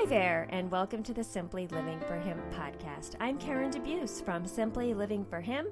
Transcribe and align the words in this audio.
Hi 0.00 0.06
there, 0.06 0.48
and 0.48 0.70
welcome 0.70 1.02
to 1.02 1.12
the 1.12 1.22
Simply 1.22 1.66
Living 1.66 2.00
for 2.00 2.14
Him 2.14 2.40
podcast. 2.54 3.16
I'm 3.20 3.36
Karen 3.36 3.70
DeBeus 3.70 4.24
from 4.24 4.46
Simply 4.46 4.94
Living 4.94 5.26
for 5.26 5.42
Him. 5.42 5.66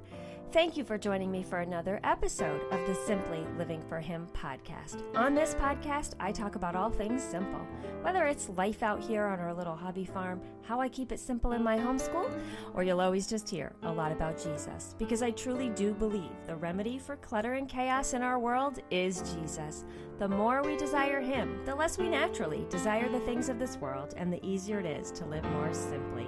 Thank 0.50 0.78
you 0.78 0.84
for 0.84 0.96
joining 0.96 1.30
me 1.30 1.42
for 1.42 1.58
another 1.58 2.00
episode 2.04 2.62
of 2.70 2.86
the 2.86 2.94
Simply 2.94 3.44
Living 3.58 3.82
for 3.86 4.00
Him 4.00 4.26
podcast. 4.32 5.02
On 5.14 5.34
this 5.34 5.54
podcast, 5.54 6.14
I 6.20 6.32
talk 6.32 6.54
about 6.54 6.74
all 6.74 6.88
things 6.88 7.22
simple, 7.22 7.60
whether 8.00 8.24
it's 8.24 8.48
life 8.48 8.82
out 8.82 8.98
here 8.98 9.26
on 9.26 9.40
our 9.40 9.52
little 9.52 9.76
hobby 9.76 10.06
farm, 10.06 10.40
how 10.62 10.80
I 10.80 10.88
keep 10.88 11.12
it 11.12 11.20
simple 11.20 11.52
in 11.52 11.62
my 11.62 11.76
homeschool, 11.76 12.30
or 12.72 12.82
you'll 12.82 13.02
always 13.02 13.26
just 13.26 13.46
hear 13.46 13.74
a 13.82 13.92
lot 13.92 14.10
about 14.10 14.42
Jesus, 14.42 14.94
because 14.98 15.20
I 15.20 15.32
truly 15.32 15.68
do 15.68 15.92
believe 15.92 16.32
the 16.46 16.56
remedy 16.56 16.98
for 16.98 17.16
clutter 17.16 17.52
and 17.52 17.68
chaos 17.68 18.14
in 18.14 18.22
our 18.22 18.38
world 18.38 18.78
is 18.90 19.34
Jesus. 19.34 19.84
The 20.18 20.28
more 20.28 20.62
we 20.62 20.78
desire 20.78 21.20
Him, 21.20 21.60
the 21.66 21.74
less 21.74 21.98
we 21.98 22.08
naturally 22.08 22.64
desire 22.70 23.10
the 23.10 23.20
things 23.20 23.50
of 23.50 23.58
this 23.58 23.76
world, 23.76 24.14
and 24.16 24.32
the 24.32 24.44
easier 24.44 24.80
it 24.80 24.86
is 24.86 25.10
to 25.10 25.26
live 25.26 25.44
more 25.50 25.74
simply. 25.74 26.26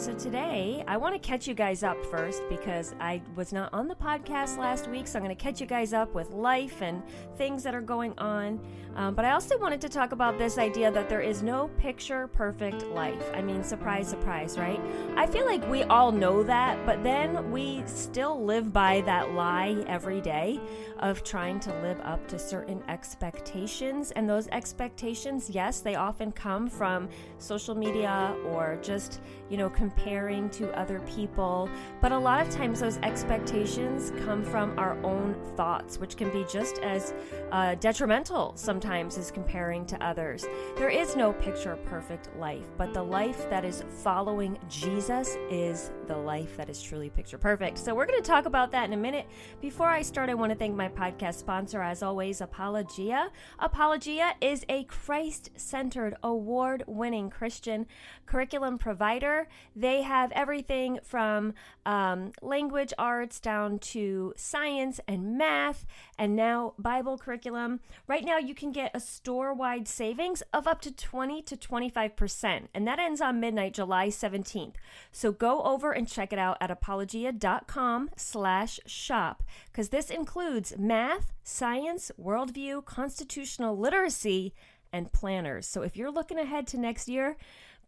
So, 0.00 0.14
today 0.14 0.82
I 0.88 0.96
want 0.96 1.14
to 1.14 1.18
catch 1.18 1.46
you 1.46 1.52
guys 1.52 1.82
up 1.82 2.02
first 2.06 2.42
because 2.48 2.94
I 2.98 3.20
was 3.36 3.52
not 3.52 3.70
on 3.74 3.86
the 3.86 3.94
podcast 3.94 4.56
last 4.56 4.88
week. 4.88 5.06
So, 5.06 5.18
I'm 5.18 5.22
going 5.22 5.36
to 5.36 5.42
catch 5.42 5.60
you 5.60 5.66
guys 5.66 5.92
up 5.92 6.14
with 6.14 6.30
life 6.30 6.80
and 6.80 7.02
things 7.36 7.62
that 7.64 7.74
are 7.74 7.82
going 7.82 8.18
on. 8.18 8.60
Um, 8.96 9.14
but 9.14 9.26
I 9.26 9.32
also 9.32 9.58
wanted 9.58 9.78
to 9.82 9.90
talk 9.90 10.12
about 10.12 10.38
this 10.38 10.56
idea 10.56 10.90
that 10.90 11.10
there 11.10 11.20
is 11.20 11.42
no 11.42 11.68
picture 11.76 12.28
perfect 12.28 12.82
life. 12.86 13.22
I 13.34 13.42
mean, 13.42 13.62
surprise, 13.62 14.08
surprise, 14.08 14.56
right? 14.56 14.80
I 15.16 15.26
feel 15.26 15.44
like 15.44 15.68
we 15.68 15.82
all 15.84 16.10
know 16.10 16.42
that, 16.44 16.84
but 16.86 17.04
then 17.04 17.50
we 17.50 17.82
still 17.84 18.42
live 18.42 18.72
by 18.72 19.02
that 19.02 19.32
lie 19.32 19.84
every 19.86 20.22
day 20.22 20.58
of 20.98 21.22
trying 21.22 21.60
to 21.60 21.78
live 21.82 22.00
up 22.00 22.26
to 22.28 22.38
certain 22.38 22.82
expectations. 22.88 24.12
And 24.12 24.28
those 24.28 24.48
expectations, 24.48 25.50
yes, 25.50 25.80
they 25.80 25.94
often 25.94 26.32
come 26.32 26.68
from 26.68 27.10
social 27.38 27.74
media 27.74 28.34
or 28.46 28.78
just, 28.82 29.20
you 29.50 29.56
know, 29.56 29.68
comparing 29.68 30.48
to 30.50 30.70
other 30.78 31.00
people. 31.00 31.68
But 32.00 32.12
a 32.12 32.18
lot 32.18 32.46
of 32.46 32.52
times 32.52 32.80
those 32.80 32.98
expectations 32.98 34.12
come 34.24 34.44
from 34.44 34.78
our 34.78 34.96
own 35.04 35.34
thoughts, 35.56 35.98
which 35.98 36.16
can 36.16 36.30
be 36.30 36.46
just 36.50 36.78
as 36.78 37.12
uh, 37.50 37.74
detrimental 37.74 38.52
sometimes 38.54 39.18
as 39.18 39.30
comparing 39.30 39.84
to 39.86 40.02
others. 40.02 40.46
There 40.76 40.88
is 40.88 41.16
no 41.16 41.32
picture 41.32 41.76
perfect 41.84 42.34
life, 42.36 42.66
but 42.78 42.94
the 42.94 43.02
life 43.02 43.50
that 43.50 43.64
is 43.64 43.84
following 44.02 44.58
Jesus 44.68 45.36
is 45.50 45.90
the 46.06 46.16
life 46.16 46.56
that 46.56 46.70
is 46.70 46.80
truly 46.80 47.10
picture 47.10 47.38
perfect. 47.38 47.78
So 47.78 47.94
we're 47.94 48.06
going 48.06 48.22
to 48.22 48.26
talk 48.26 48.46
about 48.46 48.70
that 48.72 48.84
in 48.84 48.92
a 48.92 48.96
minute. 48.96 49.26
Before 49.60 49.88
I 49.88 50.02
start, 50.02 50.30
I 50.30 50.34
want 50.34 50.52
to 50.52 50.58
thank 50.58 50.76
my 50.76 50.88
podcast 50.88 51.34
sponsor, 51.34 51.82
as 51.82 52.02
always, 52.02 52.40
Apologia. 52.40 53.30
Apologia 53.58 54.34
is 54.40 54.64
a 54.68 54.84
Christ 54.84 55.50
centered, 55.56 56.14
award 56.22 56.84
winning 56.86 57.30
Christian 57.30 57.86
curriculum 58.26 58.78
provider. 58.78 59.39
They 59.74 60.02
have 60.02 60.32
everything 60.32 61.00
from 61.02 61.54
um, 61.86 62.32
language 62.42 62.92
arts 62.98 63.40
down 63.40 63.78
to 63.78 64.34
science 64.36 65.00
and 65.06 65.36
math, 65.36 65.86
and 66.18 66.36
now 66.36 66.74
Bible 66.78 67.18
curriculum. 67.18 67.80
Right 68.06 68.24
now, 68.24 68.38
you 68.38 68.54
can 68.54 68.72
get 68.72 68.90
a 68.94 69.00
store 69.00 69.52
wide 69.52 69.88
savings 69.88 70.42
of 70.52 70.66
up 70.66 70.80
to 70.82 70.92
20 70.92 71.42
to 71.42 71.56
25%, 71.56 72.68
and 72.74 72.86
that 72.86 72.98
ends 72.98 73.20
on 73.20 73.40
midnight, 73.40 73.74
July 73.74 74.08
17th. 74.08 74.74
So 75.12 75.32
go 75.32 75.62
over 75.62 75.92
and 75.92 76.08
check 76.08 76.32
it 76.32 76.38
out 76.38 76.58
at 76.60 76.70
apologia.com 76.70 78.10
slash 78.16 78.80
shop 78.86 79.42
because 79.70 79.88
this 79.88 80.10
includes 80.10 80.74
math, 80.78 81.32
science, 81.42 82.10
worldview, 82.20 82.84
constitutional 82.84 83.76
literacy, 83.76 84.54
and 84.92 85.12
planners. 85.12 85.66
So 85.66 85.82
if 85.82 85.96
you're 85.96 86.10
looking 86.10 86.38
ahead 86.38 86.66
to 86.68 86.78
next 86.78 87.08
year, 87.08 87.36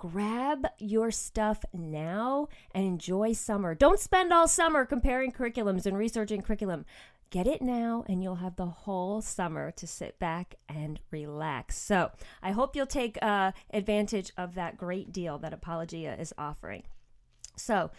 grab 0.03 0.67
your 0.81 1.13
stuff 1.13 1.65
now 1.73 2.49
and 2.75 2.85
enjoy 2.85 3.33
summer. 3.33 3.73
Don't 3.73 4.01
spend 4.01 4.33
all 4.33 4.49
summer 4.49 4.85
comparing 4.85 5.31
curriculums 5.31 5.87
and 5.87 5.97
researching 5.97 6.43
curriculum. 6.43 6.85
Get 7.31 7.47
it 7.47 7.63
now, 7.63 8.05
and 8.09 8.21
you'll 8.21 8.35
have 8.35 8.57
the 8.57 8.67
whole 8.67 9.23
summer 9.23 9.71
to 9.71 9.87
sit 9.87 10.19
back 10.19 10.57
and 10.69 10.99
relax. 11.13 11.79
So, 11.79 12.11
I 12.43 12.51
hope 12.51 12.75
you'll 12.75 12.85
take 12.85 13.17
uh, 13.23 13.53
advantage 13.73 14.33
of 14.37 14.57
that 14.57 14.77
great 14.77 15.13
deal 15.13 15.39
that 15.39 15.53
Apologia 15.53 16.17
is 16.19 16.35
offering. 16.37 16.83
So, 17.55 17.93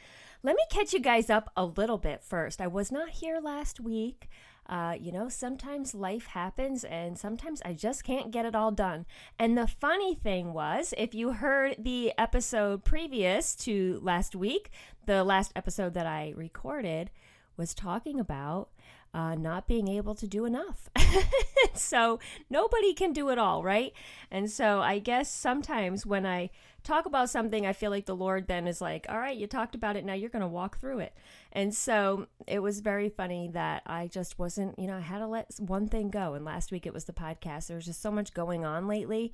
let 0.44 0.58
me 0.58 0.64
catch 0.70 0.94
you 0.94 1.00
guys 1.00 1.30
up 1.30 1.52
a 1.56 1.66
little 1.66 1.98
bit 1.98 2.22
first. 2.22 2.60
I 2.60 2.68
was 2.68 2.92
not 2.92 3.10
here 3.10 3.40
last 3.40 3.80
week. 3.80 4.30
Uh, 4.68 4.96
you 5.00 5.12
know, 5.12 5.30
sometimes 5.30 5.96
life 5.96 6.28
happens 6.28 6.84
and 6.84 7.18
sometimes 7.18 7.62
I 7.66 7.74
just 7.74 8.04
can't 8.04 8.32
get 8.32 8.46
it 8.46 8.56
all 8.56 8.72
done. 8.72 9.06
And 9.40 9.58
the 9.58 9.68
funny 9.68 10.16
thing 10.16 10.54
was, 10.54 10.94
if 10.98 11.14
you 11.14 11.34
heard 11.34 11.78
the 11.80 12.14
episode 12.18 12.84
previous 12.84 13.56
to 13.58 14.00
last 14.02 14.36
week, 14.36 14.70
the 15.06 15.24
last 15.24 15.52
episode 15.56 15.94
that 15.94 16.08
I 16.08 16.34
recorded 16.36 17.10
was 17.56 17.74
talking 17.74 18.20
about 18.20 18.70
uh, 19.14 19.36
not 19.36 19.68
being 19.68 19.88
able 19.88 20.16
to 20.16 20.28
do 20.28 20.46
enough. 20.46 20.90
so 21.74 22.20
nobody 22.50 22.94
can 22.94 23.14
do 23.14 23.30
it 23.30 23.38
all, 23.38 23.64
right? 23.64 23.94
And 24.32 24.50
so 24.50 24.82
I 24.82 25.00
guess 25.00 25.32
sometimes 25.32 26.06
when 26.06 26.26
I 26.26 26.50
talk 26.84 27.06
about 27.06 27.30
something, 27.30 27.66
I 27.66 27.74
feel 27.74 27.92
like 27.92 28.06
the 28.06 28.16
Lord 28.16 28.48
then 28.48 28.68
is 28.68 28.82
like, 28.82 29.06
all 29.10 29.20
right, 29.20 29.38
you 29.38 29.48
talked 29.48 29.76
about 29.76 29.96
it, 29.96 30.06
now 30.06 30.14
you're 30.14 30.30
going 30.30 30.42
to 30.42 30.48
walk 30.48 30.80
through 30.80 31.00
it. 31.00 31.14
And 31.52 31.74
so 31.74 32.28
it 32.48 32.60
was 32.60 32.80
very 32.80 33.10
funny 33.10 33.50
that 33.54 33.84
I 33.86 34.08
just 34.08 34.38
wasn't, 34.38 34.78
you 34.78 34.88
know, 34.88 34.98
I 34.98 35.02
had 35.02 35.20
to 35.20 35.28
let 35.28 35.52
one 35.60 35.88
thing 35.88 36.10
go. 36.10 36.34
And 36.34 36.46
last 36.46 36.72
week 36.72 36.86
it 36.86 36.94
was 36.94 37.06
the 37.06 37.14
podcast. 37.14 37.68
There 37.68 37.78
was 37.78 37.86
just 37.86 38.02
so 38.02 38.12
much 38.12 38.34
going 38.34 38.66
on 38.66 38.88
lately. 38.88 39.34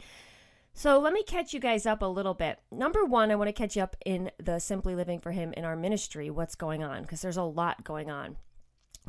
So 0.73 0.99
let 0.99 1.13
me 1.13 1.23
catch 1.23 1.53
you 1.53 1.59
guys 1.59 1.85
up 1.85 2.01
a 2.01 2.05
little 2.05 2.35
bit. 2.35 2.59
Number 2.71 3.03
one, 3.03 3.31
I 3.31 3.35
want 3.35 3.47
to 3.47 3.53
catch 3.53 3.75
you 3.75 3.81
up 3.81 3.95
in 4.05 4.31
the 4.37 4.59
Simply 4.59 4.95
Living 4.95 5.19
for 5.19 5.31
Him 5.31 5.51
in 5.53 5.65
our 5.65 5.75
ministry, 5.75 6.29
what's 6.29 6.55
going 6.55 6.83
on, 6.83 7.01
because 7.01 7.21
there's 7.21 7.37
a 7.37 7.43
lot 7.43 7.83
going 7.83 8.09
on 8.09 8.37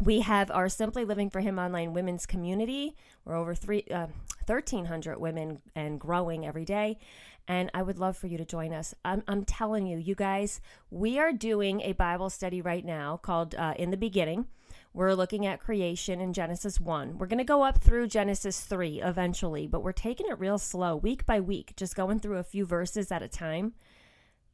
we 0.00 0.20
have 0.20 0.50
our 0.50 0.68
Simply 0.68 1.04
Living 1.04 1.30
for 1.30 1.40
Him 1.40 1.58
online 1.58 1.92
women's 1.92 2.26
community. 2.26 2.96
We're 3.24 3.36
over 3.36 3.54
three, 3.54 3.84
uh, 3.90 4.06
1,300 4.46 5.18
women 5.18 5.60
and 5.74 6.00
growing 6.00 6.46
every 6.46 6.64
day. 6.64 6.98
And 7.48 7.70
I 7.74 7.82
would 7.82 7.98
love 7.98 8.16
for 8.16 8.26
you 8.26 8.38
to 8.38 8.44
join 8.44 8.72
us. 8.72 8.94
I'm, 9.04 9.22
I'm 9.26 9.44
telling 9.44 9.86
you, 9.86 9.98
you 9.98 10.14
guys, 10.14 10.60
we 10.90 11.18
are 11.18 11.32
doing 11.32 11.80
a 11.80 11.92
Bible 11.92 12.30
study 12.30 12.62
right 12.62 12.84
now 12.84 13.16
called 13.16 13.54
uh, 13.54 13.74
In 13.76 13.90
the 13.90 13.96
Beginning. 13.96 14.46
We're 14.92 15.14
looking 15.14 15.46
at 15.46 15.60
creation 15.60 16.20
in 16.20 16.32
Genesis 16.32 16.80
1. 16.80 17.18
We're 17.18 17.26
going 17.26 17.38
to 17.38 17.44
go 17.44 17.62
up 17.62 17.80
through 17.80 18.08
Genesis 18.08 18.60
3 18.60 19.00
eventually, 19.02 19.66
but 19.66 19.82
we're 19.82 19.92
taking 19.92 20.26
it 20.28 20.38
real 20.38 20.58
slow, 20.58 20.96
week 20.96 21.24
by 21.26 21.40
week, 21.40 21.74
just 21.76 21.94
going 21.94 22.18
through 22.18 22.38
a 22.38 22.44
few 22.44 22.66
verses 22.66 23.12
at 23.12 23.22
a 23.22 23.28
time. 23.28 23.74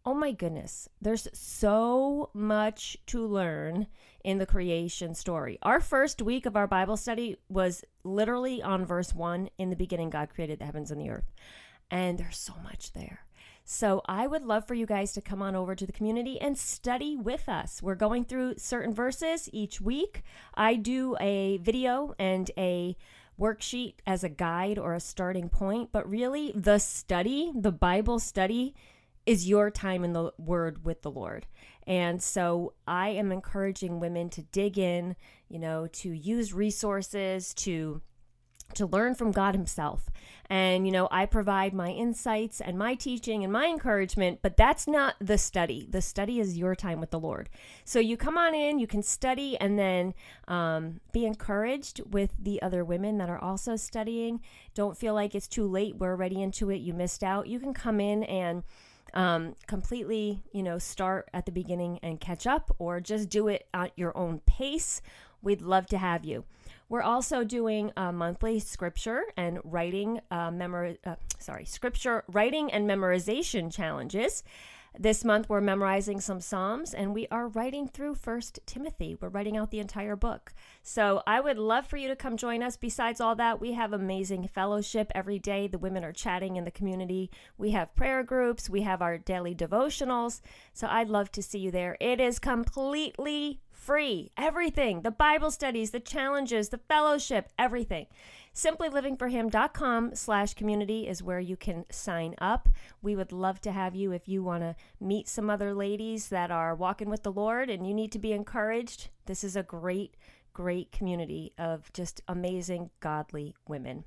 Oh 0.04 0.14
my 0.14 0.30
goodness, 0.30 0.88
there's 1.00 1.26
so 1.32 2.30
much 2.32 2.96
to 3.06 3.26
learn 3.26 3.88
in 4.22 4.38
the 4.38 4.46
creation 4.46 5.14
story. 5.14 5.58
Our 5.62 5.80
first 5.80 6.22
week 6.22 6.46
of 6.46 6.54
our 6.54 6.68
Bible 6.68 6.96
study 6.96 7.38
was 7.48 7.84
literally 8.04 8.62
on 8.62 8.84
verse 8.84 9.12
1 9.12 9.50
In 9.58 9.70
the 9.70 9.74
beginning, 9.74 10.10
God 10.10 10.28
created 10.32 10.60
the 10.60 10.64
heavens 10.64 10.92
and 10.92 11.00
the 11.00 11.10
earth. 11.10 11.32
And 11.90 12.18
there's 12.18 12.38
so 12.38 12.54
much 12.64 12.92
there. 12.92 13.20
So 13.68 14.02
I 14.06 14.28
would 14.28 14.44
love 14.44 14.66
for 14.66 14.74
you 14.74 14.86
guys 14.86 15.12
to 15.14 15.20
come 15.20 15.42
on 15.42 15.56
over 15.56 15.74
to 15.74 15.86
the 15.86 15.92
community 15.92 16.40
and 16.40 16.56
study 16.56 17.16
with 17.16 17.48
us. 17.48 17.82
We're 17.82 17.96
going 17.96 18.24
through 18.24 18.58
certain 18.58 18.94
verses 18.94 19.48
each 19.52 19.80
week. 19.80 20.22
I 20.54 20.76
do 20.76 21.16
a 21.20 21.58
video 21.58 22.14
and 22.16 22.48
a 22.56 22.96
worksheet 23.40 23.94
as 24.06 24.22
a 24.22 24.28
guide 24.28 24.78
or 24.78 24.94
a 24.94 25.00
starting 25.00 25.48
point, 25.48 25.90
but 25.90 26.08
really 26.08 26.52
the 26.54 26.78
study, 26.78 27.50
the 27.54 27.72
Bible 27.72 28.20
study, 28.20 28.74
is 29.26 29.48
your 29.48 29.70
time 29.70 30.04
in 30.04 30.12
the 30.12 30.32
Word 30.38 30.84
with 30.84 31.02
the 31.02 31.10
Lord. 31.10 31.46
And 31.88 32.22
so 32.22 32.74
I 32.86 33.08
am 33.08 33.32
encouraging 33.32 33.98
women 33.98 34.30
to 34.30 34.42
dig 34.42 34.78
in, 34.78 35.16
you 35.48 35.58
know, 35.58 35.88
to 35.88 36.12
use 36.12 36.52
resources, 36.52 37.52
to 37.54 38.00
to 38.74 38.86
learn 38.86 39.14
from 39.14 39.32
God 39.32 39.54
Himself. 39.54 40.10
And, 40.48 40.86
you 40.86 40.92
know, 40.92 41.08
I 41.10 41.26
provide 41.26 41.72
my 41.72 41.90
insights 41.90 42.60
and 42.60 42.78
my 42.78 42.94
teaching 42.94 43.42
and 43.42 43.52
my 43.52 43.66
encouragement, 43.66 44.40
but 44.42 44.56
that's 44.56 44.86
not 44.86 45.16
the 45.20 45.38
study. 45.38 45.88
The 45.90 46.00
study 46.00 46.38
is 46.38 46.56
your 46.56 46.76
time 46.76 47.00
with 47.00 47.10
the 47.10 47.18
Lord. 47.18 47.48
So 47.84 47.98
you 47.98 48.16
come 48.16 48.38
on 48.38 48.54
in, 48.54 48.78
you 48.78 48.86
can 48.86 49.02
study, 49.02 49.58
and 49.58 49.76
then 49.78 50.14
um, 50.46 51.00
be 51.10 51.24
encouraged 51.24 52.00
with 52.12 52.30
the 52.38 52.62
other 52.62 52.84
women 52.84 53.18
that 53.18 53.28
are 53.28 53.42
also 53.42 53.74
studying. 53.74 54.40
Don't 54.74 54.96
feel 54.96 55.14
like 55.14 55.34
it's 55.34 55.48
too 55.48 55.66
late. 55.66 55.96
We're 55.96 56.10
already 56.10 56.40
into 56.40 56.70
it. 56.70 56.76
You 56.76 56.94
missed 56.94 57.24
out. 57.24 57.48
You 57.48 57.58
can 57.58 57.74
come 57.74 57.98
in 57.98 58.22
and 58.24 58.62
um, 59.14 59.54
completely, 59.66 60.42
you 60.52 60.62
know, 60.62 60.78
start 60.78 61.28
at 61.32 61.46
the 61.46 61.52
beginning 61.52 61.98
and 62.02 62.20
catch 62.20 62.46
up, 62.46 62.74
or 62.78 63.00
just 63.00 63.30
do 63.30 63.48
it 63.48 63.66
at 63.72 63.92
your 63.96 64.16
own 64.16 64.40
pace. 64.46 65.00
We'd 65.42 65.62
love 65.62 65.86
to 65.86 65.98
have 65.98 66.24
you. 66.24 66.44
We're 66.88 67.02
also 67.02 67.42
doing 67.42 67.90
a 67.96 68.12
monthly 68.12 68.60
scripture 68.60 69.24
and 69.36 69.58
writing 69.64 70.20
uh, 70.30 70.50
memor- 70.50 70.96
uh, 71.04 71.16
sorry, 71.38 71.64
scripture 71.64 72.24
writing 72.28 72.72
and 72.72 72.88
memorization 72.88 73.72
challenges. 73.72 74.44
This 74.98 75.24
month 75.24 75.50
we're 75.50 75.60
memorizing 75.60 76.20
some 76.20 76.40
Psalms 76.40 76.94
and 76.94 77.12
we 77.12 77.26
are 77.30 77.48
writing 77.48 77.86
through 77.86 78.14
First 78.14 78.60
Timothy. 78.64 79.14
We're 79.20 79.28
writing 79.28 79.56
out 79.56 79.70
the 79.70 79.80
entire 79.80 80.16
book. 80.16 80.54
So 80.82 81.22
I 81.26 81.40
would 81.40 81.58
love 81.58 81.86
for 81.86 81.98
you 81.98 82.08
to 82.08 82.16
come 82.16 82.38
join 82.38 82.62
us. 82.62 82.78
Besides 82.78 83.20
all 83.20 83.34
that, 83.34 83.60
we 83.60 83.72
have 83.72 83.92
amazing 83.92 84.48
fellowship 84.48 85.12
every 85.14 85.38
day. 85.38 85.66
The 85.66 85.76
women 85.76 86.02
are 86.02 86.12
chatting 86.12 86.56
in 86.56 86.64
the 86.64 86.70
community. 86.70 87.30
We 87.58 87.72
have 87.72 87.94
prayer 87.94 88.22
groups, 88.22 88.70
we 88.70 88.82
have 88.82 89.02
our 89.02 89.18
daily 89.18 89.54
devotionals. 89.54 90.40
So 90.72 90.86
I'd 90.86 91.10
love 91.10 91.30
to 91.32 91.42
see 91.42 91.58
you 91.58 91.70
there. 91.70 91.98
It 92.00 92.18
is 92.18 92.38
completely 92.38 93.60
free. 93.86 94.32
Everything 94.36 95.02
the 95.02 95.12
Bible 95.12 95.52
studies, 95.52 95.92
the 95.92 96.00
challenges, 96.00 96.70
the 96.70 96.80
fellowship, 96.88 97.48
everything. 97.56 98.06
Simplylivingforhim.com 98.52 100.14
slash 100.14 100.54
community 100.54 101.06
is 101.06 101.22
where 101.22 101.38
you 101.38 101.56
can 101.56 101.84
sign 101.90 102.34
up. 102.38 102.68
We 103.00 103.14
would 103.14 103.30
love 103.30 103.60
to 103.60 103.70
have 103.70 103.94
you 103.94 104.12
if 104.12 104.28
you 104.28 104.42
want 104.42 104.62
to 104.62 104.74
meet 104.98 105.28
some 105.28 105.48
other 105.48 105.72
ladies 105.72 106.30
that 106.30 106.50
are 106.50 106.74
walking 106.74 107.10
with 107.10 107.22
the 107.22 107.30
Lord 107.32 107.70
and 107.70 107.86
you 107.86 107.94
need 107.94 108.10
to 108.12 108.18
be 108.18 108.32
encouraged. 108.32 109.10
This 109.26 109.44
is 109.44 109.54
a 109.54 109.62
great, 109.62 110.16
great 110.52 110.90
community 110.90 111.52
of 111.56 111.92
just 111.92 112.22
amazing, 112.26 112.90
godly 113.00 113.54
women. 113.68 114.04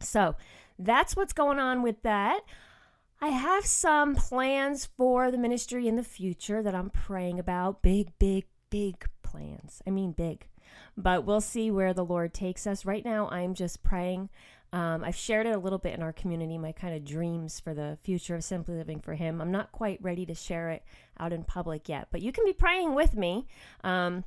So 0.00 0.36
that's 0.78 1.16
what's 1.16 1.32
going 1.32 1.58
on 1.58 1.82
with 1.82 2.02
that. 2.02 2.40
I 3.20 3.28
have 3.28 3.64
some 3.64 4.16
plans 4.16 4.88
for 4.96 5.30
the 5.30 5.38
ministry 5.38 5.86
in 5.86 5.94
the 5.94 6.02
future 6.02 6.60
that 6.60 6.74
I'm 6.74 6.90
praying 6.90 7.38
about. 7.38 7.80
Big, 7.80 8.10
big, 8.18 8.46
big 8.72 9.06
plans. 9.22 9.82
I 9.86 9.90
mean, 9.90 10.12
big. 10.12 10.46
But 10.96 11.24
we'll 11.24 11.42
see 11.42 11.70
where 11.70 11.92
the 11.92 12.04
Lord 12.04 12.32
takes 12.32 12.66
us. 12.66 12.86
Right 12.86 13.04
now, 13.04 13.28
I'm 13.28 13.54
just 13.54 13.82
praying. 13.82 14.30
Um, 14.72 15.04
I've 15.04 15.14
shared 15.14 15.46
it 15.46 15.54
a 15.54 15.58
little 15.58 15.78
bit 15.78 15.94
in 15.94 16.02
our 16.02 16.14
community, 16.14 16.56
my 16.56 16.72
kind 16.72 16.94
of 16.94 17.04
dreams 17.04 17.60
for 17.60 17.74
the 17.74 17.98
future 18.02 18.34
of 18.34 18.42
Simply 18.42 18.74
Living 18.74 19.00
for 19.00 19.12
Him. 19.12 19.42
I'm 19.42 19.52
not 19.52 19.72
quite 19.72 20.02
ready 20.02 20.24
to 20.24 20.34
share 20.34 20.70
it 20.70 20.82
out 21.20 21.34
in 21.34 21.44
public 21.44 21.90
yet, 21.90 22.08
but 22.10 22.22
you 22.22 22.32
can 22.32 22.46
be 22.46 22.54
praying 22.54 22.94
with 22.94 23.14
me. 23.14 23.46
Um, 23.84 24.24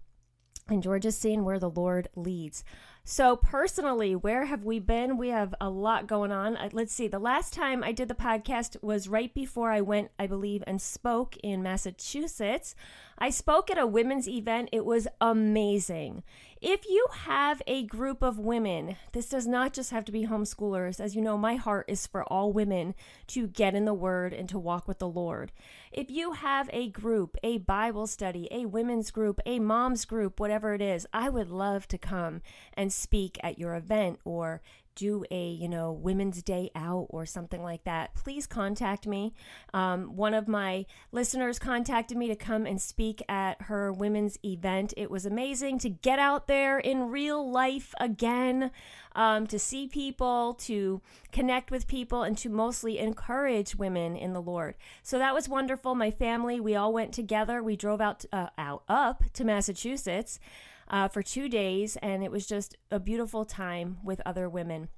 and 0.67 0.83
George 0.83 1.05
is 1.05 1.17
seeing 1.17 1.43
where 1.43 1.59
the 1.59 1.69
Lord 1.69 2.09
leads. 2.15 2.63
So, 3.07 3.35
personally, 3.35 4.15
where 4.15 4.45
have 4.45 4.63
we 4.63 4.79
been? 4.79 5.17
We 5.17 5.29
have 5.29 5.53
a 5.61 5.69
lot 5.69 6.07
going 6.07 6.31
on. 6.31 6.57
Uh, 6.57 6.69
let's 6.73 6.91
see. 6.91 7.07
The 7.07 7.19
last 7.19 7.53
time 7.53 7.83
I 7.83 7.91
did 7.91 8.07
the 8.07 8.15
podcast 8.15 8.81
was 8.81 9.07
right 9.07 9.31
before 9.31 9.71
I 9.71 9.81
went, 9.81 10.09
I 10.17 10.25
believe, 10.25 10.63
and 10.65 10.81
spoke 10.81 11.37
in 11.43 11.61
Massachusetts. 11.61 12.73
I 13.17 13.29
spoke 13.29 13.71
at 13.71 13.77
a 13.77 13.87
women's 13.87 14.27
event. 14.27 14.69
It 14.71 14.85
was 14.85 15.07
amazing. 15.21 16.23
If 16.61 16.87
you 16.89 17.07
have 17.11 17.61
a 17.67 17.83
group 17.83 18.21
of 18.21 18.39
women, 18.39 18.97
this 19.11 19.29
does 19.29 19.45
not 19.45 19.71
just 19.71 19.91
have 19.91 20.03
to 20.05 20.11
be 20.11 20.25
homeschoolers. 20.25 20.99
As 20.99 21.15
you 21.15 21.21
know, 21.21 21.37
my 21.37 21.55
heart 21.55 21.85
is 21.87 22.07
for 22.07 22.23
all 22.23 22.51
women 22.51 22.95
to 23.27 23.47
get 23.47 23.75
in 23.75 23.85
the 23.85 23.93
Word 23.93 24.33
and 24.33 24.49
to 24.49 24.59
walk 24.59 24.87
with 24.87 24.99
the 24.99 25.07
Lord. 25.07 25.51
If 25.91 26.09
you 26.09 26.33
have 26.33 26.69
a 26.73 26.89
group, 26.89 27.37
a 27.43 27.59
Bible 27.59 28.07
study, 28.07 28.47
a 28.51 28.65
women's 28.65 29.11
group, 29.11 29.39
a 29.45 29.59
mom's 29.59 30.05
group, 30.05 30.39
whatever 30.39 30.73
it 30.73 30.81
is, 30.81 31.05
I 31.13 31.29
would 31.29 31.49
love 31.49 31.87
to 31.89 31.97
come 31.97 32.41
and 32.73 32.91
speak 32.91 33.37
at 33.43 33.59
your 33.59 33.75
event 33.75 34.19
or 34.25 34.61
do 34.95 35.25
a 35.29 35.49
you 35.49 35.67
know 35.67 35.91
women's 35.91 36.41
day 36.41 36.71
out 36.75 37.07
or 37.09 37.25
something 37.25 37.61
like 37.61 37.83
that 37.83 38.13
please 38.15 38.47
contact 38.47 39.05
me. 39.05 39.33
Um, 39.73 40.15
one 40.15 40.33
of 40.33 40.47
my 40.47 40.85
listeners 41.11 41.59
contacted 41.59 42.17
me 42.17 42.27
to 42.27 42.35
come 42.35 42.65
and 42.65 42.81
speak 42.81 43.21
at 43.29 43.61
her 43.63 43.91
women's 43.91 44.37
event. 44.43 44.93
It 44.97 45.11
was 45.11 45.25
amazing 45.25 45.79
to 45.79 45.89
get 45.89 46.19
out 46.19 46.47
there 46.47 46.79
in 46.79 47.09
real 47.09 47.49
life 47.49 47.93
again 47.99 48.71
um, 49.15 49.47
to 49.47 49.59
see 49.59 49.87
people 49.87 50.55
to 50.55 51.01
connect 51.31 51.71
with 51.71 51.87
people 51.87 52.23
and 52.23 52.37
to 52.37 52.49
mostly 52.49 52.99
encourage 52.99 53.75
women 53.75 54.15
in 54.15 54.33
the 54.33 54.41
lord. 54.41 54.75
So 55.03 55.17
that 55.19 55.33
was 55.33 55.49
wonderful. 55.49 55.95
My 55.95 56.11
family 56.11 56.59
we 56.59 56.75
all 56.75 56.93
went 56.93 57.13
together. 57.13 57.61
We 57.61 57.75
drove 57.75 58.01
out 58.01 58.25
uh, 58.31 58.47
out 58.57 58.83
up 58.87 59.23
to 59.33 59.43
massachusetts 59.43 60.39
uh, 60.87 61.07
for 61.07 61.23
two 61.23 61.49
days, 61.49 61.97
and 61.97 62.23
it 62.23 62.31
was 62.31 62.45
just 62.45 62.75
a 62.91 62.99
beautiful 62.99 63.45
time 63.45 63.97
with 64.03 64.21
other 64.25 64.49
women. 64.49 64.89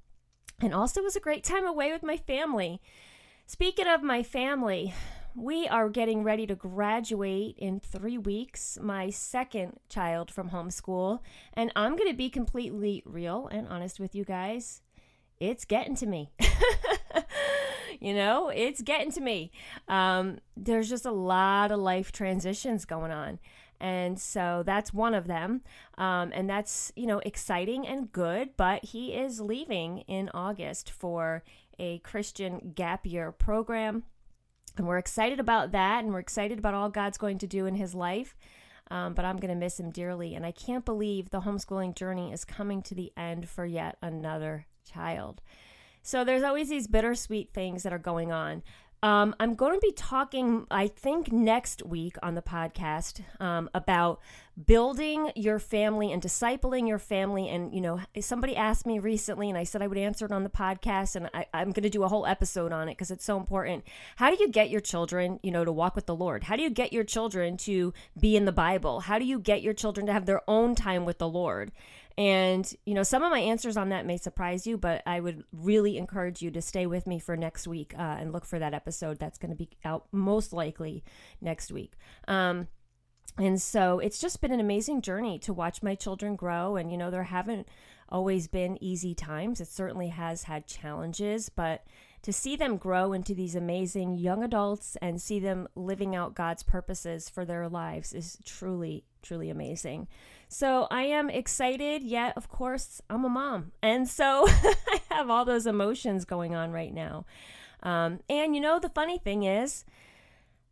And 0.60 0.74
also, 0.74 1.02
was 1.02 1.16
a 1.16 1.20
great 1.20 1.44
time 1.44 1.66
away 1.66 1.92
with 1.92 2.02
my 2.02 2.16
family. 2.16 2.80
Speaking 3.46 3.86
of 3.86 4.02
my 4.02 4.22
family, 4.22 4.92
we 5.34 5.68
are 5.68 5.88
getting 5.88 6.24
ready 6.24 6.46
to 6.46 6.54
graduate 6.54 7.54
in 7.58 7.80
three 7.80 8.18
weeks, 8.18 8.76
my 8.82 9.08
second 9.08 9.78
child 9.88 10.30
from 10.30 10.50
homeschool. 10.50 11.20
And 11.54 11.72
I'm 11.76 11.96
going 11.96 12.10
to 12.10 12.16
be 12.16 12.28
completely 12.28 13.02
real 13.06 13.48
and 13.50 13.68
honest 13.68 14.00
with 14.00 14.14
you 14.14 14.24
guys. 14.24 14.82
It's 15.38 15.64
getting 15.64 15.94
to 15.96 16.06
me. 16.06 16.32
you 18.00 18.14
know, 18.14 18.48
it's 18.48 18.82
getting 18.82 19.12
to 19.12 19.20
me. 19.20 19.52
Um, 19.86 20.38
there's 20.56 20.88
just 20.88 21.06
a 21.06 21.12
lot 21.12 21.70
of 21.70 21.78
life 21.78 22.10
transitions 22.10 22.84
going 22.84 23.12
on. 23.12 23.38
And 23.80 24.18
so 24.18 24.62
that's 24.66 24.92
one 24.92 25.14
of 25.14 25.26
them. 25.26 25.62
Um, 25.96 26.32
and 26.34 26.48
that's, 26.48 26.92
you 26.96 27.06
know, 27.06 27.20
exciting 27.20 27.86
and 27.86 28.10
good. 28.10 28.50
But 28.56 28.84
he 28.84 29.14
is 29.14 29.40
leaving 29.40 29.98
in 30.00 30.30
August 30.34 30.90
for 30.90 31.44
a 31.78 31.98
Christian 31.98 32.72
gap 32.74 33.06
year 33.06 33.30
program. 33.32 34.04
And 34.76 34.86
we're 34.86 34.98
excited 34.98 35.40
about 35.40 35.72
that. 35.72 36.04
And 36.04 36.12
we're 36.12 36.18
excited 36.18 36.58
about 36.58 36.74
all 36.74 36.88
God's 36.88 37.18
going 37.18 37.38
to 37.38 37.46
do 37.46 37.66
in 37.66 37.74
his 37.74 37.94
life. 37.94 38.36
Um, 38.90 39.14
but 39.14 39.24
I'm 39.24 39.36
going 39.36 39.52
to 39.52 39.54
miss 39.54 39.78
him 39.78 39.90
dearly. 39.90 40.34
And 40.34 40.46
I 40.46 40.52
can't 40.52 40.84
believe 40.84 41.30
the 41.30 41.42
homeschooling 41.42 41.94
journey 41.94 42.32
is 42.32 42.44
coming 42.44 42.82
to 42.82 42.94
the 42.94 43.12
end 43.16 43.48
for 43.48 43.66
yet 43.66 43.98
another 44.02 44.66
child. 44.90 45.40
So 46.02 46.24
there's 46.24 46.42
always 46.42 46.70
these 46.70 46.86
bittersweet 46.86 47.52
things 47.52 47.82
that 47.82 47.92
are 47.92 47.98
going 47.98 48.32
on. 48.32 48.62
Um, 49.02 49.36
I'm 49.38 49.54
going 49.54 49.74
to 49.74 49.80
be 49.80 49.92
talking, 49.92 50.66
I 50.70 50.88
think, 50.88 51.30
next 51.30 51.84
week 51.86 52.16
on 52.20 52.34
the 52.34 52.42
podcast 52.42 53.20
um, 53.40 53.70
about 53.72 54.20
building 54.66 55.30
your 55.36 55.60
family 55.60 56.10
and 56.10 56.20
discipling 56.20 56.88
your 56.88 56.98
family. 56.98 57.48
And, 57.48 57.72
you 57.72 57.80
know, 57.80 58.00
somebody 58.20 58.56
asked 58.56 58.86
me 58.86 58.98
recently, 58.98 59.48
and 59.48 59.56
I 59.56 59.62
said 59.62 59.82
I 59.82 59.86
would 59.86 59.98
answer 59.98 60.24
it 60.26 60.32
on 60.32 60.42
the 60.42 60.50
podcast, 60.50 61.14
and 61.14 61.30
I, 61.32 61.46
I'm 61.54 61.70
going 61.70 61.84
to 61.84 61.90
do 61.90 62.02
a 62.02 62.08
whole 62.08 62.26
episode 62.26 62.72
on 62.72 62.88
it 62.88 62.92
because 62.92 63.12
it's 63.12 63.24
so 63.24 63.36
important. 63.36 63.84
How 64.16 64.30
do 64.30 64.36
you 64.40 64.50
get 64.50 64.68
your 64.68 64.80
children, 64.80 65.38
you 65.44 65.52
know, 65.52 65.64
to 65.64 65.70
walk 65.70 65.94
with 65.94 66.06
the 66.06 66.16
Lord? 66.16 66.42
How 66.42 66.56
do 66.56 66.62
you 66.62 66.70
get 66.70 66.92
your 66.92 67.04
children 67.04 67.56
to 67.58 67.94
be 68.18 68.36
in 68.36 68.46
the 68.46 68.52
Bible? 68.52 69.00
How 69.00 69.20
do 69.20 69.24
you 69.24 69.38
get 69.38 69.62
your 69.62 69.74
children 69.74 70.06
to 70.06 70.12
have 70.12 70.26
their 70.26 70.42
own 70.48 70.74
time 70.74 71.04
with 71.04 71.18
the 71.18 71.28
Lord? 71.28 71.70
And, 72.18 72.74
you 72.84 72.94
know, 72.94 73.04
some 73.04 73.22
of 73.22 73.30
my 73.30 73.38
answers 73.38 73.76
on 73.76 73.90
that 73.90 74.04
may 74.04 74.16
surprise 74.16 74.66
you, 74.66 74.76
but 74.76 75.04
I 75.06 75.20
would 75.20 75.44
really 75.52 75.96
encourage 75.96 76.42
you 76.42 76.50
to 76.50 76.60
stay 76.60 76.84
with 76.84 77.06
me 77.06 77.20
for 77.20 77.36
next 77.36 77.68
week 77.68 77.94
uh, 77.96 78.16
and 78.18 78.32
look 78.32 78.44
for 78.44 78.58
that 78.58 78.74
episode. 78.74 79.20
That's 79.20 79.38
going 79.38 79.52
to 79.52 79.56
be 79.56 79.70
out 79.84 80.06
most 80.10 80.52
likely 80.52 81.04
next 81.40 81.70
week. 81.70 81.92
Um, 82.26 82.66
and 83.38 83.62
so 83.62 84.00
it's 84.00 84.20
just 84.20 84.40
been 84.40 84.50
an 84.50 84.58
amazing 84.58 85.00
journey 85.00 85.38
to 85.38 85.52
watch 85.52 85.80
my 85.80 85.94
children 85.94 86.34
grow. 86.34 86.74
And, 86.74 86.90
you 86.90 86.98
know, 86.98 87.12
there 87.12 87.22
haven't 87.22 87.68
always 88.08 88.48
been 88.48 88.82
easy 88.82 89.14
times. 89.14 89.60
It 89.60 89.68
certainly 89.68 90.08
has 90.08 90.42
had 90.42 90.66
challenges, 90.66 91.48
but 91.48 91.84
to 92.22 92.32
see 92.32 92.56
them 92.56 92.78
grow 92.78 93.12
into 93.12 93.32
these 93.32 93.54
amazing 93.54 94.16
young 94.16 94.42
adults 94.42 94.96
and 95.00 95.22
see 95.22 95.38
them 95.38 95.68
living 95.76 96.16
out 96.16 96.34
God's 96.34 96.64
purposes 96.64 97.28
for 97.28 97.44
their 97.44 97.68
lives 97.68 98.12
is 98.12 98.38
truly, 98.44 99.04
truly 99.22 99.50
amazing. 99.50 100.08
So 100.48 100.86
I 100.90 101.02
am 101.02 101.28
excited, 101.28 102.02
yet, 102.02 102.34
of 102.36 102.48
course, 102.48 103.02
I'm 103.10 103.24
a 103.24 103.28
mom. 103.28 103.72
And 103.82 104.08
so 104.08 104.46
I 104.48 105.00
have 105.10 105.30
all 105.30 105.44
those 105.44 105.66
emotions 105.66 106.24
going 106.24 106.54
on 106.54 106.72
right 106.72 106.92
now. 106.92 107.26
Um, 107.82 108.20
and 108.28 108.54
you 108.54 108.60
know, 108.60 108.78
the 108.78 108.88
funny 108.88 109.18
thing 109.18 109.42
is, 109.44 109.84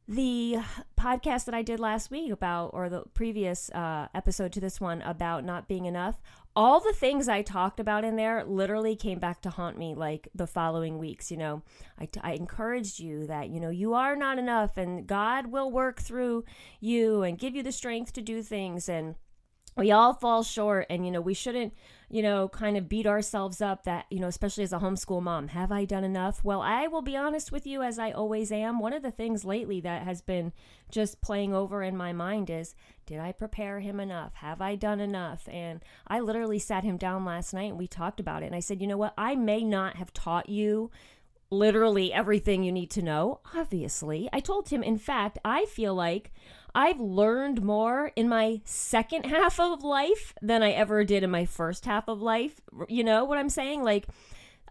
the 0.08 0.58
podcast 0.98 1.46
that 1.46 1.54
I 1.54 1.62
did 1.62 1.80
last 1.80 2.10
week 2.10 2.30
about, 2.30 2.70
or 2.72 2.88
the 2.88 3.02
previous 3.12 3.70
uh, 3.70 4.06
episode 4.14 4.52
to 4.52 4.60
this 4.60 4.80
one 4.80 5.02
about 5.02 5.44
not 5.44 5.66
being 5.66 5.84
enough, 5.84 6.20
all 6.54 6.80
the 6.80 6.92
things 6.92 7.28
I 7.28 7.42
talked 7.42 7.80
about 7.80 8.04
in 8.04 8.16
there 8.16 8.44
literally 8.44 8.96
came 8.96 9.18
back 9.18 9.42
to 9.42 9.50
haunt 9.50 9.76
me 9.76 9.94
like 9.94 10.28
the 10.34 10.46
following 10.46 10.98
weeks. 10.98 11.30
You 11.30 11.36
know, 11.36 11.62
I, 12.00 12.08
I 12.22 12.32
encouraged 12.32 13.00
you 13.00 13.26
that, 13.26 13.50
you 13.50 13.60
know, 13.60 13.68
you 13.68 13.94
are 13.94 14.16
not 14.16 14.38
enough 14.38 14.76
and 14.76 15.06
God 15.06 15.48
will 15.48 15.70
work 15.70 16.00
through 16.00 16.44
you 16.80 17.22
and 17.22 17.38
give 17.38 17.54
you 17.54 17.62
the 17.62 17.72
strength 17.72 18.12
to 18.14 18.22
do 18.22 18.42
things. 18.42 18.88
And 18.88 19.16
we 19.76 19.90
all 19.90 20.14
fall 20.14 20.42
short 20.42 20.86
and 20.88 21.04
you 21.04 21.12
know 21.12 21.20
we 21.20 21.34
shouldn't 21.34 21.74
you 22.08 22.22
know 22.22 22.48
kind 22.48 22.76
of 22.76 22.88
beat 22.88 23.06
ourselves 23.06 23.60
up 23.60 23.84
that 23.84 24.06
you 24.10 24.18
know 24.18 24.28
especially 24.28 24.64
as 24.64 24.72
a 24.72 24.78
homeschool 24.78 25.22
mom 25.22 25.48
have 25.48 25.70
i 25.70 25.84
done 25.84 26.04
enough? 26.04 26.42
Well 26.44 26.62
i 26.62 26.86
will 26.86 27.02
be 27.02 27.16
honest 27.16 27.52
with 27.52 27.66
you 27.66 27.82
as 27.82 27.98
i 27.98 28.10
always 28.10 28.50
am 28.50 28.78
one 28.80 28.92
of 28.92 29.02
the 29.02 29.10
things 29.10 29.44
lately 29.44 29.80
that 29.80 30.02
has 30.02 30.22
been 30.22 30.52
just 30.90 31.20
playing 31.20 31.54
over 31.54 31.82
in 31.82 31.96
my 31.96 32.12
mind 32.12 32.48
is 32.48 32.74
did 33.04 33.20
i 33.20 33.32
prepare 33.32 33.80
him 33.80 34.00
enough? 34.00 34.34
Have 34.34 34.60
i 34.60 34.74
done 34.74 35.00
enough? 35.00 35.48
And 35.50 35.84
i 36.06 36.20
literally 36.20 36.58
sat 36.58 36.84
him 36.84 36.96
down 36.96 37.24
last 37.24 37.52
night 37.52 37.70
and 37.70 37.78
we 37.78 37.86
talked 37.86 38.20
about 38.20 38.42
it 38.42 38.46
and 38.46 38.56
i 38.56 38.60
said 38.60 38.80
you 38.80 38.86
know 38.86 38.96
what? 38.96 39.14
I 39.18 39.34
may 39.34 39.62
not 39.62 39.96
have 39.96 40.12
taught 40.12 40.48
you 40.48 40.90
literally 41.48 42.12
everything 42.12 42.64
you 42.64 42.72
need 42.72 42.90
to 42.90 43.02
know 43.02 43.40
obviously. 43.54 44.28
I 44.32 44.40
told 44.40 44.70
him 44.70 44.82
in 44.82 44.98
fact 44.98 45.38
i 45.44 45.64
feel 45.66 45.94
like 45.94 46.32
I've 46.76 47.00
learned 47.00 47.64
more 47.64 48.12
in 48.16 48.28
my 48.28 48.60
second 48.66 49.24
half 49.34 49.58
of 49.58 49.82
life 49.82 50.34
than 50.42 50.62
I 50.62 50.72
ever 50.72 51.04
did 51.04 51.22
in 51.22 51.30
my 51.30 51.46
first 51.46 51.86
half 51.86 52.06
of 52.06 52.20
life. 52.20 52.60
You 52.88 53.02
know 53.02 53.24
what 53.24 53.38
I'm 53.38 53.48
saying? 53.48 53.82
Like, 53.82 54.06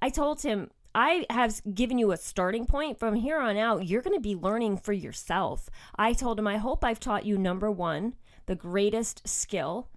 I 0.02 0.10
told 0.10 0.44
him, 0.44 0.70
I 0.94 1.26
have 1.32 1.60
given 1.74 1.98
you 1.98 2.12
a 2.12 2.18
starting 2.18 2.68
point. 2.68 3.00
From 3.00 3.16
here 3.16 3.40
on 3.40 3.58
out, 3.58 3.88
you're 3.88 4.04
going 4.04 4.16
to 4.16 4.22
be 4.22 4.36
learning 4.36 4.78
for 4.78 4.94
yourself. 4.94 5.68
I 5.98 6.14
told 6.14 6.38
him, 6.38 6.48
I 6.48 6.58
hope 6.58 6.86
I've 6.86 7.00
taught 7.00 7.26
you 7.26 7.40
number 7.40 7.72
one, 7.72 8.14
the 8.46 8.56
greatest 8.56 9.28
skill 9.28 9.90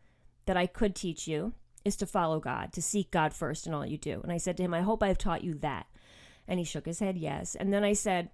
that 0.47 0.57
I 0.57 0.67
could 0.67 0.97
teach 0.97 1.29
you 1.29 1.53
is 1.85 1.95
to 1.97 2.07
follow 2.07 2.41
God, 2.41 2.73
to 2.73 2.83
seek 2.83 3.11
God 3.11 3.35
first 3.35 3.67
in 3.67 3.75
all 3.75 3.87
you 3.87 3.99
do. 3.99 4.21
And 4.23 4.33
I 4.33 4.39
said 4.39 4.57
to 4.57 4.63
him, 4.63 4.73
I 4.73 4.81
hope 4.81 5.03
I've 5.03 5.19
taught 5.19 5.45
you 5.45 5.55
that. 5.59 5.87
And 6.49 6.59
he 6.59 6.65
shook 6.65 6.87
his 6.87 7.01
head, 7.01 7.19
yes. 7.19 7.55
And 7.55 7.73
then 7.73 7.85
I 7.85 7.93
said, 7.93 8.31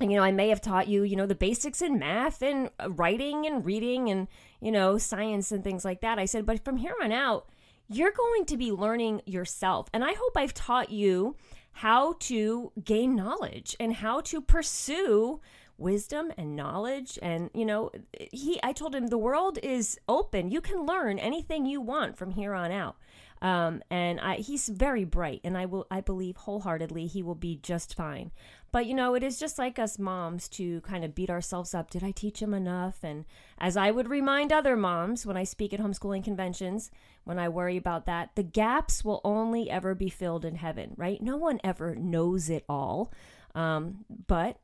you 0.00 0.16
know, 0.16 0.22
I 0.22 0.32
may 0.32 0.48
have 0.48 0.60
taught 0.60 0.88
you, 0.88 1.02
you 1.02 1.16
know, 1.16 1.26
the 1.26 1.34
basics 1.34 1.82
in 1.82 1.98
math 1.98 2.42
and 2.42 2.70
uh, 2.78 2.90
writing 2.90 3.46
and 3.46 3.64
reading 3.64 4.10
and, 4.10 4.28
you 4.60 4.70
know, 4.70 4.98
science 4.98 5.50
and 5.50 5.64
things 5.64 5.84
like 5.84 6.00
that. 6.02 6.18
I 6.18 6.24
said, 6.24 6.46
but 6.46 6.64
from 6.64 6.76
here 6.76 6.94
on 7.02 7.10
out, 7.10 7.48
you're 7.88 8.12
going 8.12 8.44
to 8.46 8.56
be 8.56 8.70
learning 8.70 9.22
yourself. 9.26 9.88
And 9.92 10.04
I 10.04 10.12
hope 10.12 10.36
I've 10.36 10.54
taught 10.54 10.90
you 10.90 11.36
how 11.72 12.14
to 12.20 12.72
gain 12.84 13.16
knowledge 13.16 13.76
and 13.80 13.94
how 13.94 14.20
to 14.20 14.40
pursue 14.40 15.40
wisdom 15.78 16.32
and 16.36 16.56
knowledge 16.56 17.20
and 17.22 17.50
you 17.54 17.64
know 17.64 17.88
he 18.32 18.58
i 18.64 18.72
told 18.72 18.92
him 18.92 19.06
the 19.06 19.16
world 19.16 19.60
is 19.62 19.96
open 20.08 20.50
you 20.50 20.60
can 20.60 20.84
learn 20.84 21.20
anything 21.20 21.64
you 21.64 21.80
want 21.80 22.18
from 22.18 22.32
here 22.32 22.52
on 22.52 22.72
out 22.72 22.96
um, 23.42 23.82
and 23.90 24.20
I, 24.20 24.36
he's 24.36 24.68
very 24.68 25.04
bright 25.04 25.40
and 25.44 25.56
i 25.56 25.66
will 25.66 25.86
i 25.90 26.00
believe 26.00 26.36
wholeheartedly 26.36 27.06
he 27.06 27.22
will 27.22 27.34
be 27.34 27.56
just 27.62 27.94
fine 27.94 28.30
but 28.70 28.86
you 28.86 28.94
know, 28.94 29.14
it 29.14 29.22
is 29.22 29.38
just 29.38 29.58
like 29.58 29.78
us 29.78 29.98
moms 29.98 30.48
to 30.50 30.80
kind 30.82 31.04
of 31.04 31.14
beat 31.14 31.30
ourselves 31.30 31.74
up. 31.74 31.90
Did 31.90 32.04
I 32.04 32.10
teach 32.10 32.42
him 32.42 32.52
enough? 32.52 32.98
And 33.02 33.24
as 33.58 33.76
I 33.76 33.90
would 33.90 34.08
remind 34.08 34.52
other 34.52 34.76
moms 34.76 35.24
when 35.24 35.36
I 35.36 35.44
speak 35.44 35.72
at 35.72 35.80
homeschooling 35.80 36.22
conventions, 36.22 36.90
when 37.24 37.38
I 37.38 37.48
worry 37.48 37.76
about 37.76 38.04
that, 38.06 38.30
the 38.34 38.42
gaps 38.42 39.04
will 39.04 39.20
only 39.24 39.70
ever 39.70 39.94
be 39.94 40.10
filled 40.10 40.44
in 40.44 40.56
heaven, 40.56 40.92
right? 40.96 41.20
No 41.22 41.36
one 41.36 41.60
ever 41.64 41.94
knows 41.94 42.50
it 42.50 42.64
all. 42.68 43.10
Um, 43.54 44.04
but 44.26 44.58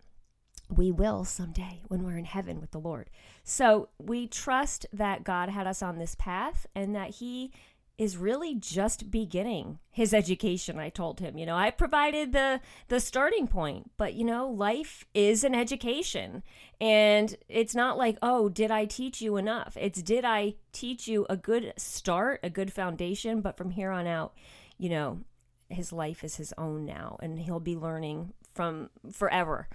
we 0.69 0.91
will 0.91 1.25
someday 1.25 1.81
when 1.89 2.05
we're 2.05 2.19
in 2.19 2.25
heaven 2.25 2.61
with 2.61 2.73
the 2.73 2.81
Lord. 2.81 3.09
So 3.43 3.89
we 3.99 4.27
trust 4.27 4.87
that 4.93 5.25
God 5.25 5.49
had 5.49 5.67
us 5.67 5.83
on 5.83 5.99
this 5.99 6.15
path 6.15 6.67
and 6.75 6.95
that 6.95 7.11
He 7.11 7.53
is 7.97 8.17
really 8.17 8.55
just 8.55 9.11
beginning 9.11 9.79
his 9.91 10.13
education 10.13 10.79
i 10.79 10.89
told 10.89 11.21
him. 11.21 11.39
You 11.39 11.47
know 11.47 11.57
i 11.57 11.71
provided 11.71 12.33
the 12.33 12.61
the 12.89 13.01
starting 13.01 13.47
point 13.47 13.93
but 13.97 14.15
you 14.15 14.25
know 14.25 14.49
life 14.49 15.05
is 15.15 15.45
an 15.45 15.55
education. 15.55 16.43
And 16.81 17.37
it's 17.49 17.75
not 17.75 17.97
like 17.97 18.19
oh 18.21 18.49
did 18.49 18.71
i 18.71 18.85
teach 18.85 19.21
you 19.21 19.37
enough? 19.37 19.77
It's 19.81 20.03
did 20.03 20.25
i 20.25 20.55
teach 20.73 21.07
you 21.07 21.27
a 21.31 21.37
good 21.37 21.73
start 21.77 22.41
a 22.43 22.51
good 22.51 22.73
foundation? 22.73 23.41
But 23.41 23.57
from 23.57 23.71
here 23.71 23.91
on 23.91 24.07
out 24.07 24.35
you 24.79 24.89
know 24.89 25.21
his 25.69 25.93
life 25.93 26.25
is 26.25 26.37
his 26.37 26.53
own 26.59 26.85
now 26.85 27.17
and 27.21 27.39
he'll 27.39 27.61
be 27.61 27.77
learning 27.77 28.33
from 28.55 28.91
forever. 29.13 29.69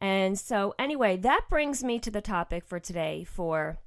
And 0.00 0.38
so 0.38 0.74
anyway 0.78 1.16
that 1.18 1.42
brings 1.50 1.84
me 1.84 1.98
to 2.00 2.10
the 2.10 2.22
topic 2.22 2.64
for 2.64 2.80
today 2.80 3.24
for 3.24 3.78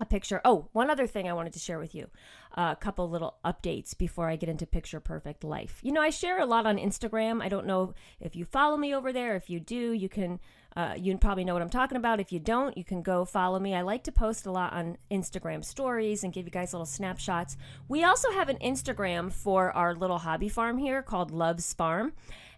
a 0.00 0.04
picture. 0.04 0.40
Oh, 0.44 0.68
one 0.72 0.90
other 0.90 1.06
thing 1.06 1.28
I 1.28 1.32
wanted 1.32 1.52
to 1.52 1.58
share 1.58 1.78
with 1.78 1.94
you 1.94 2.08
a 2.56 2.76
couple 2.76 3.08
little 3.08 3.36
updates 3.44 3.96
before 3.96 4.28
I 4.28 4.36
get 4.36 4.48
into 4.48 4.66
picture 4.66 5.00
perfect 5.00 5.44
life. 5.44 5.80
You 5.82 5.92
know, 5.92 6.00
I 6.00 6.10
share 6.10 6.40
a 6.40 6.46
lot 6.46 6.66
on 6.66 6.78
Instagram. 6.78 7.42
I 7.42 7.48
don't 7.48 7.66
know 7.66 7.94
if 8.20 8.36
you 8.36 8.44
follow 8.44 8.76
me 8.76 8.94
over 8.94 9.12
there. 9.12 9.34
If 9.34 9.50
you 9.50 9.58
do, 9.60 9.92
you 9.92 10.08
can, 10.08 10.38
uh, 10.76 10.94
you 10.96 11.16
probably 11.18 11.44
know 11.44 11.52
what 11.52 11.62
I'm 11.62 11.70
talking 11.70 11.96
about. 11.96 12.20
If 12.20 12.32
you 12.32 12.38
don't, 12.38 12.76
you 12.76 12.84
can 12.84 13.02
go 13.02 13.24
follow 13.24 13.58
me. 13.58 13.74
I 13.74 13.82
like 13.82 14.04
to 14.04 14.12
post 14.12 14.46
a 14.46 14.52
lot 14.52 14.72
on 14.72 14.98
Instagram 15.10 15.64
stories 15.64 16.22
and 16.22 16.32
give 16.32 16.44
you 16.44 16.52
guys 16.52 16.72
little 16.72 16.86
snapshots. 16.86 17.56
We 17.88 18.04
also 18.04 18.30
have 18.32 18.48
an 18.48 18.58
Instagram 18.58 19.32
for 19.32 19.72
our 19.72 19.94
little 19.94 20.18
hobby 20.18 20.48
farm 20.48 20.78
here 20.78 21.02
called 21.02 21.30
Love's 21.30 21.72
Farm. 21.72 22.12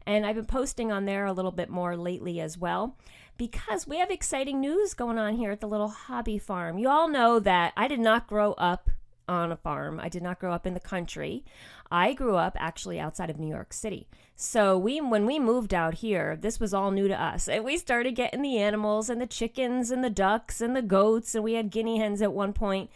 And 0.07 0.25
I've 0.25 0.37
been 0.37 0.47
posting 0.47 0.93
on 0.93 1.05
there 1.05 1.27
a 1.27 1.33
little 1.33 1.51
bit 1.51 1.69
more 1.69 1.97
lately 1.97 2.41
as 2.41 2.57
well 2.57 2.97
because 3.37 3.87
we 3.87 3.99
have 3.99 4.11
exciting 4.11 4.61
news 4.61 4.95
going 4.95 5.19
on 5.19 5.37
here 5.37 5.51
at 5.51 5.61
the 5.61 5.69
little 5.69 5.89
hobby 5.89 6.39
farm. 6.39 6.79
You 6.79 6.89
all 6.89 7.09
know 7.09 7.39
that 7.41 7.73
I 7.77 7.89
did 7.89 8.01
not 8.01 8.27
grow 8.27 8.53
up 8.53 8.91
on 9.29 9.53
a 9.53 9.57
farm. 9.57 10.01
I 10.01 10.09
did 10.09 10.23
not 10.23 10.39
grow 10.39 10.53
up 10.53 10.67
in 10.67 10.75
the 10.75 10.81
country. 10.81 11.45
I 11.91 12.13
grew 12.15 12.37
up 12.37 12.57
actually 12.59 12.99
outside 12.99 13.31
of 13.31 13.39
New 13.39 13.49
York 13.49 13.73
City. 13.73 14.09
So 14.35 14.77
we 14.79 15.01
when 15.01 15.27
we 15.27 15.39
moved 15.39 15.75
out 15.75 15.95
here, 15.95 16.37
this 16.37 16.61
was 16.61 16.75
all 16.75 16.91
new 16.91 17.09
to 17.09 17.21
us. 17.21 17.49
And 17.49 17.65
we 17.65 17.77
started 17.79 18.15
getting 18.15 18.43
the 18.43 18.59
animals 18.59 19.09
and 19.09 19.21
the 19.21 19.27
chickens 19.27 19.91
and 19.91 20.05
the 20.05 20.11
ducks 20.11 20.61
and 20.61 20.77
the 20.77 20.83
goats 20.83 21.35
and 21.35 21.45
we 21.45 21.55
had 21.55 21.71
guinea 21.71 21.99
hens 21.99 22.23
at 22.23 22.33
one 22.33 22.53
point. 22.53 22.91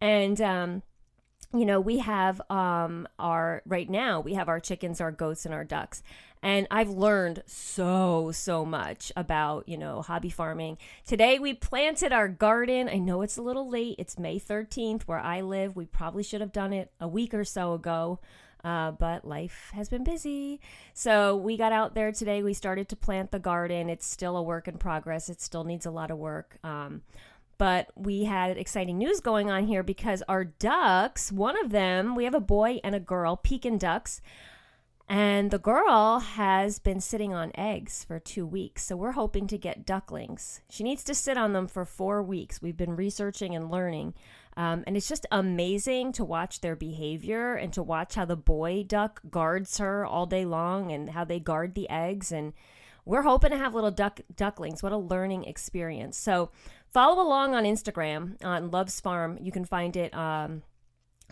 And 0.00 0.40
um 0.40 0.82
you 1.54 1.64
know, 1.64 1.80
we 1.80 1.98
have 1.98 2.40
um 2.50 3.08
our 3.18 3.62
right 3.66 3.88
now 3.88 4.20
we 4.20 4.34
have 4.34 4.48
our 4.48 4.60
chickens, 4.60 5.00
our 5.00 5.12
goats 5.12 5.44
and 5.44 5.54
our 5.54 5.64
ducks. 5.64 6.02
And 6.42 6.68
I've 6.70 6.90
learned 6.90 7.42
so, 7.46 8.30
so 8.32 8.64
much 8.64 9.10
about, 9.16 9.68
you 9.68 9.76
know, 9.76 10.02
hobby 10.02 10.30
farming. 10.30 10.78
Today 11.04 11.38
we 11.38 11.54
planted 11.54 12.12
our 12.12 12.28
garden. 12.28 12.88
I 12.88 12.98
know 12.98 13.22
it's 13.22 13.36
a 13.36 13.42
little 13.42 13.68
late. 13.68 13.96
It's 13.98 14.18
May 14.18 14.38
13th 14.38 15.02
where 15.04 15.18
I 15.18 15.40
live. 15.40 15.74
We 15.74 15.86
probably 15.86 16.22
should 16.22 16.40
have 16.40 16.52
done 16.52 16.72
it 16.72 16.92
a 17.00 17.08
week 17.08 17.34
or 17.34 17.44
so 17.44 17.72
ago. 17.72 18.20
Uh, 18.62 18.90
but 18.90 19.24
life 19.24 19.70
has 19.74 19.88
been 19.88 20.02
busy. 20.02 20.60
So 20.92 21.36
we 21.36 21.56
got 21.56 21.72
out 21.72 21.94
there 21.94 22.10
today. 22.10 22.42
We 22.42 22.52
started 22.52 22.88
to 22.88 22.96
plant 22.96 23.30
the 23.30 23.38
garden. 23.38 23.88
It's 23.88 24.06
still 24.06 24.36
a 24.36 24.42
work 24.42 24.66
in 24.66 24.76
progress. 24.76 25.28
It 25.28 25.40
still 25.40 25.64
needs 25.64 25.86
a 25.86 25.90
lot 25.90 26.10
of 26.10 26.18
work. 26.18 26.58
Um, 26.64 27.02
but 27.58 27.88
we 27.94 28.24
had 28.24 28.56
exciting 28.56 28.98
news 28.98 29.20
going 29.20 29.50
on 29.50 29.66
here 29.66 29.82
because 29.82 30.22
our 30.28 30.44
ducks, 30.44 31.32
one 31.32 31.58
of 31.62 31.70
them, 31.70 32.14
we 32.14 32.24
have 32.24 32.34
a 32.34 32.40
boy 32.40 32.80
and 32.84 32.94
a 32.94 33.00
girl, 33.00 33.36
Pekin 33.36 33.78
ducks. 33.78 34.20
And 35.08 35.52
the 35.52 35.58
girl 35.58 36.18
has 36.18 36.80
been 36.80 37.00
sitting 37.00 37.32
on 37.32 37.52
eggs 37.54 38.04
for 38.04 38.18
two 38.18 38.44
weeks. 38.44 38.84
So 38.84 38.96
we're 38.96 39.12
hoping 39.12 39.46
to 39.46 39.58
get 39.58 39.86
ducklings. 39.86 40.62
She 40.68 40.82
needs 40.82 41.04
to 41.04 41.14
sit 41.14 41.38
on 41.38 41.52
them 41.52 41.68
for 41.68 41.84
four 41.84 42.22
weeks. 42.24 42.60
We've 42.60 42.76
been 42.76 42.96
researching 42.96 43.54
and 43.54 43.70
learning. 43.70 44.14
Um, 44.56 44.82
and 44.86 44.96
it's 44.96 45.08
just 45.08 45.26
amazing 45.30 46.12
to 46.12 46.24
watch 46.24 46.60
their 46.60 46.74
behavior 46.74 47.54
and 47.54 47.72
to 47.74 47.84
watch 47.84 48.16
how 48.16 48.24
the 48.24 48.36
boy 48.36 48.82
duck 48.82 49.20
guards 49.30 49.78
her 49.78 50.04
all 50.04 50.26
day 50.26 50.44
long 50.44 50.90
and 50.90 51.10
how 51.10 51.24
they 51.24 51.38
guard 51.38 51.74
the 51.74 51.88
eggs. 51.88 52.32
And 52.32 52.52
we're 53.06 53.22
hoping 53.22 53.50
to 53.50 53.56
have 53.56 53.74
little 53.74 53.90
duck 53.90 54.20
ducklings. 54.34 54.82
What 54.82 54.92
a 54.92 54.98
learning 54.98 55.44
experience. 55.44 56.18
So 56.18 56.50
follow 56.90 57.22
along 57.22 57.54
on 57.54 57.64
Instagram 57.64 58.44
on 58.44 58.70
Love's 58.70 59.00
Farm. 59.00 59.38
You 59.40 59.52
can 59.52 59.64
find 59.64 59.96
it 59.96 60.14
um, 60.14 60.62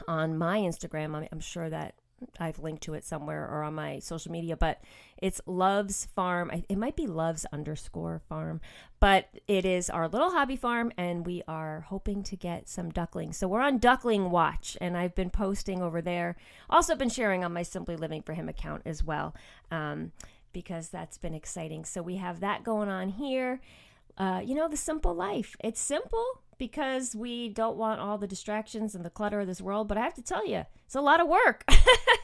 on 0.08 0.38
my 0.38 0.58
Instagram. 0.60 1.14
I'm, 1.14 1.28
I'm 1.30 1.40
sure 1.40 1.68
that 1.68 1.94
I've 2.38 2.58
linked 2.58 2.82
to 2.84 2.94
it 2.94 3.04
somewhere 3.04 3.46
or 3.46 3.62
on 3.62 3.74
my 3.74 3.98
social 3.98 4.32
media, 4.32 4.56
but 4.56 4.80
it's 5.18 5.40
Love's 5.46 6.06
Farm. 6.14 6.50
It 6.68 6.78
might 6.78 6.96
be 6.96 7.06
Love's 7.06 7.44
underscore 7.52 8.22
farm, 8.28 8.60
but 9.00 9.28
it 9.46 9.64
is 9.64 9.90
our 9.90 10.08
little 10.08 10.30
hobby 10.30 10.56
farm, 10.56 10.92
and 10.96 11.26
we 11.26 11.42
are 11.48 11.80
hoping 11.88 12.22
to 12.24 12.36
get 12.36 12.68
some 12.68 12.90
ducklings. 12.90 13.36
So 13.36 13.48
we're 13.48 13.60
on 13.60 13.78
Duckling 13.78 14.30
Watch, 14.30 14.76
and 14.80 14.96
I've 14.96 15.14
been 15.14 15.30
posting 15.30 15.82
over 15.82 16.00
there. 16.00 16.36
Also, 16.70 16.94
been 16.94 17.10
sharing 17.10 17.44
on 17.44 17.52
my 17.52 17.62
Simply 17.62 17.96
Living 17.96 18.22
for 18.22 18.34
Him 18.34 18.48
account 18.48 18.82
as 18.86 19.02
well, 19.02 19.34
um, 19.70 20.12
because 20.54 20.88
that's 20.88 21.18
been 21.18 21.34
exciting. 21.34 21.84
So 21.84 22.00
we 22.00 22.16
have 22.16 22.40
that 22.40 22.64
going 22.64 22.88
on 22.88 23.10
here. 23.10 23.60
Uh, 24.16 24.40
you 24.42 24.54
know, 24.54 24.68
the 24.68 24.76
simple 24.76 25.12
life. 25.12 25.56
It's 25.62 25.80
simple 25.80 26.24
because 26.56 27.14
we 27.14 27.50
don't 27.50 27.76
want 27.76 28.00
all 28.00 28.16
the 28.16 28.26
distractions 28.26 28.94
and 28.94 29.04
the 29.04 29.10
clutter 29.10 29.40
of 29.40 29.46
this 29.46 29.60
world. 29.60 29.88
But 29.88 29.98
I 29.98 30.02
have 30.02 30.14
to 30.14 30.22
tell 30.22 30.46
you, 30.46 30.64
it's 30.86 30.94
a 30.94 31.02
lot 31.02 31.20
of 31.20 31.28
work 31.28 31.64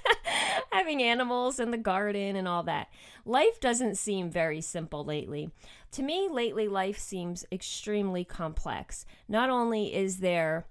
having 0.72 1.02
animals 1.02 1.58
and 1.58 1.72
the 1.72 1.78
garden 1.78 2.36
and 2.36 2.46
all 2.46 2.62
that. 2.62 2.88
Life 3.24 3.60
doesn't 3.60 3.96
seem 3.96 4.30
very 4.30 4.60
simple 4.60 5.04
lately. 5.04 5.50
To 5.92 6.02
me, 6.02 6.28
lately, 6.30 6.68
life 6.68 6.98
seems 6.98 7.44
extremely 7.50 8.24
complex. 8.24 9.04
Not 9.28 9.50
only 9.50 9.94
is 9.94 10.18
there 10.18 10.66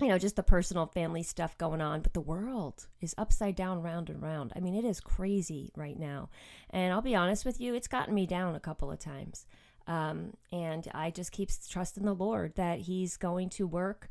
you 0.00 0.08
know, 0.08 0.18
just 0.18 0.36
the 0.36 0.42
personal 0.42 0.86
family 0.86 1.22
stuff 1.22 1.56
going 1.56 1.80
on, 1.80 2.02
but 2.02 2.12
the 2.12 2.20
world 2.20 2.86
is 3.00 3.14
upside 3.16 3.56
down, 3.56 3.82
round 3.82 4.10
and 4.10 4.22
round. 4.22 4.52
I 4.54 4.60
mean, 4.60 4.74
it 4.74 4.84
is 4.84 5.00
crazy 5.00 5.70
right 5.74 5.98
now. 5.98 6.28
And 6.70 6.92
I'll 6.92 7.02
be 7.02 7.14
honest 7.14 7.46
with 7.46 7.60
you, 7.60 7.74
it's 7.74 7.88
gotten 7.88 8.14
me 8.14 8.26
down 8.26 8.54
a 8.54 8.60
couple 8.60 8.90
of 8.90 8.98
times. 8.98 9.46
Um, 9.86 10.34
and 10.52 10.86
I 10.92 11.10
just 11.10 11.32
keep 11.32 11.50
trusting 11.70 12.04
the 12.04 12.14
Lord 12.14 12.54
that 12.56 12.80
He's 12.80 13.16
going 13.16 13.48
to 13.50 13.66
work 13.66 14.10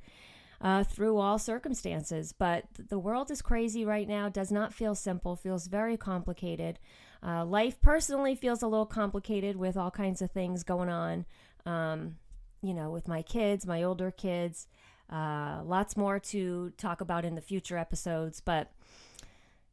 uh, 0.61 0.83
through 0.83 1.17
all 1.17 1.37
circumstances. 1.37 2.33
But 2.33 2.65
the 2.89 2.99
world 2.99 3.29
is 3.29 3.41
crazy 3.41 3.85
right 3.85 4.07
now, 4.07 4.29
does 4.29 4.51
not 4.51 4.73
feel 4.73 4.95
simple, 4.95 5.35
feels 5.35 5.67
very 5.67 5.97
complicated. 5.97 6.79
Uh, 7.21 7.45
life 7.45 7.79
personally 7.81 8.35
feels 8.35 8.61
a 8.61 8.67
little 8.67 8.85
complicated 8.85 9.55
with 9.55 9.77
all 9.77 9.91
kinds 9.91 10.21
of 10.21 10.31
things 10.31 10.63
going 10.63 10.89
on, 10.89 11.25
um, 11.65 12.15
you 12.61 12.73
know, 12.73 12.89
with 12.89 13.07
my 13.07 13.21
kids, 13.21 13.65
my 13.65 13.83
older 13.83 14.11
kids. 14.11 14.67
Uh, 15.09 15.61
lots 15.63 15.95
more 15.95 16.19
to 16.19 16.71
talk 16.77 17.01
about 17.01 17.25
in 17.25 17.35
the 17.35 17.41
future 17.41 17.77
episodes, 17.77 18.41
but 18.41 18.71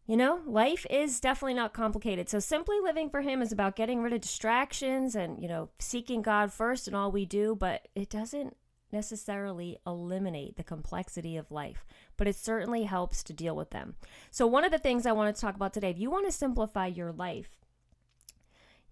you 0.07 0.17
know, 0.17 0.41
life 0.47 0.85
is 0.91 1.21
definitely 1.21 1.55
not 1.55 1.73
complicated. 1.73 2.29
So, 2.29 2.41
simply 2.41 2.77
living 2.83 3.09
for 3.09 3.21
Him 3.23 3.41
is 3.41 3.53
about 3.53 3.77
getting 3.77 4.03
rid 4.03 4.13
of 4.13 4.21
distractions 4.21 5.15
and, 5.15 5.41
you 5.41 5.49
know, 5.49 5.71
seeking 5.79 6.23
God 6.23 6.53
first 6.53 6.89
in 6.89 6.95
all 6.95 7.13
we 7.13 7.25
do, 7.25 7.55
but 7.55 7.89
it 7.95 8.11
doesn't 8.11 8.57
necessarily 8.91 9.79
eliminate 9.87 10.57
the 10.57 10.65
complexity 10.65 11.37
of 11.37 11.51
life, 11.53 11.87
but 12.17 12.27
it 12.29 12.37
certainly 12.37 12.83
helps 12.85 13.23
to 13.25 13.33
deal 13.33 13.57
with 13.57 13.71
them. 13.71 13.95
So, 14.31 14.47
one 14.47 14.65
of 14.65 14.73
the 14.73 14.79
things 14.79 15.07
I 15.07 15.13
want 15.13 15.35
to 15.35 15.41
talk 15.41 15.55
about 15.55 15.73
today, 15.73 15.91
if 15.91 15.99
you 15.99 16.11
want 16.11 16.27
to 16.27 16.33
simplify 16.33 16.87
your 16.89 17.13
life, 17.13 17.61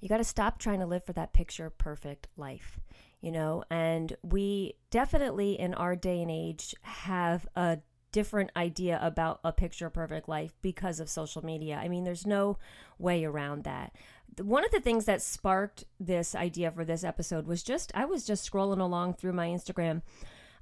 You 0.00 0.08
got 0.08 0.18
to 0.18 0.24
stop 0.24 0.58
trying 0.58 0.80
to 0.80 0.86
live 0.86 1.04
for 1.04 1.12
that 1.12 1.32
picture 1.32 1.68
perfect 1.70 2.28
life, 2.36 2.80
you 3.20 3.30
know? 3.30 3.64
And 3.70 4.16
we 4.22 4.74
definitely 4.90 5.58
in 5.58 5.74
our 5.74 5.96
day 5.96 6.22
and 6.22 6.30
age 6.30 6.74
have 6.82 7.46
a 7.56 7.78
different 8.12 8.50
idea 8.56 8.98
about 9.02 9.40
a 9.44 9.52
picture 9.52 9.88
perfect 9.88 10.28
life 10.28 10.54
because 10.62 11.00
of 11.00 11.08
social 11.08 11.44
media. 11.44 11.76
I 11.76 11.88
mean, 11.88 12.04
there's 12.04 12.26
no 12.26 12.58
way 12.98 13.24
around 13.24 13.64
that. 13.64 13.94
One 14.40 14.64
of 14.64 14.70
the 14.70 14.80
things 14.80 15.04
that 15.04 15.22
sparked 15.22 15.84
this 15.98 16.34
idea 16.34 16.70
for 16.70 16.84
this 16.84 17.04
episode 17.04 17.46
was 17.46 17.62
just 17.62 17.92
I 17.94 18.04
was 18.04 18.24
just 18.24 18.50
scrolling 18.50 18.80
along 18.80 19.14
through 19.14 19.32
my 19.32 19.48
Instagram 19.48 20.02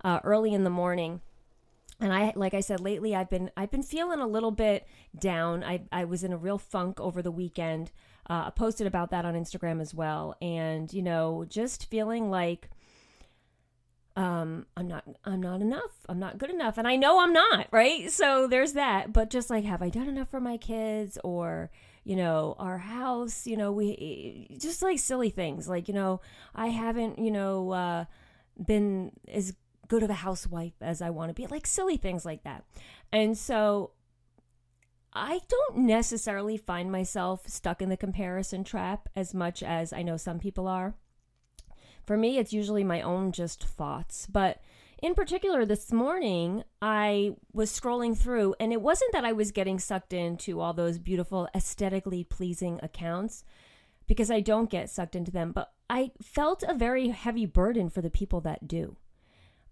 uh, 0.02 0.20
early 0.24 0.52
in 0.52 0.64
the 0.64 0.70
morning 0.70 1.20
and 2.00 2.12
I 2.12 2.32
like 2.36 2.54
I 2.54 2.60
said 2.60 2.80
lately 2.80 3.14
I've 3.14 3.30
been 3.30 3.50
I've 3.56 3.70
been 3.70 3.82
feeling 3.82 4.20
a 4.20 4.26
little 4.26 4.50
bit 4.50 4.86
down. 5.18 5.64
I 5.64 5.82
I 5.90 6.04
was 6.04 6.22
in 6.24 6.32
a 6.32 6.36
real 6.36 6.58
funk 6.58 7.00
over 7.00 7.22
the 7.22 7.30
weekend. 7.30 7.90
Uh, 8.28 8.50
posted 8.50 8.86
about 8.86 9.10
that 9.10 9.24
on 9.24 9.34
Instagram 9.34 9.80
as 9.80 9.94
well, 9.94 10.36
and 10.42 10.92
you 10.92 11.02
know 11.02 11.46
just 11.48 11.88
feeling 11.88 12.30
like 12.30 12.68
um 14.18 14.66
i'm 14.76 14.88
not 14.88 15.04
i'm 15.24 15.40
not 15.40 15.60
enough. 15.60 16.04
I'm 16.08 16.18
not 16.18 16.38
good 16.38 16.50
enough. 16.50 16.76
And 16.76 16.88
i 16.88 16.96
know 16.96 17.20
i'm 17.20 17.32
not 17.32 17.68
right? 17.70 18.10
So 18.10 18.48
there's 18.48 18.72
that. 18.72 19.12
But 19.12 19.30
just 19.30 19.48
like 19.48 19.64
have 19.64 19.80
i 19.80 19.88
done 19.88 20.08
enough 20.08 20.28
for 20.28 20.40
my 20.40 20.56
kids 20.56 21.18
or 21.22 21.70
you 22.04 22.16
know 22.16 22.56
our 22.58 22.78
house? 22.78 23.46
You 23.46 23.56
know 23.56 23.70
we 23.70 24.56
just 24.58 24.82
like 24.82 24.98
silly 24.98 25.30
things. 25.30 25.68
Like 25.68 25.86
you 25.86 25.94
know 25.94 26.20
i 26.54 26.66
haven't 26.66 27.18
you 27.20 27.30
know 27.30 27.70
uh 27.70 28.04
been 28.62 29.12
as 29.32 29.54
good 29.86 30.02
of 30.02 30.10
a 30.10 30.14
housewife 30.14 30.74
as 30.80 31.00
i 31.00 31.10
want 31.10 31.30
to 31.30 31.34
be. 31.34 31.46
Like 31.46 31.66
silly 31.66 31.96
things 31.96 32.26
like 32.26 32.42
that. 32.42 32.64
And 33.12 33.38
so 33.38 33.92
I 35.18 35.40
don't 35.48 35.78
necessarily 35.78 36.56
find 36.56 36.92
myself 36.92 37.48
stuck 37.48 37.82
in 37.82 37.88
the 37.88 37.96
comparison 37.96 38.62
trap 38.62 39.08
as 39.16 39.34
much 39.34 39.64
as 39.64 39.92
I 39.92 40.02
know 40.02 40.16
some 40.16 40.38
people 40.38 40.68
are. 40.68 40.94
For 42.06 42.16
me, 42.16 42.38
it's 42.38 42.52
usually 42.52 42.84
my 42.84 43.02
own 43.02 43.32
just 43.32 43.64
thoughts. 43.64 44.28
But 44.30 44.62
in 45.02 45.14
particular, 45.14 45.66
this 45.66 45.92
morning, 45.92 46.62
I 46.80 47.34
was 47.52 47.70
scrolling 47.70 48.16
through, 48.16 48.54
and 48.60 48.72
it 48.72 48.80
wasn't 48.80 49.12
that 49.12 49.24
I 49.24 49.32
was 49.32 49.50
getting 49.50 49.80
sucked 49.80 50.12
into 50.12 50.60
all 50.60 50.72
those 50.72 50.98
beautiful, 50.98 51.48
aesthetically 51.54 52.22
pleasing 52.22 52.78
accounts, 52.82 53.44
because 54.06 54.30
I 54.30 54.40
don't 54.40 54.70
get 54.70 54.88
sucked 54.88 55.16
into 55.16 55.32
them, 55.32 55.50
but 55.50 55.72
I 55.90 56.12
felt 56.22 56.62
a 56.62 56.74
very 56.74 57.08
heavy 57.08 57.44
burden 57.44 57.90
for 57.90 58.02
the 58.02 58.08
people 58.08 58.40
that 58.42 58.68
do. 58.68 58.96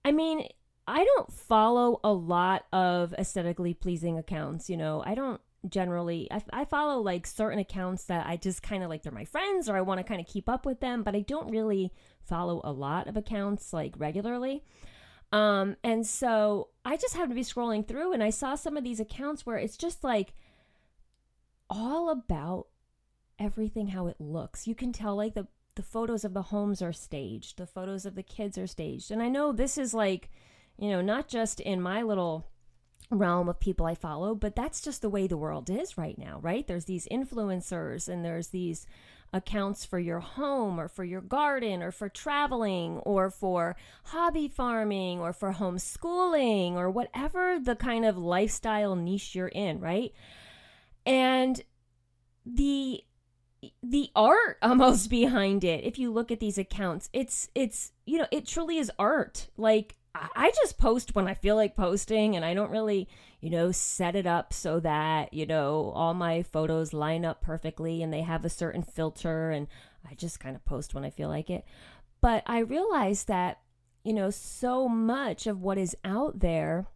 I 0.05 0.11
mean, 0.13 0.49
I 0.87 1.05
don't 1.05 1.33
follow 1.33 2.01
a 2.05 2.13
lot 2.13 2.67
of 2.73 3.13
aesthetically 3.15 3.75
pleasing 3.75 4.19
accounts. 4.19 4.71
You 4.71 4.77
know, 4.77 5.03
I 5.05 5.15
don't 5.15 5.41
generally 5.69 6.29
I, 6.31 6.43
I 6.53 6.65
follow 6.65 7.01
like 7.01 7.27
certain 7.27 7.59
accounts 7.59 8.05
that 8.05 8.27
I 8.27 8.37
just 8.37 8.63
kind 8.63 8.85
of 8.85 8.89
like 8.89 9.03
they're 9.03 9.13
my 9.13 9.25
friends 9.25 9.69
or 9.69 9.77
I 9.77 9.81
want 9.81 9.99
to 9.99 10.05
kind 10.05 10.21
of 10.21 10.27
keep 10.27 10.49
up 10.49 10.65
with 10.65 10.81
them, 10.81 11.03
but 11.03 11.17
I 11.17 11.21
don't 11.21 11.51
really 11.51 11.93
follow 12.23 12.61
a 12.63 12.73
lot 12.73 13.09
of 13.09 13.17
accounts 13.17 13.73
like 13.73 13.95
regularly. 13.99 14.63
Um, 15.33 15.77
and 15.83 16.07
so 16.07 16.69
I 16.85 16.97
just 16.97 17.15
happened 17.15 17.33
to 17.33 17.37
be 17.37 17.43
scrolling 17.43 17.87
through 17.87 18.13
and 18.13 18.23
I 18.23 18.31
saw 18.31 18.55
some 18.55 18.77
of 18.77 18.85
these 18.85 19.01
accounts 19.01 19.45
where 19.45 19.57
it's 19.57 19.77
just 19.77 20.05
like 20.05 20.35
all 21.69 22.11
about 22.11 22.69
everything 23.39 23.89
how 23.89 24.07
it 24.07 24.21
looks. 24.21 24.69
You 24.69 24.75
can 24.77 24.93
tell 24.93 25.17
like 25.17 25.35
the 25.35 25.49
the 25.75 25.83
photos 25.83 26.25
of 26.25 26.33
the 26.33 26.43
homes 26.43 26.81
are 26.81 26.93
staged, 26.93 27.59
the 27.59 27.67
photos 27.67 28.07
of 28.07 28.15
the 28.15 28.23
kids 28.23 28.57
are 28.57 28.67
staged. 28.67 29.11
And 29.11 29.23
I 29.23 29.29
know 29.29 29.53
this 29.53 29.77
is 29.77 29.93
like, 29.93 30.31
you 30.79 30.91
know, 30.91 31.01
not 31.01 31.29
just 31.29 31.61
in 31.61 31.81
my 31.81 32.03
little 32.03 32.47
realm 33.11 33.49
of 33.49 33.61
people 33.61 33.87
I 33.87 33.95
follow, 33.95 34.35
but 34.35 34.57
that's 34.57 34.81
just 34.81 35.03
the 35.03 35.11
way 35.11 35.27
the 35.27 35.37
world 35.37 35.71
is 35.71 35.97
right 35.97 36.19
now, 36.19 36.39
right? 36.43 36.67
There's 36.67 36.87
these 36.87 37.07
influencers 37.11 38.09
and 38.09 38.25
there's 38.25 38.49
these 38.49 38.87
accounts 39.33 39.85
for 39.85 39.99
your 39.99 40.21
home 40.21 40.79
or 40.79 40.89
for 40.89 41.05
your 41.05 41.21
garden 41.21 41.83
or 41.83 41.91
for 41.91 42.09
traveling 42.09 42.99
or 42.99 43.31
for 43.31 43.77
hobby 44.05 44.49
farming 44.49 45.21
or 45.21 45.33
for 45.33 45.53
homeschooling 45.55 46.75
or 46.75 46.91
whatever 46.91 47.59
the 47.61 47.77
kind 47.77 48.05
of 48.05 48.17
lifestyle 48.17 48.97
niche 48.97 49.35
you're 49.35 49.49
in, 49.49 49.81
right? 49.81 50.13
And 51.05 51.61
the 52.45 53.03
the 53.83 54.11
art 54.15 54.59
almost 54.63 55.11
behind 55.11 55.65
it 55.65 55.83
if 55.85 55.99
you 55.99 56.13
look 56.13 56.31
at 56.31 56.39
these 56.39 56.59
accounts 56.59 57.09
it's 57.13 57.49
it's 57.55 57.91
you 58.05 58.19
know 58.19 58.27
it 58.31 58.47
truly 58.47 58.79
is 58.79 58.93
art 58.99 59.49
like 59.57 59.97
I 60.35 60.53
just 60.63 60.79
post 60.79 61.15
when 61.15 61.29
I 61.29 61.35
feel 61.35 61.57
like 61.57 61.77
posting 61.77 62.37
and 62.37 62.45
I 62.45 62.55
don't 62.55 62.71
really, 62.71 63.09
you 63.41 63.51
know, 63.51 63.73
set 63.73 64.17
it 64.17 64.27
up 64.27 64.53
so 64.53 64.81
that, 64.81 65.33
you 65.33 65.47
know, 65.47 65.93
all 65.95 66.15
my 66.15 66.43
photos 66.43 66.93
line 66.93 67.25
up 67.25 67.41
perfectly 67.41 68.03
and 68.03 68.13
they 68.13 68.23
have 68.23 68.45
a 68.45 68.51
certain 68.51 68.83
filter 68.83 69.51
and 69.51 69.67
I 70.09 70.15
just 70.15 70.41
kind 70.41 70.57
of 70.57 70.65
post 70.65 70.95
when 70.95 71.05
I 71.05 71.11
feel 71.11 71.29
like 71.29 71.51
it. 71.51 71.65
But 72.21 72.43
I 72.47 72.59
realize 72.59 73.25
that, 73.25 73.61
you 74.05 74.13
know, 74.13 74.31
so 74.31 74.89
much 74.89 75.47
of 75.47 75.63
what 75.63 75.79
is 75.79 75.97
out 76.05 76.41
there 76.41 76.87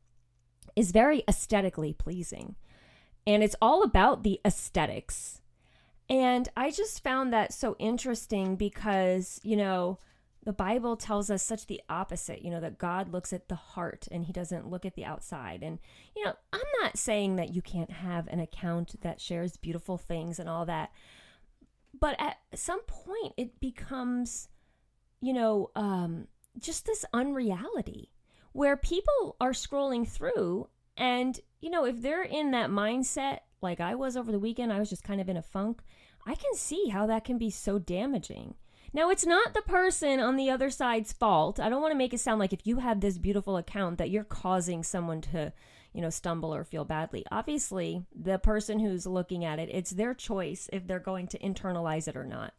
is 0.76 0.92
very 0.92 1.22
aesthetically 1.28 1.92
pleasing. 1.92 2.56
And 3.26 3.42
it's 3.42 3.56
all 3.60 3.82
about 3.82 4.22
the 4.22 4.40
aesthetics. 4.44 5.40
And 6.08 6.48
I 6.56 6.70
just 6.70 7.02
found 7.02 7.32
that 7.32 7.52
so 7.52 7.76
interesting 7.78 8.56
because, 8.56 9.40
you 9.42 9.56
know, 9.56 9.98
the 10.44 10.52
Bible 10.52 10.96
tells 10.96 11.30
us 11.30 11.42
such 11.42 11.66
the 11.66 11.82
opposite, 11.88 12.42
you 12.42 12.50
know, 12.50 12.60
that 12.60 12.78
God 12.78 13.12
looks 13.12 13.32
at 13.32 13.48
the 13.48 13.56
heart 13.56 14.08
and 14.10 14.24
he 14.24 14.32
doesn't 14.32 14.70
look 14.70 14.86
at 14.86 14.94
the 14.94 15.04
outside. 15.04 15.62
And, 15.62 15.78
you 16.16 16.24
know, 16.24 16.32
I'm 16.52 16.60
not 16.80 16.96
saying 16.96 17.36
that 17.36 17.54
you 17.54 17.60
can't 17.60 17.90
have 17.90 18.26
an 18.28 18.40
account 18.40 19.00
that 19.02 19.20
shares 19.20 19.58
beautiful 19.58 19.98
things 19.98 20.38
and 20.38 20.48
all 20.48 20.64
that. 20.66 20.92
But 21.98 22.16
at 22.18 22.38
some 22.54 22.80
point, 22.82 23.34
it 23.36 23.60
becomes, 23.60 24.48
you 25.20 25.34
know, 25.34 25.70
um, 25.76 26.26
just 26.58 26.86
this 26.86 27.04
unreality 27.12 28.10
where 28.52 28.76
people 28.76 29.36
are 29.40 29.52
scrolling 29.52 30.08
through. 30.08 30.68
And, 30.96 31.38
you 31.60 31.68
know, 31.68 31.84
if 31.84 32.00
they're 32.00 32.22
in 32.22 32.52
that 32.52 32.70
mindset, 32.70 33.40
like 33.60 33.80
I 33.80 33.94
was 33.94 34.16
over 34.16 34.32
the 34.32 34.38
weekend, 34.38 34.72
I 34.72 34.78
was 34.78 34.88
just 34.88 35.04
kind 35.04 35.20
of 35.20 35.28
in 35.28 35.36
a 35.36 35.42
funk, 35.42 35.82
I 36.26 36.34
can 36.34 36.54
see 36.54 36.88
how 36.88 37.06
that 37.06 37.24
can 37.24 37.36
be 37.36 37.50
so 37.50 37.78
damaging 37.78 38.54
now, 38.92 39.10
it's 39.10 39.26
not 39.26 39.54
the 39.54 39.62
person 39.62 40.18
on 40.18 40.36
the 40.36 40.50
other 40.50 40.70
side's 40.70 41.12
fault. 41.12 41.60
I 41.60 41.68
don't 41.68 41.80
want 41.80 41.92
to 41.92 41.98
make 41.98 42.12
it 42.12 42.20
sound 42.20 42.40
like 42.40 42.52
if 42.52 42.66
you 42.66 42.78
have 42.78 43.00
this 43.00 43.18
beautiful 43.18 43.56
account 43.56 43.98
that 43.98 44.10
you're 44.10 44.24
causing 44.24 44.82
someone 44.82 45.20
to, 45.20 45.52
you 45.92 46.00
know, 46.00 46.10
stumble 46.10 46.52
or 46.52 46.64
feel 46.64 46.84
badly. 46.84 47.24
Obviously, 47.30 48.04
the 48.14 48.38
person 48.38 48.80
who's 48.80 49.06
looking 49.06 49.44
at 49.44 49.60
it, 49.60 49.68
it's 49.72 49.92
their 49.92 50.12
choice 50.12 50.68
if 50.72 50.86
they're 50.86 50.98
going 50.98 51.28
to 51.28 51.38
internalize 51.38 52.08
it 52.08 52.16
or 52.16 52.24
not. 52.24 52.52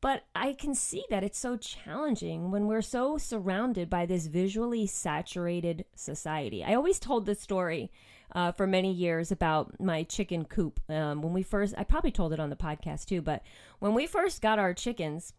But 0.00 0.24
I 0.34 0.54
can 0.54 0.74
see 0.74 1.04
that 1.10 1.22
it's 1.22 1.38
so 1.38 1.56
challenging 1.56 2.50
when 2.50 2.66
we're 2.66 2.82
so 2.82 3.18
surrounded 3.18 3.90
by 3.90 4.06
this 4.06 4.26
visually 4.26 4.86
saturated 4.86 5.84
society. 5.94 6.64
I 6.64 6.74
always 6.74 6.98
told 6.98 7.26
this 7.26 7.40
story 7.40 7.92
uh, 8.32 8.52
for 8.52 8.66
many 8.66 8.92
years 8.92 9.32
about 9.32 9.80
my 9.80 10.02
chicken 10.02 10.44
coop. 10.44 10.80
Um, 10.88 11.22
when 11.22 11.32
we 11.32 11.42
first, 11.42 11.74
I 11.76 11.84
probably 11.84 12.10
told 12.10 12.32
it 12.32 12.40
on 12.40 12.50
the 12.50 12.56
podcast 12.56 13.06
too, 13.06 13.22
but 13.22 13.42
when 13.78 13.94
we 13.94 14.06
first 14.06 14.42
got 14.42 14.58
our 14.58 14.74
chickens, 14.74 15.32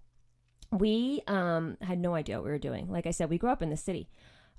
we 0.72 1.22
um, 1.28 1.78
had 1.82 2.00
no 2.00 2.16
idea 2.16 2.38
what 2.38 2.46
we 2.46 2.52
were 2.52 2.58
doing. 2.58 2.90
Like 2.90 3.06
I 3.06 3.12
said, 3.12 3.30
we 3.30 3.38
grew 3.38 3.50
up 3.50 3.62
in 3.62 3.70
the 3.70 3.78
city 3.78 4.10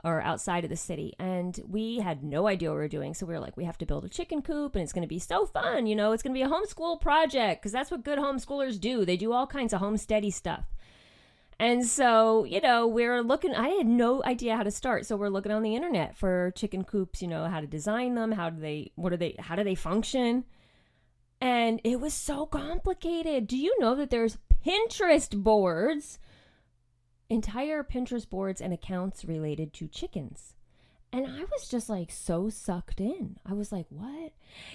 or 0.04 0.20
outside 0.22 0.64
of 0.64 0.70
the 0.70 0.76
city 0.76 1.14
and 1.18 1.60
we 1.68 1.98
had 1.98 2.24
no 2.24 2.48
idea 2.48 2.70
what 2.70 2.74
we 2.74 2.80
were 2.82 2.88
doing 2.88 3.14
so 3.14 3.24
we 3.24 3.34
were 3.34 3.40
like 3.40 3.56
we 3.56 3.64
have 3.64 3.78
to 3.78 3.86
build 3.86 4.04
a 4.04 4.08
chicken 4.08 4.42
coop 4.42 4.74
and 4.74 4.82
it's 4.82 4.92
going 4.92 5.02
to 5.02 5.08
be 5.08 5.18
so 5.18 5.46
fun 5.46 5.86
you 5.86 5.94
know 5.94 6.12
it's 6.12 6.22
going 6.22 6.34
to 6.34 6.38
be 6.38 6.42
a 6.42 6.48
homeschool 6.48 7.00
project 7.00 7.62
because 7.62 7.72
that's 7.72 7.90
what 7.90 8.02
good 8.02 8.18
homeschoolers 8.18 8.80
do 8.80 9.04
they 9.04 9.16
do 9.16 9.32
all 9.32 9.46
kinds 9.46 9.72
of 9.72 9.80
homesteady 9.80 10.32
stuff 10.32 10.64
and 11.62 11.86
so, 11.86 12.42
you 12.42 12.60
know, 12.60 12.88
we're 12.88 13.22
looking, 13.22 13.54
I 13.54 13.68
had 13.68 13.86
no 13.86 14.20
idea 14.24 14.56
how 14.56 14.64
to 14.64 14.70
start. 14.72 15.06
So 15.06 15.14
we're 15.14 15.28
looking 15.28 15.52
on 15.52 15.62
the 15.62 15.76
internet 15.76 16.16
for 16.16 16.52
chicken 16.56 16.82
coops, 16.82 17.22
you 17.22 17.28
know, 17.28 17.44
how 17.44 17.60
to 17.60 17.68
design 17.68 18.16
them, 18.16 18.32
how 18.32 18.50
do 18.50 18.60
they, 18.60 18.90
what 18.96 19.12
are 19.12 19.16
they, 19.16 19.36
how 19.38 19.54
do 19.54 19.62
they 19.62 19.76
function? 19.76 20.44
And 21.40 21.80
it 21.84 22.00
was 22.00 22.14
so 22.14 22.46
complicated. 22.46 23.46
Do 23.46 23.56
you 23.56 23.78
know 23.78 23.94
that 23.94 24.10
there's 24.10 24.38
Pinterest 24.66 25.40
boards, 25.40 26.18
entire 27.30 27.84
Pinterest 27.84 28.28
boards 28.28 28.60
and 28.60 28.72
accounts 28.72 29.24
related 29.24 29.72
to 29.74 29.86
chickens? 29.86 30.56
And 31.12 31.28
I 31.28 31.44
was 31.44 31.68
just 31.70 31.88
like 31.88 32.10
so 32.10 32.48
sucked 32.48 33.00
in. 33.00 33.36
I 33.46 33.52
was 33.52 33.70
like, 33.70 33.86
what? 33.88 34.32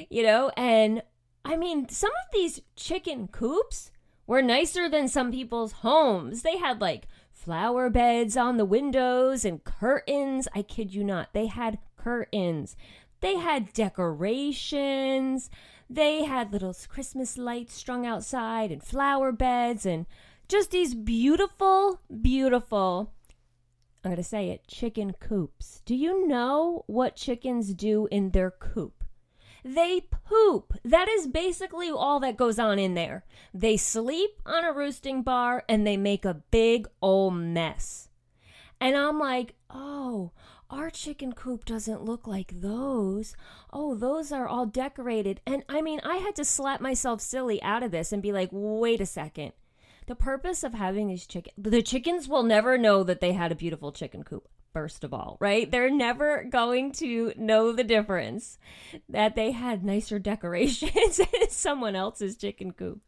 You 0.09 0.23
know, 0.23 0.53
and 0.55 1.03
I 1.43 1.57
mean, 1.57 1.89
some 1.89 2.11
of 2.11 2.31
these 2.31 2.61
chicken 2.77 3.27
coops, 3.27 3.91
were 4.27 4.41
nicer 4.41 4.89
than 4.89 5.07
some 5.07 5.31
people's 5.31 5.71
homes. 5.71 6.43
They 6.43 6.57
had 6.57 6.81
like 6.81 7.07
flower 7.31 7.89
beds 7.89 8.35
on 8.35 8.57
the 8.57 8.65
windows 8.65 9.45
and 9.45 9.63
curtains. 9.63 10.47
I 10.53 10.61
kid 10.61 10.93
you 10.93 11.03
not. 11.03 11.33
They 11.33 11.47
had 11.47 11.79
curtains. 11.95 12.75
They 13.21 13.37
had 13.37 13.73
decorations. 13.73 15.49
They 15.89 16.25
had 16.25 16.51
little 16.51 16.75
Christmas 16.89 17.37
lights 17.37 17.73
strung 17.73 18.05
outside 18.05 18.71
and 18.71 18.83
flower 18.83 19.31
beds 19.31 19.85
and 19.85 20.05
just 20.49 20.71
these 20.71 20.93
beautiful, 20.93 22.01
beautiful, 22.21 23.13
I'm 24.03 24.11
going 24.11 24.17
to 24.17 24.23
say 24.23 24.49
it, 24.49 24.67
chicken 24.67 25.13
coops. 25.19 25.81
Do 25.85 25.95
you 25.95 26.27
know 26.27 26.83
what 26.87 27.15
chickens 27.15 27.73
do 27.73 28.07
in 28.11 28.31
their 28.31 28.51
coop? 28.51 28.96
They 29.67 29.99
poop. 29.99 30.75
That 30.85 31.09
is 31.09 31.27
basically 31.27 31.89
all 31.89 32.21
that 32.21 32.37
goes 32.37 32.57
on 32.57 32.79
in 32.79 32.93
there. 32.93 33.25
They 33.53 33.75
sleep 33.75 34.41
on 34.45 34.63
a 34.63 34.71
roosting 34.71 35.23
bar 35.23 35.65
and 35.67 35.85
they 35.85 35.97
make 35.97 36.23
a 36.23 36.41
big 36.51 36.87
old 37.01 37.33
mess. 37.35 38.07
And 38.79 38.95
I'm 38.95 39.19
like, 39.19 39.55
oh, 39.69 40.31
our 40.69 40.89
chicken 40.89 41.33
coop 41.33 41.65
doesn't 41.65 42.05
look 42.05 42.27
like 42.27 42.61
those. 42.61 43.35
Oh, 43.73 43.93
those 43.93 44.31
are 44.31 44.47
all 44.47 44.65
decorated. 44.65 45.41
And 45.45 45.63
I 45.67 45.81
mean, 45.81 45.99
I 46.01 46.15
had 46.15 46.35
to 46.37 46.45
slap 46.45 46.79
myself 46.79 47.19
silly 47.19 47.61
out 47.61 47.83
of 47.83 47.91
this 47.91 48.13
and 48.13 48.21
be 48.21 48.31
like, 48.31 48.49
wait 48.53 49.01
a 49.01 49.05
second. 49.05 49.51
The 50.05 50.15
purpose 50.15 50.63
of 50.63 50.75
having 50.75 51.09
these 51.09 51.27
chicken, 51.27 51.51
the 51.57 51.81
chickens 51.81 52.29
will 52.29 52.43
never 52.43 52.77
know 52.77 53.03
that 53.03 53.19
they 53.19 53.33
had 53.33 53.51
a 53.51 53.55
beautiful 53.55 53.91
chicken 53.91 54.23
coop 54.23 54.47
first 54.73 55.03
of 55.03 55.13
all, 55.13 55.37
right? 55.39 55.69
They're 55.69 55.89
never 55.89 56.43
going 56.43 56.91
to 56.93 57.33
know 57.37 57.71
the 57.71 57.83
difference 57.83 58.57
that 59.09 59.35
they 59.35 59.51
had 59.51 59.83
nicer 59.83 60.19
decorations 60.27 61.19
in 61.19 61.49
someone 61.49 61.95
else's 61.95 62.37
chicken 62.37 62.71
coop. 62.71 63.01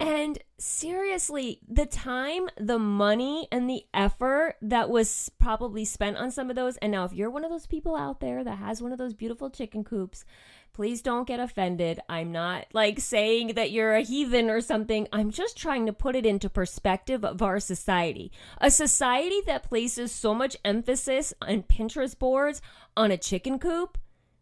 And 0.00 0.38
seriously, 0.56 1.60
the 1.68 1.84
time, 1.84 2.48
the 2.56 2.78
money, 2.78 3.46
and 3.52 3.68
the 3.68 3.84
effort 3.92 4.56
that 4.62 4.88
was 4.88 5.30
probably 5.38 5.84
spent 5.84 6.16
on 6.16 6.30
some 6.30 6.48
of 6.48 6.56
those. 6.56 6.78
And 6.78 6.92
now, 6.92 7.04
if 7.04 7.12
you're 7.12 7.28
one 7.30 7.44
of 7.44 7.50
those 7.50 7.66
people 7.66 7.94
out 7.94 8.20
there 8.20 8.42
that 8.42 8.56
has 8.56 8.80
one 8.80 8.92
of 8.92 8.98
those 8.98 9.12
beautiful 9.12 9.50
chicken 9.50 9.84
coops, 9.84 10.24
please 10.72 11.02
don't 11.02 11.26
get 11.26 11.40
offended. 11.40 12.00
I'm 12.08 12.32
not 12.32 12.66
like 12.72 13.00
saying 13.00 13.54
that 13.54 13.70
you're 13.70 13.94
a 13.94 14.02
heathen 14.02 14.48
or 14.50 14.60
something. 14.60 15.08
I'm 15.12 15.30
just 15.30 15.56
trying 15.56 15.86
to 15.86 15.92
put 15.92 16.16
it 16.16 16.26
into 16.26 16.48
perspective 16.48 17.24
of 17.24 17.42
our 17.42 17.60
society. 17.60 18.32
A 18.60 18.70
society 18.70 19.40
that 19.46 19.62
places 19.62 20.12
so 20.12 20.34
much 20.34 20.56
emphasis 20.64 21.34
on 21.42 21.62
Pinterest 21.64 22.18
boards 22.18 22.62
on 22.96 23.10
a 23.10 23.18
chicken 23.18 23.58
coop. 23.58 23.98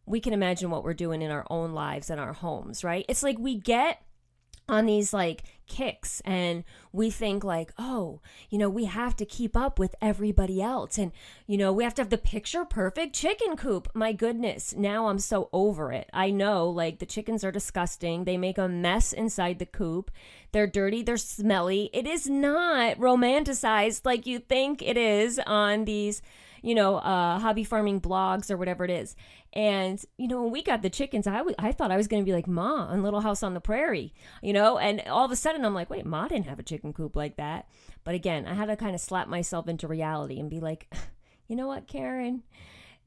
We 0.06 0.20
can 0.20 0.32
imagine 0.32 0.70
what 0.70 0.84
we're 0.84 0.94
doing 0.94 1.22
in 1.22 1.30
our 1.30 1.46
own 1.50 1.72
lives 1.72 2.10
and 2.10 2.20
our 2.20 2.32
homes, 2.32 2.82
right? 2.84 3.04
It's 3.08 3.22
like 3.22 3.38
we 3.38 3.56
get 3.56 4.02
on 4.68 4.86
these 4.86 5.12
like 5.12 5.44
kicks 5.68 6.20
and 6.24 6.64
we 6.92 7.10
think 7.10 7.44
like 7.44 7.72
oh 7.78 8.20
you 8.50 8.58
know 8.58 8.68
we 8.68 8.86
have 8.86 9.14
to 9.14 9.24
keep 9.24 9.56
up 9.56 9.78
with 9.78 9.94
everybody 10.00 10.60
else 10.60 10.98
and 10.98 11.12
you 11.46 11.56
know 11.56 11.72
we 11.72 11.84
have 11.84 11.94
to 11.94 12.02
have 12.02 12.10
the 12.10 12.18
picture 12.18 12.64
perfect 12.64 13.14
chicken 13.14 13.56
coop. 13.56 13.88
My 13.94 14.12
goodness 14.12 14.74
now 14.76 15.08
i'm 15.08 15.18
so 15.18 15.48
over 15.52 15.92
it. 15.92 16.08
I 16.12 16.30
know 16.30 16.68
like 16.68 16.98
the 16.98 17.06
chickens 17.06 17.44
are 17.44 17.52
disgusting. 17.52 18.24
They 18.24 18.36
make 18.36 18.58
a 18.58 18.68
mess 18.68 19.12
inside 19.12 19.58
the 19.58 19.66
coop. 19.66 20.10
They're 20.52 20.66
dirty 20.66 21.02
they're 21.02 21.16
smelly. 21.16 21.90
It 21.92 22.06
is 22.06 22.28
not 22.28 22.96
romanticized 22.96 24.04
like 24.04 24.26
you 24.26 24.38
think 24.38 24.82
it 24.82 24.96
is 24.96 25.38
on 25.46 25.84
these 25.84 26.22
you 26.62 26.74
know, 26.74 26.96
uh, 26.96 27.38
hobby 27.38 27.64
farming 27.64 28.00
blogs 28.00 28.50
or 28.50 28.56
whatever 28.56 28.84
it 28.84 28.90
is. 28.90 29.16
And, 29.52 30.02
you 30.16 30.28
know, 30.28 30.42
when 30.42 30.52
we 30.52 30.62
got 30.62 30.82
the 30.82 30.90
chickens, 30.90 31.26
I, 31.26 31.38
w- 31.38 31.56
I 31.58 31.72
thought 31.72 31.90
I 31.90 31.96
was 31.96 32.08
going 32.08 32.22
to 32.22 32.26
be 32.26 32.34
like 32.34 32.46
Ma 32.46 32.86
on 32.86 33.02
Little 33.02 33.20
House 33.20 33.42
on 33.42 33.54
the 33.54 33.60
Prairie, 33.60 34.12
you 34.42 34.52
know, 34.52 34.78
and 34.78 35.00
all 35.08 35.24
of 35.24 35.30
a 35.30 35.36
sudden 35.36 35.64
I'm 35.64 35.74
like, 35.74 35.90
wait, 35.90 36.04
Ma 36.04 36.28
didn't 36.28 36.46
have 36.46 36.58
a 36.58 36.64
chicken 36.64 36.92
coop 36.92 37.16
like 37.16 37.36
that. 37.36 37.68
But 38.04 38.14
again, 38.14 38.46
I 38.46 38.54
had 38.54 38.66
to 38.66 38.76
kind 38.76 38.94
of 38.94 39.00
slap 39.00 39.28
myself 39.28 39.68
into 39.68 39.88
reality 39.88 40.38
and 40.38 40.50
be 40.50 40.60
like, 40.60 40.92
you 41.48 41.56
know 41.56 41.66
what, 41.66 41.86
Karen? 41.86 42.42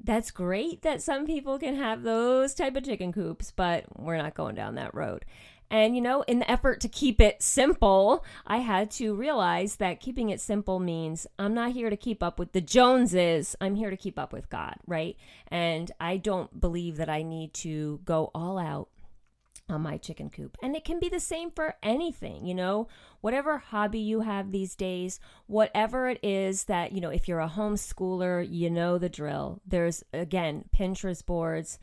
That's 0.03 0.31
great 0.31 0.81
that 0.81 1.03
some 1.03 1.27
people 1.27 1.59
can 1.59 1.75
have 1.75 2.01
those 2.01 2.55
type 2.55 2.75
of 2.75 2.83
chicken 2.83 3.13
coops, 3.13 3.51
but 3.51 3.85
we're 3.95 4.17
not 4.17 4.33
going 4.33 4.55
down 4.55 4.75
that 4.75 4.95
road. 4.95 5.25
And, 5.71 5.95
you 5.95 6.01
know, 6.01 6.21
in 6.23 6.39
the 6.39 6.51
effort 6.51 6.81
to 6.81 6.89
keep 6.89 7.21
it 7.21 7.41
simple, 7.41 8.25
I 8.45 8.57
had 8.57 8.91
to 8.91 9.15
realize 9.15 9.77
that 9.77 10.01
keeping 10.01 10.29
it 10.29 10.41
simple 10.41 10.79
means 10.79 11.25
I'm 11.39 11.53
not 11.53 11.71
here 11.71 11.89
to 11.89 11.95
keep 11.95 12.21
up 12.21 12.37
with 12.37 12.51
the 12.51 12.59
Joneses. 12.59 13.55
I'm 13.61 13.75
here 13.75 13.89
to 13.89 13.95
keep 13.95 14.19
up 14.19 14.33
with 14.33 14.49
God, 14.49 14.75
right? 14.85 15.15
And 15.47 15.89
I 15.97 16.17
don't 16.17 16.59
believe 16.59 16.97
that 16.97 17.09
I 17.09 17.23
need 17.23 17.53
to 17.55 18.01
go 18.03 18.31
all 18.35 18.59
out 18.59 18.89
on 19.69 19.81
my 19.81 19.95
chicken 19.95 20.29
coop. 20.29 20.57
And 20.61 20.75
it 20.75 20.83
can 20.83 20.99
be 20.99 21.07
the 21.07 21.21
same 21.21 21.51
for 21.51 21.75
anything, 21.81 22.45
you 22.45 22.53
know, 22.53 22.89
whatever 23.21 23.57
hobby 23.57 23.99
you 23.99 24.19
have 24.21 24.51
these 24.51 24.75
days, 24.75 25.21
whatever 25.47 26.09
it 26.09 26.19
is 26.21 26.65
that, 26.65 26.91
you 26.91 26.99
know, 26.99 27.11
if 27.11 27.29
you're 27.29 27.39
a 27.39 27.47
homeschooler, 27.47 28.45
you 28.45 28.69
know 28.69 28.97
the 28.97 29.07
drill. 29.07 29.61
There's, 29.65 30.03
again, 30.11 30.65
Pinterest 30.77 31.25
boards 31.25 31.79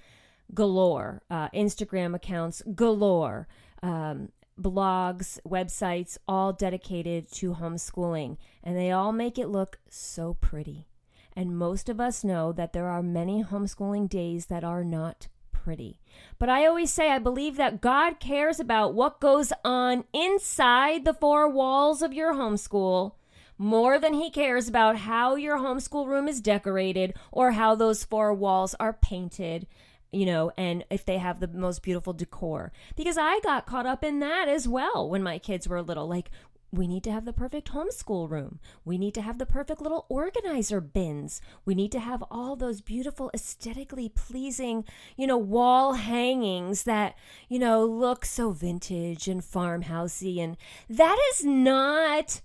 galore, 0.53 1.23
uh, 1.31 1.49
Instagram 1.51 2.15
accounts 2.15 2.63
galore 2.75 3.49
um, 3.83 4.31
blogs, 4.61 5.39
websites, 5.47 6.19
all 6.27 6.53
dedicated 6.53 7.31
to 7.33 7.55
homeschooling, 7.55 8.37
and 8.63 8.77
they 8.77 8.91
all 8.91 9.13
make 9.13 9.39
it 9.39 9.49
look 9.49 9.79
so 9.89 10.35
pretty. 10.35 10.87
And 11.35 11.57
most 11.57 11.89
of 11.89 12.01
us 12.01 12.25
know 12.25 12.53
that 12.53 12.73
there 12.73 12.89
are 12.89 13.03
many 13.03 13.45
homeschooling 13.45 14.09
days 14.09 14.47
that 14.47 14.65
are 14.65 14.83
not 14.83 15.29
pretty. 15.53 16.01
But 16.39 16.49
I 16.49 16.67
always 16.67 16.93
say 16.93 17.11
I 17.11 17.19
believe 17.19 17.57
that 17.57 17.81
God 17.81 18.19
cares 18.19 18.59
about 18.59 18.95
what 18.95 19.21
goes 19.21 19.53
on 19.65 20.05
inside 20.13 21.05
the 21.05 21.15
four 21.15 21.49
walls 21.49 22.03
of 22.03 22.13
your 22.13 22.35
homeschool 22.35 23.13
more 23.59 23.99
than 23.99 24.15
he 24.15 24.31
cares 24.31 24.69
about 24.69 24.97
how 24.99 25.35
your 25.35 25.59
homeschool 25.59 26.07
room 26.07 26.29
is 26.29 26.41
decorated 26.41 27.15
or 27.33 27.53
how 27.53 27.75
those 27.75 28.05
four 28.05 28.33
walls 28.33 28.75
are 28.79 28.93
painted 28.93 29.67
you 30.13 30.27
know, 30.27 30.53
and 30.57 30.85
if 30.91 31.05
they 31.05 31.19
have 31.19 31.41
the 31.41 31.49
most 31.49 31.83
beautiful 31.83 32.13
decor. 32.13 32.73
Because 32.97 33.19
I 33.19 33.41
got 33.41 33.67
caught 33.67 33.87
up 33.87 34.03
in 34.03 34.21
that 34.21 34.49
as 34.49 34.67
well 34.67 35.09
when 35.09 35.23
my 35.23 35.39
kids 35.39 35.69
were 35.69 35.83
little. 35.83 36.09
Like, 36.09 36.31
we 36.71 36.87
need 36.87 37.03
to 37.05 37.13
have 37.13 37.25
the 37.25 37.33
perfect 37.33 37.73
homeschool 37.73 38.29
room. 38.29 38.59
We 38.85 38.99
need 38.99 39.15
to 39.15 39.23
have 39.23 39.39
the 39.39 39.47
perfect 39.47 39.81
little 39.81 40.05
organizer 40.09 40.81
bins. 40.81 41.41
We 41.65 41.75
need 41.75 41.93
to 41.93 42.01
have 42.01 42.23
all 42.31 42.57
those 42.57 42.83
beautiful, 42.83 43.31
aesthetically 43.33 44.11
pleasing, 44.11 44.85
you 45.17 45.27
know, 45.27 45.39
wall 45.39 45.95
hangings 45.95 46.83
that, 46.83 47.17
you 47.49 47.59
know, 47.59 47.85
look 47.87 48.25
so 48.25 48.51
vintage 48.51 49.29
and 49.29 49.41
farmhousey. 49.41 50.39
And 50.39 50.59
that 50.91 51.19
is 51.33 51.45
not 51.45 52.43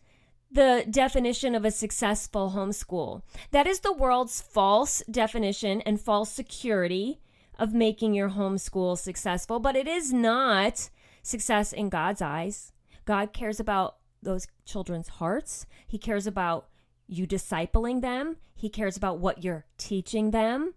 the 0.49 0.85
definition 0.89 1.55
of 1.55 1.65
a 1.65 1.71
successful 1.71 2.53
homeschool. 2.55 3.23
That 3.51 3.67
is 3.67 3.81
the 3.81 3.91
world's 3.91 4.39
false 4.39 5.03
definition 5.11 5.81
and 5.81 5.99
false 5.99 6.31
security 6.31 7.19
of 7.57 7.73
making 7.73 8.13
your 8.13 8.31
homeschool 8.31 8.97
successful, 8.97 9.59
but 9.59 9.75
it 9.75 9.87
is 9.87 10.11
not 10.11 10.89
success 11.21 11.73
in 11.73 11.89
God's 11.89 12.21
eyes. 12.21 12.71
God 13.05 13.33
cares 13.33 13.59
about 13.59 13.97
those 14.21 14.47
children's 14.65 15.09
hearts. 15.09 15.65
He 15.87 15.97
cares 15.97 16.25
about 16.27 16.67
you 17.07 17.27
discipling 17.27 18.01
them. 18.01 18.37
He 18.55 18.69
cares 18.69 18.97
about 18.97 19.19
what 19.19 19.43
you're 19.43 19.65
teaching 19.77 20.31
them. 20.31 20.73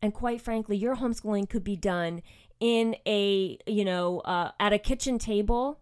And 0.00 0.14
quite 0.14 0.40
frankly, 0.40 0.76
your 0.76 0.96
homeschooling 0.96 1.48
could 1.48 1.64
be 1.64 1.76
done 1.76 2.22
in 2.60 2.96
a, 3.06 3.58
you 3.66 3.84
know, 3.84 4.20
uh, 4.20 4.52
at 4.58 4.72
a 4.72 4.78
kitchen 4.78 5.18
table 5.18 5.80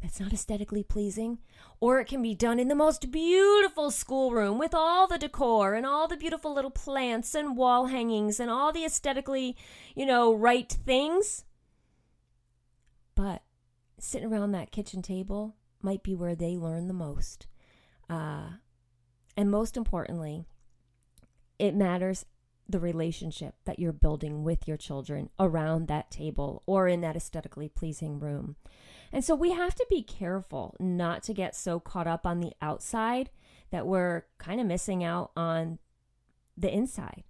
that's 0.00 0.20
not 0.20 0.32
aesthetically 0.32 0.82
pleasing. 0.82 1.38
Or 1.78 2.00
it 2.00 2.06
can 2.06 2.22
be 2.22 2.34
done 2.34 2.58
in 2.58 2.68
the 2.68 2.74
most 2.74 3.10
beautiful 3.10 3.90
schoolroom 3.90 4.58
with 4.58 4.74
all 4.74 5.06
the 5.06 5.18
decor 5.18 5.74
and 5.74 5.84
all 5.84 6.08
the 6.08 6.16
beautiful 6.16 6.54
little 6.54 6.70
plants 6.70 7.34
and 7.34 7.56
wall 7.56 7.86
hangings 7.86 8.40
and 8.40 8.50
all 8.50 8.72
the 8.72 8.84
aesthetically, 8.84 9.56
you 9.94 10.06
know, 10.06 10.32
right 10.34 10.70
things. 10.70 11.44
But 13.14 13.42
sitting 13.98 14.32
around 14.32 14.52
that 14.52 14.72
kitchen 14.72 15.02
table 15.02 15.56
might 15.82 16.02
be 16.02 16.14
where 16.14 16.34
they 16.34 16.56
learn 16.56 16.88
the 16.88 16.94
most. 16.94 17.46
Uh, 18.08 18.50
and 19.36 19.50
most 19.50 19.76
importantly, 19.76 20.44
it 21.58 21.74
matters 21.74 22.24
the 22.68 22.80
relationship 22.80 23.54
that 23.64 23.78
you're 23.78 23.92
building 23.92 24.44
with 24.44 24.66
your 24.66 24.76
children 24.76 25.28
around 25.38 25.88
that 25.88 26.10
table 26.10 26.62
or 26.66 26.88
in 26.88 27.00
that 27.00 27.16
aesthetically 27.16 27.68
pleasing 27.68 28.18
room. 28.18 28.56
And 29.12 29.24
so 29.24 29.34
we 29.34 29.52
have 29.52 29.74
to 29.74 29.86
be 29.90 30.02
careful 30.02 30.76
not 30.78 31.22
to 31.24 31.34
get 31.34 31.56
so 31.56 31.80
caught 31.80 32.06
up 32.06 32.26
on 32.26 32.40
the 32.40 32.52
outside 32.62 33.30
that 33.70 33.86
we're 33.86 34.24
kind 34.38 34.60
of 34.60 34.66
missing 34.66 35.02
out 35.02 35.32
on 35.36 35.78
the 36.56 36.72
inside. 36.72 37.24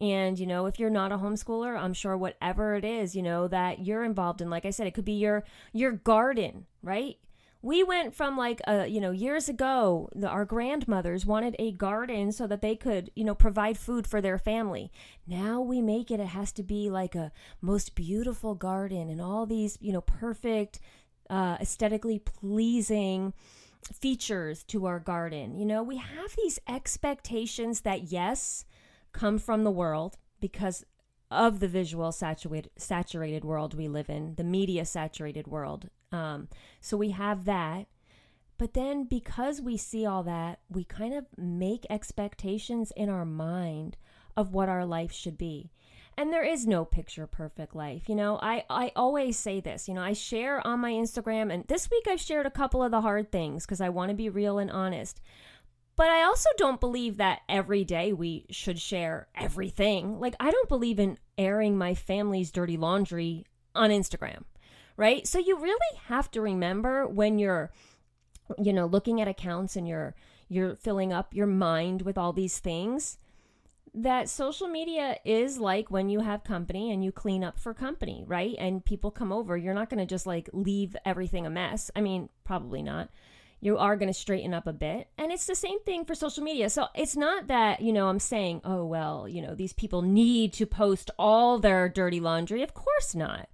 And, 0.00 0.38
you 0.38 0.46
know, 0.46 0.66
if 0.66 0.78
you're 0.78 0.90
not 0.90 1.12
a 1.12 1.18
homeschooler, 1.18 1.78
I'm 1.78 1.94
sure 1.94 2.16
whatever 2.16 2.74
it 2.74 2.84
is, 2.84 3.14
you 3.14 3.22
know, 3.22 3.46
that 3.48 3.86
you're 3.86 4.04
involved 4.04 4.40
in, 4.40 4.50
like 4.50 4.66
I 4.66 4.70
said, 4.70 4.86
it 4.86 4.94
could 4.94 5.04
be 5.04 5.12
your 5.12 5.44
your 5.72 5.92
garden, 5.92 6.66
right? 6.82 7.18
we 7.62 7.84
went 7.84 8.12
from 8.12 8.36
like 8.36 8.60
a 8.66 8.86
you 8.88 9.00
know 9.00 9.12
years 9.12 9.48
ago 9.48 10.08
the, 10.14 10.28
our 10.28 10.44
grandmothers 10.44 11.24
wanted 11.24 11.54
a 11.58 11.72
garden 11.72 12.32
so 12.32 12.46
that 12.46 12.60
they 12.60 12.74
could 12.74 13.10
you 13.14 13.24
know 13.24 13.34
provide 13.34 13.78
food 13.78 14.06
for 14.06 14.20
their 14.20 14.36
family 14.36 14.90
now 15.26 15.60
we 15.60 15.80
make 15.80 16.10
it 16.10 16.20
it 16.20 16.26
has 16.26 16.52
to 16.52 16.62
be 16.62 16.90
like 16.90 17.14
a 17.14 17.32
most 17.60 17.94
beautiful 17.94 18.54
garden 18.54 19.08
and 19.08 19.20
all 19.20 19.46
these 19.46 19.78
you 19.80 19.92
know 19.92 20.00
perfect 20.00 20.80
uh, 21.32 21.56
aesthetically 21.60 22.18
pleasing 22.18 23.32
features 23.90 24.62
to 24.64 24.84
our 24.84 25.00
garden. 25.00 25.56
You 25.56 25.64
know, 25.64 25.82
we 25.82 25.96
have 25.96 26.36
these 26.36 26.60
expectations 26.68 27.80
that, 27.80 28.04
yes, 28.04 28.66
come 29.12 29.38
from 29.38 29.64
the 29.64 29.70
world 29.70 30.18
because 30.40 30.84
of 31.30 31.60
the 31.60 31.68
visual 31.68 32.12
saturated 32.12 32.70
saturated 32.76 33.44
world 33.44 33.72
we 33.72 33.88
live 33.88 34.10
in, 34.10 34.34
the 34.34 34.44
media 34.44 34.84
saturated 34.84 35.46
world. 35.46 35.88
Um, 36.12 36.48
so 36.82 36.98
we 36.98 37.10
have 37.10 37.46
that. 37.46 37.86
But 38.58 38.74
then 38.74 39.04
because 39.04 39.62
we 39.62 39.78
see 39.78 40.04
all 40.04 40.22
that, 40.24 40.60
we 40.68 40.84
kind 40.84 41.14
of 41.14 41.24
make 41.38 41.86
expectations 41.88 42.92
in 42.94 43.08
our 43.08 43.24
mind 43.24 43.96
of 44.36 44.52
what 44.52 44.68
our 44.68 44.84
life 44.84 45.12
should 45.12 45.38
be. 45.38 45.72
And 46.16 46.32
there 46.32 46.44
is 46.44 46.66
no 46.66 46.84
picture 46.84 47.26
perfect 47.26 47.74
life. 47.74 48.08
You 48.08 48.14
know, 48.14 48.38
I, 48.42 48.64
I 48.68 48.92
always 48.94 49.38
say 49.38 49.60
this, 49.60 49.88
you 49.88 49.94
know, 49.94 50.02
I 50.02 50.12
share 50.12 50.64
on 50.66 50.80
my 50.80 50.92
Instagram, 50.92 51.52
and 51.52 51.66
this 51.68 51.90
week 51.90 52.06
I've 52.08 52.20
shared 52.20 52.46
a 52.46 52.50
couple 52.50 52.82
of 52.82 52.90
the 52.90 53.00
hard 53.00 53.32
things 53.32 53.64
because 53.64 53.80
I 53.80 53.88
want 53.88 54.10
to 54.10 54.14
be 54.14 54.28
real 54.28 54.58
and 54.58 54.70
honest. 54.70 55.20
But 55.96 56.08
I 56.08 56.22
also 56.22 56.48
don't 56.56 56.80
believe 56.80 57.18
that 57.18 57.40
every 57.48 57.84
day 57.84 58.12
we 58.12 58.46
should 58.50 58.78
share 58.78 59.28
everything. 59.34 60.20
Like, 60.20 60.34
I 60.40 60.50
don't 60.50 60.68
believe 60.68 60.98
in 60.98 61.18
airing 61.36 61.76
my 61.76 61.94
family's 61.94 62.50
dirty 62.50 62.76
laundry 62.76 63.44
on 63.74 63.90
Instagram, 63.90 64.44
right? 64.96 65.26
So 65.26 65.38
you 65.38 65.58
really 65.58 65.98
have 66.06 66.30
to 66.32 66.40
remember 66.40 67.06
when 67.06 67.38
you're, 67.38 67.72
you 68.58 68.72
know, 68.72 68.86
looking 68.86 69.20
at 69.20 69.28
accounts 69.28 69.76
and 69.76 69.86
you're, 69.86 70.14
you're 70.48 70.74
filling 70.76 71.12
up 71.12 71.34
your 71.34 71.46
mind 71.46 72.02
with 72.02 72.16
all 72.16 72.32
these 72.32 72.58
things 72.58 73.18
that 73.94 74.28
social 74.28 74.68
media 74.68 75.18
is 75.24 75.58
like 75.58 75.90
when 75.90 76.08
you 76.08 76.20
have 76.20 76.44
company 76.44 76.90
and 76.90 77.04
you 77.04 77.12
clean 77.12 77.44
up 77.44 77.58
for 77.58 77.74
company, 77.74 78.24
right? 78.26 78.54
And 78.58 78.84
people 78.84 79.10
come 79.10 79.32
over, 79.32 79.56
you're 79.56 79.74
not 79.74 79.90
going 79.90 80.00
to 80.00 80.06
just 80.06 80.26
like 80.26 80.48
leave 80.52 80.96
everything 81.04 81.46
a 81.46 81.50
mess. 81.50 81.90
I 81.94 82.00
mean, 82.00 82.30
probably 82.44 82.82
not. 82.82 83.10
You 83.60 83.78
are 83.78 83.96
going 83.96 84.08
to 84.08 84.18
straighten 84.18 84.54
up 84.54 84.66
a 84.66 84.72
bit. 84.72 85.08
And 85.18 85.30
it's 85.30 85.46
the 85.46 85.54
same 85.54 85.80
thing 85.80 86.04
for 86.04 86.14
social 86.14 86.42
media. 86.42 86.70
So 86.70 86.86
it's 86.94 87.16
not 87.16 87.46
that, 87.48 87.80
you 87.80 87.92
know, 87.92 88.08
I'm 88.08 88.18
saying, 88.18 88.62
oh, 88.64 88.84
well, 88.84 89.28
you 89.28 89.42
know, 89.42 89.54
these 89.54 89.74
people 89.74 90.02
need 90.02 90.52
to 90.54 90.66
post 90.66 91.10
all 91.18 91.58
their 91.58 91.88
dirty 91.88 92.18
laundry. 92.18 92.62
Of 92.62 92.74
course 92.74 93.14
not. 93.14 93.48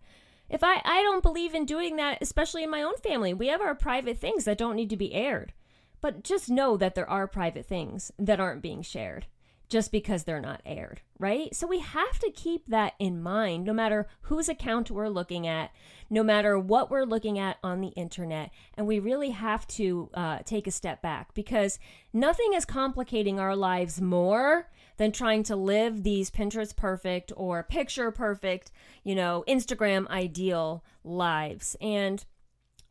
If 0.49 0.65
I, 0.65 0.81
I 0.85 1.03
don't 1.03 1.23
believe 1.23 1.53
in 1.53 1.67
doing 1.67 1.97
that, 1.97 2.19
especially 2.23 2.63
in 2.63 2.71
my 2.71 2.83
own 2.83 2.97
family, 2.99 3.35
we 3.35 3.49
have 3.49 3.61
our 3.61 3.75
private 3.75 4.19
things 4.19 4.45
that 4.45 4.57
don't 4.57 4.77
need 4.77 4.89
to 4.91 4.97
be 4.97 5.13
aired. 5.13 5.53
But 6.01 6.23
just 6.23 6.49
know 6.49 6.77
that 6.77 6.95
there 6.95 7.11
are 7.11 7.27
private 7.27 7.67
things 7.67 8.13
that 8.19 8.41
aren't 8.41 8.63
being 8.63 8.83
shared 8.83 9.27
just 9.69 9.93
because 9.93 10.25
they're 10.25 10.41
not 10.41 10.63
aired, 10.65 11.03
right? 11.19 11.55
So 11.55 11.67
we 11.67 11.81
have 11.81 12.19
to 12.21 12.31
keep 12.31 12.67
that 12.69 12.95
in 12.99 13.23
mind 13.23 13.65
no 13.65 13.73
matter 13.73 14.07
whose 14.23 14.49
account 14.49 14.91
we're 14.91 15.09
looking 15.09 15.47
at, 15.47 15.71
no 16.09 16.23
matter 16.23 16.59
what 16.59 16.91
we're 16.91 17.05
looking 17.05 17.39
at 17.39 17.59
on 17.63 17.81
the 17.81 17.89
internet. 17.89 18.51
And 18.75 18.87
we 18.87 18.99
really 18.99 19.31
have 19.31 19.67
to 19.69 20.11
uh, 20.15 20.39
take 20.45 20.67
a 20.67 20.73
step 20.73 21.03
back 21.03 21.35
because 21.35 21.79
nothing 22.13 22.55
is 22.55 22.65
complicating 22.65 23.39
our 23.39 23.55
lives 23.55 24.01
more 24.01 24.71
than 24.97 25.13
trying 25.13 25.43
to 25.45 25.57
live 25.57 26.03
these 26.03 26.31
Pinterest 26.31 26.75
perfect 26.75 27.33
or 27.37 27.63
picture 27.63 28.11
perfect, 28.11 28.73
you 29.05 29.15
know, 29.15 29.45
Instagram 29.47 30.09
ideal 30.09 30.83
lives. 31.05 31.77
And 31.81 32.25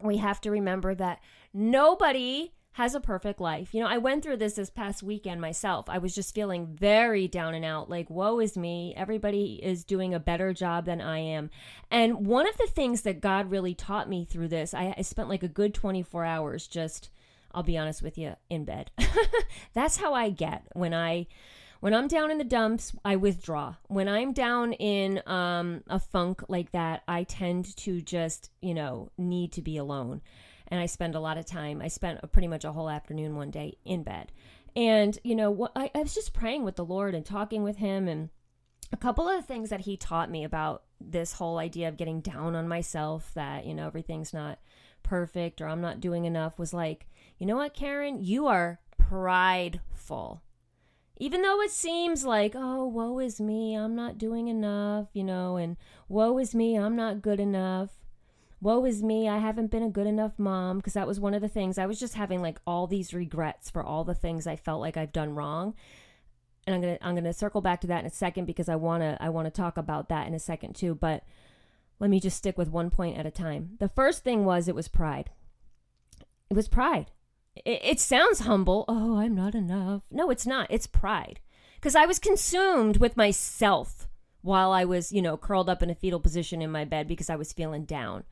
we 0.01 0.17
have 0.17 0.39
to 0.41 0.51
remember 0.51 0.93
that 0.95 1.19
nobody 1.53 2.53
has 2.77 2.93
a 2.93 2.99
perfect 2.99 3.41
life. 3.41 3.73
You 3.73 3.81
know, 3.81 3.87
I 3.87 3.97
went 3.97 4.21
through 4.21 4.37
this 4.37 4.53
this 4.53 4.69
past 4.69 5.01
weekend 5.01 5.41
myself. 5.41 5.89
I 5.89 5.97
was 5.97 6.13
just 6.13 6.35
feeling 6.35 6.67
very 6.67 7.27
down 7.27 7.55
and 7.55 7.65
out, 7.65 7.89
like, 7.89 8.07
woe 8.07 8.39
is 8.39 8.55
me. 8.55 8.93
Everybody 8.95 9.59
is 9.63 9.83
doing 9.83 10.13
a 10.13 10.19
better 10.19 10.53
job 10.53 10.85
than 10.85 11.01
I 11.01 11.17
am. 11.17 11.49
And 11.89 12.27
one 12.27 12.47
of 12.47 12.55
the 12.59 12.67
things 12.67 13.01
that 13.01 13.19
God 13.19 13.49
really 13.49 13.73
taught 13.73 14.07
me 14.07 14.25
through 14.25 14.49
this, 14.49 14.75
I, 14.75 14.93
I 14.95 15.01
spent 15.01 15.27
like 15.27 15.41
a 15.41 15.47
good 15.47 15.73
24 15.73 16.23
hours 16.23 16.67
just, 16.67 17.09
I'll 17.51 17.63
be 17.63 17.79
honest 17.79 18.03
with 18.03 18.15
you, 18.15 18.35
in 18.47 18.63
bed. 18.63 18.91
That's 19.73 19.97
how 19.97 20.13
I 20.13 20.29
get 20.29 20.67
when 20.73 20.93
I. 20.93 21.25
When 21.79 21.93
I'm 21.93 22.07
down 22.07 22.31
in 22.31 22.39
the 22.39 22.43
dumps, 22.43 22.95
I 23.05 23.17
withdraw. 23.17 23.75
When 23.87 24.07
I'm 24.07 24.33
down 24.33 24.73
in 24.73 25.21
um, 25.27 25.83
a 25.87 25.99
funk 25.99 26.41
like 26.47 26.71
that, 26.71 27.03
I 27.07 27.23
tend 27.23 27.77
to 27.77 28.01
just, 28.01 28.49
you 28.61 28.73
know, 28.73 29.11
need 29.15 29.51
to 29.53 29.61
be 29.61 29.77
alone 29.77 30.21
and 30.67 30.79
I 30.79 30.85
spend 30.85 31.15
a 31.15 31.19
lot 31.19 31.37
of 31.37 31.45
time. 31.45 31.81
I 31.81 31.87
spent 31.87 32.19
a, 32.23 32.27
pretty 32.27 32.47
much 32.47 32.65
a 32.65 32.71
whole 32.71 32.89
afternoon 32.89 33.35
one 33.35 33.51
day 33.51 33.77
in 33.85 34.03
bed. 34.03 34.31
And, 34.75 35.17
you 35.23 35.35
know, 35.35 35.49
what 35.49 35.71
I, 35.75 35.89
I 35.95 35.99
was 35.99 36.13
just 36.13 36.33
praying 36.33 36.63
with 36.63 36.75
the 36.75 36.85
Lord 36.85 37.15
and 37.15 37.25
talking 37.25 37.63
with 37.63 37.77
Him. 37.77 38.07
And 38.07 38.29
a 38.91 38.97
couple 38.97 39.27
of 39.27 39.45
things 39.45 39.69
that 39.69 39.81
He 39.81 39.97
taught 39.97 40.29
me 40.29 40.43
about 40.43 40.83
this 40.99 41.33
whole 41.33 41.57
idea 41.57 41.87
of 41.87 41.97
getting 41.97 42.21
down 42.21 42.55
on 42.55 42.67
myself 42.67 43.31
that, 43.33 43.65
you 43.65 43.73
know, 43.73 43.87
everything's 43.87 44.33
not 44.33 44.59
perfect 45.03 45.61
or 45.61 45.67
I'm 45.67 45.81
not 45.81 46.01
doing 46.01 46.25
enough 46.25 46.59
was 46.59 46.73
like, 46.73 47.07
you 47.37 47.45
know 47.45 47.55
what, 47.55 47.73
Karen? 47.73 48.23
You 48.23 48.47
are 48.47 48.79
prideful. 48.97 50.43
Even 51.19 51.41
though 51.41 51.61
it 51.61 51.71
seems 51.71 52.25
like, 52.25 52.53
oh, 52.55 52.85
woe 52.85 53.17
is 53.19 53.41
me, 53.41 53.73
I'm 53.73 53.95
not 53.95 54.19
doing 54.19 54.49
enough, 54.49 55.07
you 55.13 55.23
know, 55.23 55.57
and 55.57 55.77
woe 56.07 56.37
is 56.37 56.53
me, 56.53 56.75
I'm 56.77 56.95
not 56.95 57.23
good 57.23 57.39
enough 57.39 57.89
woe 58.61 58.85
is 58.85 59.03
me, 59.03 59.29
I 59.29 59.37
haven't 59.37 59.71
been 59.71 59.83
a 59.83 59.89
good 59.89 60.07
enough 60.07 60.33
mom 60.37 60.77
because 60.77 60.93
that 60.93 61.07
was 61.07 61.19
one 61.19 61.33
of 61.33 61.41
the 61.41 61.47
things 61.47 61.77
I 61.77 61.85
was 61.85 61.99
just 61.99 62.15
having 62.15 62.41
like 62.41 62.59
all 62.65 62.87
these 62.87 63.13
regrets 63.13 63.69
for 63.69 63.83
all 63.83 64.03
the 64.03 64.15
things 64.15 64.47
I 64.47 64.55
felt 64.55 64.81
like 64.81 64.97
I've 64.97 65.11
done 65.11 65.35
wrong. 65.35 65.73
And 66.65 66.75
I'm 66.75 66.81
to 66.81 67.05
I'm 67.05 67.23
to 67.23 67.33
circle 67.33 67.61
back 67.61 67.81
to 67.81 67.87
that 67.87 68.01
in 68.01 68.05
a 68.05 68.11
second 68.11 68.45
because 68.45 68.67
I 68.67 68.75
want 68.75 69.01
to 69.01 69.17
I 69.21 69.29
want 69.29 69.45
to 69.45 69.51
talk 69.51 69.77
about 69.77 70.09
that 70.09 70.27
in 70.27 70.33
a 70.33 70.39
second 70.39 70.75
too, 70.75 70.95
but 70.95 71.23
let 71.99 72.09
me 72.09 72.19
just 72.19 72.37
stick 72.37 72.57
with 72.57 72.69
one 72.69 72.89
point 72.89 73.17
at 73.17 73.25
a 73.25 73.31
time. 73.31 73.71
The 73.79 73.89
first 73.89 74.23
thing 74.23 74.43
was 74.43 74.67
it 74.67 74.75
was 74.75 74.87
pride. 74.87 75.29
It 76.49 76.55
was 76.55 76.67
pride. 76.67 77.11
It, 77.55 77.81
it 77.83 77.99
sounds 77.99 78.39
humble. 78.39 78.85
Oh, 78.87 79.17
I'm 79.17 79.35
not 79.35 79.55
enough. 79.55 80.03
No, 80.11 80.29
it's 80.29 80.45
not. 80.45 80.67
It's 80.69 80.87
pride. 80.87 81.39
Because 81.75 81.95
I 81.95 82.05
was 82.05 82.19
consumed 82.19 82.97
with 82.97 83.17
myself 83.17 84.06
while 84.47 84.71
I 84.71 84.85
was, 84.85 85.11
you 85.11 85.21
know, 85.21 85.37
curled 85.37 85.69
up 85.69 85.83
in 85.83 85.89
a 85.89 85.95
fetal 85.95 86.19
position 86.19 86.61
in 86.61 86.71
my 86.71 86.85
bed 86.85 87.07
because 87.07 87.29
I 87.29 87.35
was 87.35 87.53
feeling 87.53 87.83
down. 87.83 88.23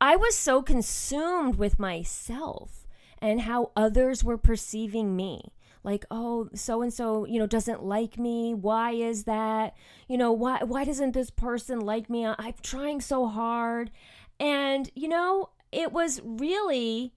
I 0.00 0.14
was 0.14 0.36
so 0.36 0.62
consumed 0.62 1.56
with 1.56 1.78
myself 1.78 2.86
and 3.18 3.40
how 3.40 3.72
others 3.74 4.22
were 4.22 4.36
perceiving 4.36 5.16
me. 5.16 5.52
Like, 5.82 6.04
oh, 6.10 6.50
so 6.54 6.82
and 6.82 6.92
so, 6.92 7.24
you 7.24 7.38
know, 7.38 7.46
doesn't 7.46 7.82
like 7.82 8.18
me. 8.18 8.52
Why 8.54 8.92
is 8.92 9.24
that? 9.24 9.74
You 10.06 10.18
know, 10.18 10.32
why 10.32 10.62
why 10.62 10.84
doesn't 10.84 11.12
this 11.12 11.30
person 11.30 11.80
like 11.80 12.08
me? 12.08 12.26
I'm 12.26 12.54
trying 12.62 13.00
so 13.00 13.26
hard. 13.26 13.90
And, 14.38 14.90
you 14.94 15.08
know, 15.08 15.50
it 15.72 15.92
was 15.92 16.20
really 16.22 17.14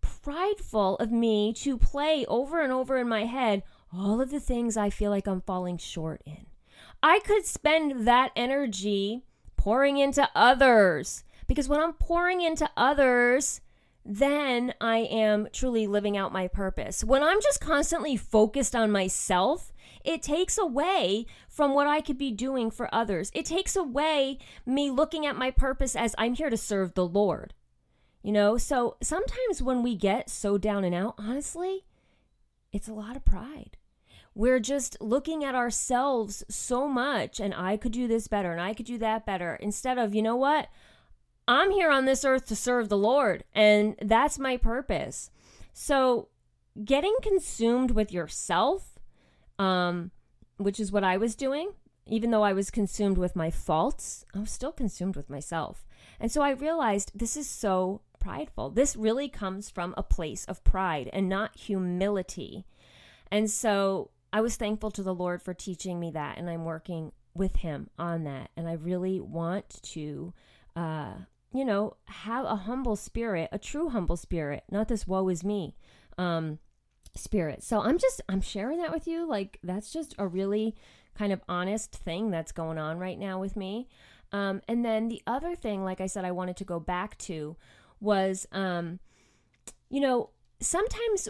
prideful 0.00 0.96
of 0.96 1.12
me 1.12 1.52
to 1.54 1.76
play 1.76 2.24
over 2.26 2.62
and 2.62 2.72
over 2.72 2.98
in 2.98 3.08
my 3.08 3.24
head 3.24 3.62
all 3.92 4.20
of 4.20 4.30
the 4.30 4.40
things 4.40 4.76
I 4.76 4.90
feel 4.90 5.10
like 5.10 5.26
I'm 5.26 5.40
falling 5.40 5.78
short 5.78 6.22
in. 6.24 6.46
I 7.02 7.20
could 7.20 7.46
spend 7.46 8.06
that 8.06 8.32
energy 8.36 9.24
pouring 9.56 9.98
into 9.98 10.28
others 10.34 11.24
because 11.46 11.68
when 11.68 11.80
I'm 11.80 11.94
pouring 11.94 12.42
into 12.42 12.70
others, 12.76 13.60
then 14.04 14.74
I 14.80 14.98
am 14.98 15.48
truly 15.52 15.86
living 15.86 16.16
out 16.16 16.32
my 16.32 16.48
purpose. 16.48 17.04
When 17.04 17.22
I'm 17.22 17.40
just 17.40 17.60
constantly 17.60 18.16
focused 18.16 18.74
on 18.74 18.90
myself, 18.90 19.72
it 20.04 20.22
takes 20.22 20.56
away 20.56 21.26
from 21.48 21.74
what 21.74 21.86
I 21.86 22.00
could 22.00 22.18
be 22.18 22.30
doing 22.30 22.70
for 22.70 22.92
others. 22.94 23.30
It 23.34 23.44
takes 23.44 23.76
away 23.76 24.38
me 24.64 24.90
looking 24.90 25.26
at 25.26 25.36
my 25.36 25.50
purpose 25.50 25.94
as 25.94 26.14
I'm 26.16 26.34
here 26.34 26.50
to 26.50 26.56
serve 26.56 26.94
the 26.94 27.06
Lord. 27.06 27.54
You 28.22 28.32
know, 28.32 28.56
so 28.56 28.96
sometimes 29.02 29.62
when 29.62 29.82
we 29.82 29.94
get 29.96 30.28
so 30.28 30.58
down 30.58 30.84
and 30.84 30.94
out, 30.94 31.14
honestly, 31.18 31.84
it's 32.72 32.88
a 32.88 32.94
lot 32.94 33.16
of 33.16 33.24
pride. 33.24 33.76
We're 34.34 34.60
just 34.60 34.96
looking 35.00 35.44
at 35.44 35.54
ourselves 35.54 36.44
so 36.48 36.86
much, 36.86 37.40
and 37.40 37.54
I 37.54 37.76
could 37.76 37.92
do 37.92 38.06
this 38.06 38.28
better, 38.28 38.52
and 38.52 38.60
I 38.60 38.74
could 38.74 38.86
do 38.86 38.98
that 38.98 39.26
better, 39.26 39.56
instead 39.56 39.98
of, 39.98 40.14
you 40.14 40.22
know 40.22 40.36
what? 40.36 40.68
I'm 41.48 41.72
here 41.72 41.90
on 41.90 42.04
this 42.04 42.24
earth 42.24 42.46
to 42.46 42.56
serve 42.56 42.88
the 42.88 42.96
Lord, 42.96 43.44
and 43.52 43.96
that's 44.00 44.38
my 44.38 44.56
purpose. 44.56 45.30
So, 45.72 46.28
getting 46.84 47.16
consumed 47.22 47.90
with 47.90 48.12
yourself, 48.12 48.98
um, 49.58 50.12
which 50.58 50.78
is 50.78 50.92
what 50.92 51.04
I 51.04 51.16
was 51.16 51.34
doing, 51.34 51.72
even 52.06 52.30
though 52.30 52.42
I 52.42 52.52
was 52.52 52.70
consumed 52.70 53.18
with 53.18 53.36
my 53.36 53.50
faults, 53.50 54.24
I 54.34 54.38
was 54.40 54.50
still 54.50 54.72
consumed 54.72 55.16
with 55.16 55.30
myself. 55.30 55.86
And 56.18 56.30
so 56.30 56.42
I 56.42 56.50
realized 56.50 57.12
this 57.14 57.36
is 57.36 57.48
so 57.48 58.02
prideful. 58.18 58.70
This 58.70 58.96
really 58.96 59.28
comes 59.28 59.70
from 59.70 59.94
a 59.96 60.02
place 60.02 60.44
of 60.46 60.64
pride 60.64 61.08
and 61.12 61.28
not 61.28 61.56
humility. 61.56 62.64
And 63.30 63.50
so 63.50 64.10
I 64.32 64.40
was 64.40 64.56
thankful 64.56 64.90
to 64.92 65.02
the 65.02 65.14
Lord 65.14 65.42
for 65.42 65.54
teaching 65.54 65.98
me 65.98 66.10
that, 66.12 66.38
and 66.38 66.48
I'm 66.48 66.64
working 66.64 67.12
with 67.34 67.56
Him 67.56 67.90
on 67.98 68.24
that. 68.24 68.50
And 68.56 68.68
I 68.68 68.74
really 68.74 69.20
want 69.20 69.82
to 69.82 70.32
uh, 70.76 71.12
you 71.52 71.64
know, 71.64 71.96
have 72.06 72.44
a 72.44 72.56
humble 72.56 72.96
spirit, 72.96 73.48
a 73.52 73.58
true 73.58 73.88
humble 73.88 74.16
spirit, 74.16 74.62
not 74.70 74.88
this 74.88 75.06
woe 75.06 75.28
is 75.28 75.42
me 75.42 75.74
um, 76.16 76.58
spirit. 77.14 77.62
So 77.62 77.80
I'm 77.80 77.98
just, 77.98 78.20
I'm 78.28 78.40
sharing 78.40 78.78
that 78.78 78.92
with 78.92 79.06
you. 79.06 79.26
Like, 79.26 79.58
that's 79.62 79.92
just 79.92 80.14
a 80.18 80.28
really 80.28 80.76
kind 81.14 81.32
of 81.32 81.40
honest 81.48 81.92
thing 81.92 82.30
that's 82.30 82.52
going 82.52 82.78
on 82.78 82.98
right 82.98 83.18
now 83.18 83.40
with 83.40 83.56
me. 83.56 83.88
Um, 84.32 84.62
and 84.68 84.84
then 84.84 85.08
the 85.08 85.22
other 85.26 85.56
thing, 85.56 85.84
like 85.84 86.00
I 86.00 86.06
said, 86.06 86.24
I 86.24 86.30
wanted 86.30 86.56
to 86.58 86.64
go 86.64 86.78
back 86.78 87.18
to 87.18 87.56
was, 87.98 88.46
um, 88.52 89.00
you 89.88 90.00
know, 90.00 90.30
sometimes 90.60 91.28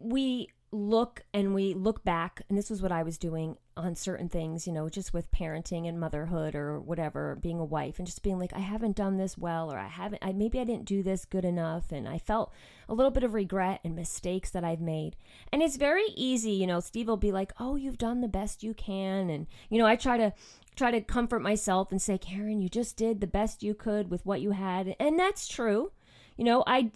we 0.00 0.48
look 0.72 1.22
and 1.34 1.54
we 1.54 1.74
look 1.74 2.04
back, 2.04 2.42
and 2.48 2.56
this 2.56 2.70
was 2.70 2.80
what 2.80 2.92
I 2.92 3.02
was 3.02 3.18
doing 3.18 3.56
on 3.76 3.94
certain 3.96 4.28
things, 4.28 4.66
you 4.66 4.72
know, 4.72 4.88
just 4.88 5.12
with 5.12 5.30
parenting 5.32 5.88
and 5.88 5.98
motherhood 5.98 6.54
or 6.54 6.78
whatever, 6.78 7.36
being 7.40 7.58
a 7.58 7.64
wife, 7.64 7.98
and 7.98 8.06
just 8.06 8.22
being 8.22 8.38
like, 8.38 8.52
I 8.52 8.60
haven't 8.60 8.96
done 8.96 9.16
this 9.16 9.36
well, 9.36 9.72
or 9.72 9.78
I 9.78 9.88
haven't, 9.88 10.22
I 10.22 10.32
maybe 10.32 10.60
I 10.60 10.64
didn't 10.64 10.84
do 10.84 11.02
this 11.02 11.24
good 11.24 11.44
enough, 11.44 11.90
and 11.90 12.08
I 12.08 12.18
felt 12.18 12.52
a 12.88 12.94
little 12.94 13.10
bit 13.10 13.24
of 13.24 13.34
regret 13.34 13.80
and 13.84 13.96
mistakes 13.96 14.50
that 14.50 14.64
I've 14.64 14.80
made. 14.80 15.16
And 15.52 15.62
it's 15.62 15.76
very 15.76 16.06
easy, 16.14 16.52
you 16.52 16.66
know. 16.66 16.80
Steve 16.80 17.08
will 17.08 17.16
be 17.16 17.32
like, 17.32 17.52
"Oh, 17.58 17.76
you've 17.76 17.98
done 17.98 18.20
the 18.20 18.28
best 18.28 18.62
you 18.62 18.74
can," 18.74 19.30
and 19.30 19.46
you 19.70 19.78
know, 19.78 19.86
I 19.86 19.96
try 19.96 20.18
to 20.18 20.32
try 20.76 20.90
to 20.90 21.00
comfort 21.00 21.40
myself 21.40 21.90
and 21.90 22.00
say, 22.00 22.16
Karen, 22.16 22.60
you 22.60 22.68
just 22.68 22.96
did 22.96 23.20
the 23.20 23.26
best 23.26 23.62
you 23.62 23.74
could 23.74 24.10
with 24.10 24.24
what 24.24 24.40
you 24.40 24.52
had, 24.52 24.96
and 25.00 25.18
that's 25.18 25.48
true. 25.48 25.92
You 26.36 26.44
know, 26.44 26.64
I, 26.66 26.90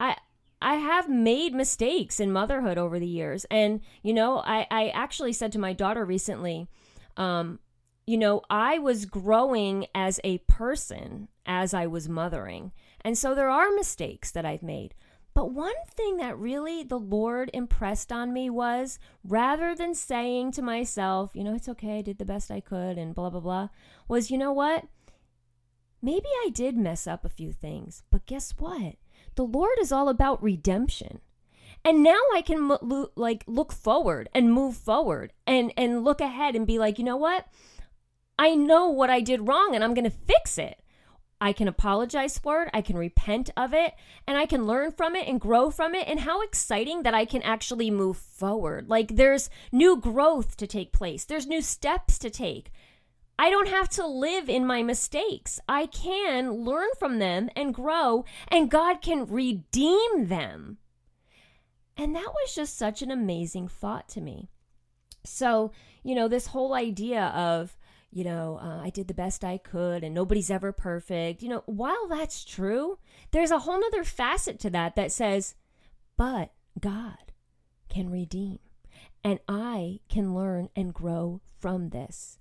I, 0.00 0.16
I 0.60 0.74
have 0.76 1.08
made 1.08 1.54
mistakes 1.54 2.20
in 2.20 2.32
motherhood 2.32 2.78
over 2.78 2.98
the 2.98 3.06
years. 3.06 3.46
And, 3.50 3.80
you 4.02 4.12
know, 4.12 4.38
I, 4.38 4.66
I 4.70 4.88
actually 4.88 5.32
said 5.32 5.52
to 5.52 5.58
my 5.58 5.72
daughter 5.72 6.04
recently, 6.04 6.68
um, 7.16 7.60
you 8.06 8.16
know, 8.16 8.42
I 8.48 8.78
was 8.78 9.04
growing 9.04 9.86
as 9.94 10.18
a 10.24 10.38
person 10.38 11.28
as 11.46 11.74
I 11.74 11.86
was 11.86 12.08
mothering. 12.08 12.72
And 13.02 13.16
so 13.16 13.34
there 13.34 13.50
are 13.50 13.70
mistakes 13.70 14.30
that 14.32 14.46
I've 14.46 14.62
made. 14.62 14.94
But 15.34 15.52
one 15.52 15.74
thing 15.94 16.16
that 16.16 16.36
really 16.36 16.82
the 16.82 16.98
Lord 16.98 17.50
impressed 17.54 18.10
on 18.10 18.32
me 18.32 18.50
was 18.50 18.98
rather 19.22 19.74
than 19.74 19.94
saying 19.94 20.52
to 20.52 20.62
myself, 20.62 21.30
you 21.34 21.44
know, 21.44 21.54
it's 21.54 21.68
okay, 21.68 21.98
I 21.98 22.02
did 22.02 22.18
the 22.18 22.24
best 22.24 22.50
I 22.50 22.60
could 22.60 22.98
and 22.98 23.14
blah, 23.14 23.30
blah, 23.30 23.40
blah, 23.40 23.68
was, 24.08 24.30
you 24.30 24.38
know 24.38 24.52
what? 24.52 24.86
Maybe 26.02 26.26
I 26.44 26.50
did 26.52 26.76
mess 26.76 27.06
up 27.06 27.24
a 27.24 27.28
few 27.28 27.52
things, 27.52 28.02
but 28.10 28.26
guess 28.26 28.54
what? 28.58 28.96
The 29.38 29.44
Lord 29.44 29.78
is 29.80 29.92
all 29.92 30.08
about 30.08 30.42
redemption. 30.42 31.20
And 31.84 32.02
now 32.02 32.18
I 32.34 32.42
can 32.42 32.66
lo- 32.66 33.12
like 33.14 33.44
look 33.46 33.72
forward 33.72 34.28
and 34.34 34.52
move 34.52 34.76
forward 34.76 35.32
and 35.46 35.72
and 35.76 36.04
look 36.04 36.20
ahead 36.20 36.56
and 36.56 36.66
be 36.66 36.76
like, 36.76 36.98
"You 36.98 37.04
know 37.04 37.16
what? 37.16 37.46
I 38.36 38.56
know 38.56 38.88
what 38.88 39.10
I 39.10 39.20
did 39.20 39.46
wrong 39.46 39.76
and 39.76 39.84
I'm 39.84 39.94
going 39.94 40.10
to 40.10 40.24
fix 40.26 40.58
it." 40.58 40.82
I 41.40 41.52
can 41.52 41.68
apologize 41.68 42.36
for 42.36 42.64
it, 42.64 42.70
I 42.74 42.80
can 42.80 42.98
repent 42.98 43.50
of 43.56 43.72
it, 43.72 43.94
and 44.26 44.36
I 44.36 44.44
can 44.44 44.66
learn 44.66 44.90
from 44.90 45.14
it 45.14 45.28
and 45.28 45.40
grow 45.40 45.70
from 45.70 45.94
it. 45.94 46.08
And 46.08 46.18
how 46.18 46.42
exciting 46.42 47.04
that 47.04 47.14
I 47.14 47.24
can 47.24 47.42
actually 47.42 47.92
move 47.92 48.16
forward. 48.16 48.88
Like 48.88 49.14
there's 49.14 49.50
new 49.70 49.96
growth 49.96 50.56
to 50.56 50.66
take 50.66 50.92
place, 50.92 51.24
there's 51.24 51.46
new 51.46 51.62
steps 51.62 52.18
to 52.18 52.28
take. 52.28 52.72
I 53.38 53.50
don't 53.50 53.68
have 53.68 53.88
to 53.90 54.06
live 54.06 54.48
in 54.48 54.66
my 54.66 54.82
mistakes. 54.82 55.60
I 55.68 55.86
can 55.86 56.50
learn 56.50 56.88
from 56.98 57.18
them 57.18 57.48
and 57.54 57.72
grow, 57.72 58.24
and 58.48 58.70
God 58.70 59.00
can 59.00 59.26
redeem 59.26 60.26
them. 60.26 60.78
And 61.96 62.14
that 62.14 62.32
was 62.32 62.54
just 62.54 62.76
such 62.76 63.02
an 63.02 63.10
amazing 63.10 63.68
thought 63.68 64.08
to 64.10 64.20
me. 64.20 64.48
So, 65.24 65.72
you 66.02 66.14
know, 66.14 66.28
this 66.28 66.48
whole 66.48 66.74
idea 66.74 67.26
of, 67.26 67.76
you 68.10 68.24
know, 68.24 68.58
uh, 68.62 68.80
I 68.82 68.90
did 68.90 69.08
the 69.08 69.14
best 69.14 69.44
I 69.44 69.58
could 69.58 70.02
and 70.02 70.14
nobody's 70.14 70.50
ever 70.50 70.72
perfect, 70.72 71.42
you 71.42 71.48
know, 71.48 71.62
while 71.66 72.06
that's 72.08 72.44
true, 72.44 72.98
there's 73.32 73.50
a 73.50 73.60
whole 73.60 73.80
nother 73.80 74.04
facet 74.04 74.58
to 74.60 74.70
that 74.70 74.96
that 74.96 75.12
says, 75.12 75.54
but 76.16 76.52
God 76.80 77.32
can 77.88 78.10
redeem 78.10 78.60
and 79.22 79.40
I 79.48 80.00
can 80.08 80.34
learn 80.34 80.70
and 80.74 80.94
grow 80.94 81.40
from 81.58 81.90
this. 81.90 82.38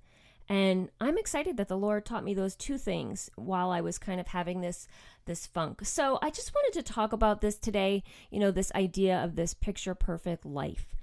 And 0.50 0.90
I'm 1.02 1.18
excited 1.18 1.58
that 1.58 1.68
the 1.68 1.78
Lord 1.78 2.06
taught 2.06 2.24
me 2.24 2.34
those 2.34 2.56
two 2.56 2.78
things 2.78 3.30
while 3.36 3.70
I 3.70 3.82
was 3.82 3.98
kind 3.98 4.20
of 4.20 4.28
having 4.28 4.62
this 4.62 4.88
this 5.26 5.46
funk. 5.46 5.86
So 5.86 6.20
I 6.22 6.30
just 6.30 6.54
wanted 6.56 6.78
to 6.80 6.94
talk 6.94 7.12
about 7.12 7.42
this 7.42 7.58
today, 7.58 8.04
you 8.32 8.40
know, 8.40 8.50
this 8.50 8.72
idea 8.74 9.22
of 9.22 9.36
this 9.36 9.54
picture 9.54 9.94
perfect 9.94 10.46
life. 10.46 10.96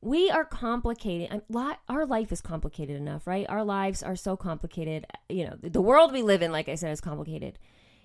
We 0.00 0.28
are 0.28 0.44
complicated. 0.44 1.42
Our 1.88 2.04
life 2.04 2.32
is 2.32 2.40
complicated 2.40 2.96
enough, 2.96 3.28
right? 3.28 3.46
Our 3.48 3.62
lives 3.62 4.02
are 4.02 4.16
so 4.16 4.36
complicated. 4.36 5.06
You 5.28 5.46
know, 5.46 5.56
the 5.62 5.80
world 5.80 6.12
we 6.12 6.22
live 6.22 6.42
in, 6.42 6.50
like 6.50 6.68
I 6.68 6.74
said, 6.74 6.90
is 6.90 7.00
complicated. 7.00 7.60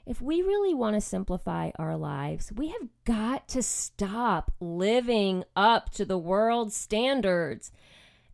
If 0.05 0.21
we 0.21 0.43
really 0.43 0.75
want 0.75 0.93
to 0.93 1.01
simplify 1.01 1.71
our 1.79 1.97
lives, 1.97 2.51
we 2.55 2.67
have 2.67 2.87
got 3.03 3.47
to 3.49 3.63
stop 3.63 4.53
living 4.59 5.43
up 5.55 5.89
to 5.95 6.05
the 6.05 6.19
world's 6.19 6.75
standards 6.75 7.71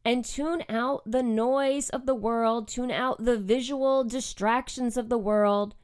and 0.05 0.25
tune 0.25 0.63
out 0.67 1.01
the 1.05 1.23
noise 1.23 1.89
of 1.89 2.05
the 2.05 2.15
world, 2.15 2.67
tune 2.67 2.91
out 2.91 3.23
the 3.23 3.37
visual 3.37 4.03
distractions 4.03 4.97
of 4.97 5.09
the 5.09 5.17
world, 5.17 5.75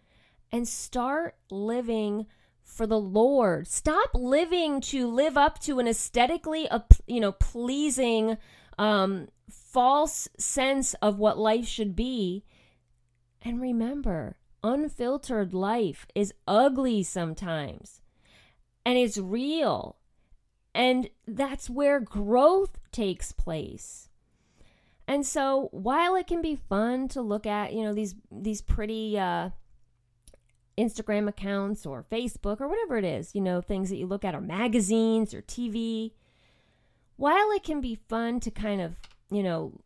and 0.51 0.67
start 0.67 1.35
living 1.49 2.25
for 2.63 2.85
the 2.85 2.99
Lord. 2.99 3.67
Stop 3.67 4.09
living 4.13 4.81
to 4.81 5.07
live 5.07 5.37
up 5.37 5.59
to 5.59 5.79
an 5.79 5.87
aesthetically, 5.87 6.67
you 7.07 7.19
know, 7.19 7.31
pleasing, 7.31 8.37
um, 8.77 9.27
false 9.49 10.27
sense 10.37 10.93
of 10.95 11.17
what 11.17 11.37
life 11.37 11.67
should 11.67 11.95
be. 11.95 12.43
And 13.41 13.61
remember, 13.61 14.37
unfiltered 14.63 15.53
life 15.53 16.05
is 16.13 16.33
ugly 16.45 17.03
sometimes, 17.03 18.01
and 18.85 18.97
it's 18.97 19.17
real. 19.17 19.95
And 20.75 21.09
that's 21.25 21.69
where 21.69 21.99
growth 21.99 22.77
takes 22.91 23.31
place. 23.31 24.08
And 25.09 25.25
so 25.25 25.69
while 25.71 26.15
it 26.15 26.27
can 26.27 26.39
be 26.39 26.55
fun 26.55 27.07
to 27.09 27.21
look 27.23 27.47
at, 27.47 27.73
you 27.73 27.83
know, 27.83 27.95
these 27.95 28.13
these 28.31 28.61
pretty 28.61 29.17
uh, 29.17 29.49
Instagram 30.77 31.27
accounts 31.27 31.83
or 31.83 32.05
Facebook 32.11 32.61
or 32.61 32.67
whatever 32.67 32.95
it 32.95 33.03
is, 33.03 33.33
you 33.33 33.41
know, 33.41 33.59
things 33.59 33.89
that 33.89 33.95
you 33.95 34.05
look 34.05 34.23
at 34.23 34.35
or 34.35 34.39
magazines 34.39 35.33
or 35.33 35.41
TV, 35.41 36.11
while 37.15 37.49
it 37.53 37.63
can 37.63 37.81
be 37.81 37.95
fun 37.95 38.39
to 38.41 38.51
kind 38.51 38.81
of, 38.81 38.97
you 39.31 39.41
know, 39.41 39.81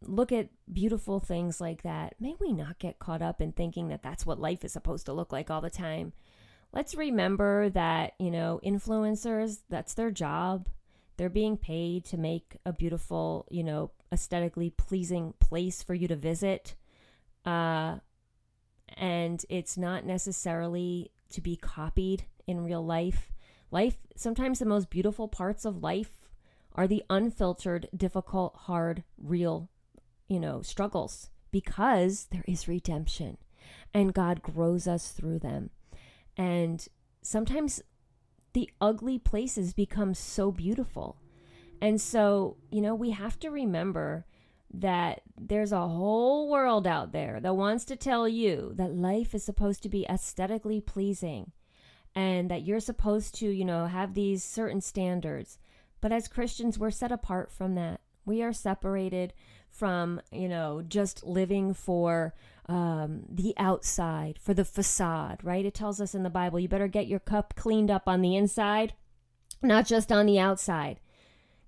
look 0.00 0.30
at 0.30 0.48
beautiful 0.72 1.18
things 1.18 1.60
like 1.60 1.82
that, 1.82 2.14
may 2.20 2.36
we 2.38 2.52
not 2.52 2.78
get 2.78 3.00
caught 3.00 3.20
up 3.20 3.40
in 3.40 3.50
thinking 3.50 3.88
that 3.88 4.04
that's 4.04 4.24
what 4.24 4.38
life 4.38 4.64
is 4.64 4.72
supposed 4.72 5.06
to 5.06 5.12
look 5.12 5.32
like 5.32 5.50
all 5.50 5.60
the 5.60 5.70
time. 5.70 6.12
Let's 6.72 6.94
remember 6.94 7.68
that, 7.70 8.12
you 8.20 8.30
know, 8.30 8.60
influencers, 8.64 9.58
that's 9.68 9.94
their 9.94 10.12
job. 10.12 10.68
They're 11.16 11.28
being 11.28 11.56
paid 11.56 12.04
to 12.04 12.16
make 12.16 12.58
a 12.64 12.72
beautiful, 12.72 13.48
you 13.50 13.64
know, 13.64 13.90
aesthetically 14.12 14.70
pleasing 14.70 15.34
place 15.40 15.82
for 15.82 15.94
you 15.94 16.08
to 16.08 16.16
visit. 16.16 16.74
Uh, 17.44 17.98
and 18.96 19.44
it's 19.48 19.76
not 19.76 20.04
necessarily 20.04 21.10
to 21.30 21.40
be 21.40 21.56
copied 21.56 22.24
in 22.46 22.64
real 22.64 22.84
life. 22.84 23.32
Life, 23.70 23.98
sometimes 24.16 24.58
the 24.58 24.64
most 24.64 24.90
beautiful 24.90 25.28
parts 25.28 25.64
of 25.64 25.82
life 25.82 26.28
are 26.74 26.86
the 26.86 27.04
unfiltered, 27.10 27.88
difficult, 27.94 28.54
hard, 28.56 29.04
real, 29.22 29.68
you 30.28 30.40
know, 30.40 30.62
struggles 30.62 31.30
because 31.50 32.28
there 32.30 32.44
is 32.46 32.68
redemption 32.68 33.36
and 33.92 34.14
God 34.14 34.42
grows 34.42 34.86
us 34.86 35.10
through 35.10 35.40
them. 35.40 35.70
And 36.36 36.86
sometimes 37.22 37.82
the 38.52 38.70
ugly 38.80 39.18
places 39.18 39.72
become 39.72 40.14
so 40.14 40.50
beautiful. 40.50 41.16
And 41.80 42.00
so, 42.00 42.56
you 42.70 42.80
know, 42.80 42.94
we 42.94 43.10
have 43.10 43.38
to 43.40 43.50
remember 43.50 44.26
that 44.72 45.22
there's 45.38 45.72
a 45.72 45.88
whole 45.88 46.48
world 46.50 46.86
out 46.86 47.12
there 47.12 47.40
that 47.40 47.56
wants 47.56 47.84
to 47.86 47.96
tell 47.96 48.28
you 48.28 48.72
that 48.76 48.94
life 48.94 49.34
is 49.34 49.44
supposed 49.44 49.82
to 49.82 49.88
be 49.88 50.06
aesthetically 50.08 50.80
pleasing 50.80 51.52
and 52.14 52.50
that 52.50 52.62
you're 52.62 52.80
supposed 52.80 53.34
to, 53.36 53.48
you 53.48 53.64
know, 53.64 53.86
have 53.86 54.14
these 54.14 54.44
certain 54.44 54.80
standards. 54.80 55.58
But 56.00 56.12
as 56.12 56.28
Christians, 56.28 56.78
we're 56.78 56.90
set 56.90 57.12
apart 57.12 57.50
from 57.50 57.74
that. 57.76 58.00
We 58.24 58.42
are 58.42 58.52
separated 58.52 59.32
from, 59.70 60.20
you 60.30 60.48
know, 60.48 60.82
just 60.86 61.24
living 61.24 61.72
for 61.72 62.34
um, 62.66 63.22
the 63.28 63.54
outside, 63.56 64.38
for 64.38 64.52
the 64.52 64.64
facade, 64.64 65.38
right? 65.42 65.64
It 65.64 65.74
tells 65.74 66.00
us 66.00 66.14
in 66.14 66.24
the 66.24 66.30
Bible, 66.30 66.60
you 66.60 66.68
better 66.68 66.88
get 66.88 67.06
your 67.06 67.20
cup 67.20 67.54
cleaned 67.56 67.90
up 67.90 68.06
on 68.06 68.20
the 68.20 68.36
inside, 68.36 68.92
not 69.62 69.86
just 69.86 70.12
on 70.12 70.26
the 70.26 70.38
outside. 70.38 71.00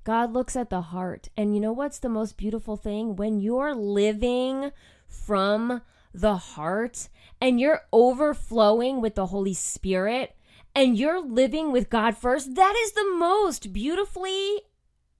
God 0.05 0.33
looks 0.33 0.57
at 0.57 0.71
the 0.71 0.81
heart. 0.81 1.29
And 1.37 1.55
you 1.55 1.61
know 1.61 1.73
what's 1.73 1.99
the 1.99 2.09
most 2.09 2.37
beautiful 2.37 2.77
thing? 2.77 3.17
When 3.17 3.41
you're 3.41 3.75
living 3.75 4.71
from 5.07 5.83
the 6.13 6.37
heart 6.37 7.09
and 7.41 7.61
you're 7.61 7.83
overflowing 7.93 9.01
with 9.01 9.15
the 9.15 9.27
Holy 9.27 9.55
Spirit 9.55 10.35
and 10.75 10.99
you're 10.99 11.21
living 11.21 11.73
with 11.73 11.91
God 11.91 12.17
first, 12.17 12.55
that 12.55 12.75
is 12.85 12.93
the 12.93 13.15
most 13.17 13.73
beautifully, 13.73 14.63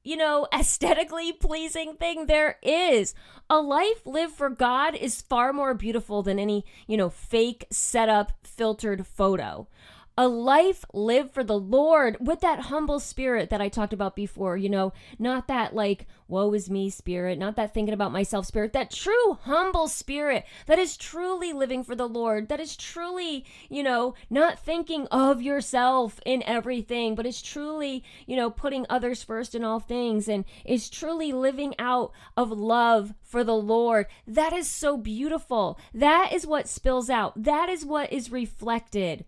you 0.03 0.17
know, 0.17 0.47
aesthetically 0.55 1.33
pleasing 1.33 1.95
thing 1.95 2.27
there 2.27 2.57
is. 2.63 3.15
A 3.49 3.61
life 3.61 4.07
lived 4.07 4.35
for 4.35 4.49
God 4.49 4.95
is 4.95 5.21
far 5.21 5.53
more 5.53 5.75
beautiful 5.75 6.23
than 6.23 6.39
any, 6.39 6.65
you 6.87 6.97
know, 6.97 7.11
fake, 7.11 7.67
setup 7.71 8.33
filtered 8.43 9.07
photo 9.07 9.69
a 10.17 10.29
life 10.29 10.85
lived 10.93 11.33
for 11.33 11.43
the 11.43 11.59
Lord 11.59 12.17
with 12.21 12.41
that 12.41 12.61
humble 12.61 13.01
spirit 13.01 13.51
that 13.51 13.61
I 13.61 13.69
talked 13.69 13.93
about 13.93 14.15
before, 14.15 14.57
you 14.57 14.69
know, 14.69 14.93
not 15.19 15.49
that 15.49 15.75
like, 15.75 16.07
woe 16.29 16.53
is 16.53 16.71
me 16.71 16.91
spirit, 16.91 17.39
not 17.39 17.57
that 17.57 17.75
thinking 17.75 17.95
about 17.95 18.13
myself 18.13 18.47
spirit, 18.47 18.73
that 18.73 18.91
true 18.91 19.39
humble 19.43 19.89
spirit 19.89 20.45
that 20.67 20.79
is 20.79 20.97
truly 20.97 21.53
living 21.53 21.83
for 21.83 21.95
the 21.95 22.09
Lord, 22.09 22.49
that 22.49 22.61
is 22.61 22.77
truly, 22.77 23.45
you 23.69 23.83
know, 23.83 24.15
not 24.29 24.59
thinking 24.59 25.07
of 25.11 25.43
yourself 25.43 26.21
in 26.25 26.43
everything, 26.45 27.15
but 27.15 27.27
is 27.27 27.43
truly, 27.43 28.05
you 28.27 28.37
know, 28.37 28.51
putting 28.51 28.87
others 28.89 29.23
first 29.23 29.55
in 29.55 29.65
all 29.65 29.81
things 29.81 30.29
and 30.29 30.45
is 30.65 30.91
truly 30.91 31.33
living 31.33 31.75
out 31.79 32.13
of 32.37 32.51
love 32.51 33.15
for 33.23 33.43
the 33.43 33.57
Lord. 33.57 34.07
That 34.27 34.53
is 34.53 34.69
so 34.69 34.97
beautiful. 34.97 35.79
That 35.95 36.33
is 36.33 36.47
what 36.47 36.69
spills 36.69 37.11
out. 37.11 37.43
That 37.43 37.69
is 37.69 37.85
what 37.85 38.13
is 38.13 38.31
reflected 38.31 39.25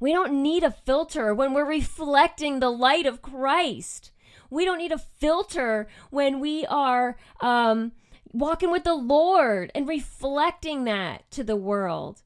we 0.00 0.12
don't 0.12 0.42
need 0.42 0.64
a 0.64 0.70
filter 0.70 1.34
when 1.34 1.52
we're 1.52 1.66
reflecting 1.66 2.58
the 2.58 2.70
light 2.70 3.04
of 3.04 3.20
Christ. 3.20 4.10
We 4.48 4.64
don't 4.64 4.78
need 4.78 4.92
a 4.92 4.98
filter 4.98 5.86
when 6.10 6.40
we 6.40 6.66
are 6.66 7.16
um, 7.40 7.92
walking 8.32 8.70
with 8.70 8.84
the 8.84 8.94
Lord 8.94 9.70
and 9.74 9.86
reflecting 9.86 10.84
that 10.84 11.30
to 11.32 11.44
the 11.44 11.54
world. 11.54 12.22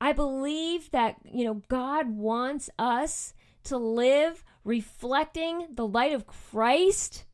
I 0.00 0.12
believe 0.12 0.90
that, 0.90 1.16
you 1.24 1.44
know, 1.44 1.62
God 1.68 2.10
wants 2.10 2.68
us 2.78 3.32
to 3.64 3.76
live 3.76 4.44
reflecting 4.64 5.68
the 5.72 5.86
light 5.86 6.12
of 6.12 6.26
Christ 6.26 7.24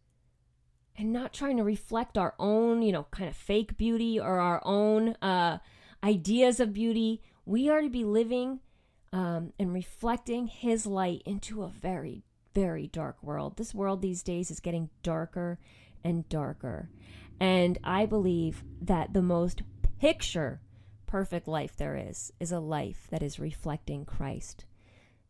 and 0.97 1.13
not 1.13 1.33
trying 1.33 1.57
to 1.57 1.65
reflect 1.65 2.19
our 2.19 2.35
own, 2.39 2.83
you 2.83 2.93
know, 2.93 3.07
kind 3.11 3.31
of 3.31 3.37
fake 3.37 3.79
beauty 3.79 4.21
or 4.21 4.39
our 4.39 4.61
own 4.65 5.15
uh, 5.23 5.59
ideas 6.05 6.61
of 6.61 6.75
beauty. 6.75 7.23
We 7.47 7.71
are 7.71 7.81
to 7.81 7.89
be 7.89 8.05
living 8.05 8.61
um, 9.13 9.53
and 9.59 9.73
reflecting 9.73 10.47
his 10.47 10.87
light 10.87 11.23
into 11.25 11.63
a 11.63 11.69
very, 11.69 12.25
very 12.55 12.87
dark 12.89 13.23
world. 13.23 13.57
This 13.57 13.75
world 13.75 14.03
these 14.03 14.23
days 14.23 14.51
is 14.51 14.61
getting 14.61 14.91
darker 15.03 15.59
and 16.05 16.29
darker. 16.29 16.91
And 17.41 17.79
I 17.85 18.07
believe 18.07 18.65
that 18.81 19.13
the 19.13 19.23
most 19.23 19.63
picture 20.01 20.61
perfect 21.07 21.49
life 21.49 21.77
there 21.77 21.97
is 21.97 22.33
is 22.39 22.53
a 22.53 22.61
life 22.61 23.07
that 23.11 23.23
is 23.23 23.39
reflecting 23.39 24.05
Christ. 24.05 24.67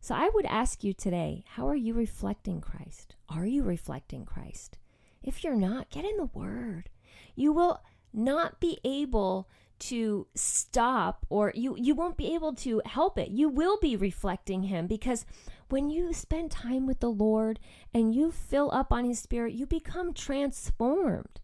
So 0.00 0.14
I 0.14 0.30
would 0.32 0.46
ask 0.46 0.84
you 0.84 0.92
today, 0.92 1.44
how 1.46 1.68
are 1.68 1.76
you 1.76 1.94
reflecting 1.94 2.60
Christ? 2.60 3.16
Are 3.28 3.46
you 3.46 3.62
reflecting 3.62 4.24
Christ? 4.24 4.78
If 5.22 5.42
you're 5.42 5.56
not, 5.56 5.90
get 5.90 6.04
in 6.04 6.16
the 6.16 6.30
Word. 6.32 6.88
You 7.34 7.52
will 7.52 7.82
not 8.12 8.60
be 8.60 8.78
able 8.84 9.48
to 9.78 10.26
stop 10.34 11.24
or 11.28 11.52
you 11.54 11.76
you 11.76 11.94
won't 11.94 12.16
be 12.16 12.34
able 12.34 12.54
to 12.54 12.82
help 12.84 13.18
it. 13.18 13.30
You 13.30 13.48
will 13.48 13.78
be 13.78 13.96
reflecting 13.96 14.64
him 14.64 14.86
because 14.86 15.24
when 15.68 15.90
you 15.90 16.12
spend 16.12 16.50
time 16.50 16.86
with 16.86 17.00
the 17.00 17.10
Lord 17.10 17.60
and 17.92 18.14
you 18.14 18.30
fill 18.30 18.70
up 18.72 18.92
on 18.92 19.04
his 19.04 19.18
spirit, 19.18 19.54
you 19.54 19.66
become 19.66 20.12
transformed 20.14 21.40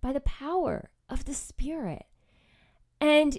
by 0.00 0.12
the 0.12 0.20
power 0.20 0.90
of 1.08 1.24
the 1.24 1.34
spirit. 1.34 2.06
And 3.00 3.38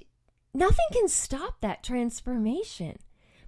nothing 0.54 0.86
can 0.92 1.08
stop 1.08 1.62
that 1.62 1.84
transformation 1.84 3.00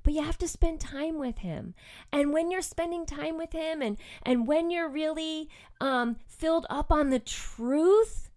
but 0.03 0.13
you 0.13 0.23
have 0.23 0.37
to 0.37 0.47
spend 0.47 0.79
time 0.79 1.19
with 1.19 1.39
him 1.39 1.73
and 2.11 2.33
when 2.33 2.49
you're 2.49 2.61
spending 2.61 3.05
time 3.05 3.37
with 3.37 3.51
him 3.51 3.81
and 3.81 3.97
and 4.23 4.47
when 4.47 4.69
you're 4.71 4.89
really 4.89 5.49
um, 5.81 6.15
filled 6.27 6.65
up 6.69 6.91
on 6.91 7.09
the 7.09 7.19
truth 7.19 8.28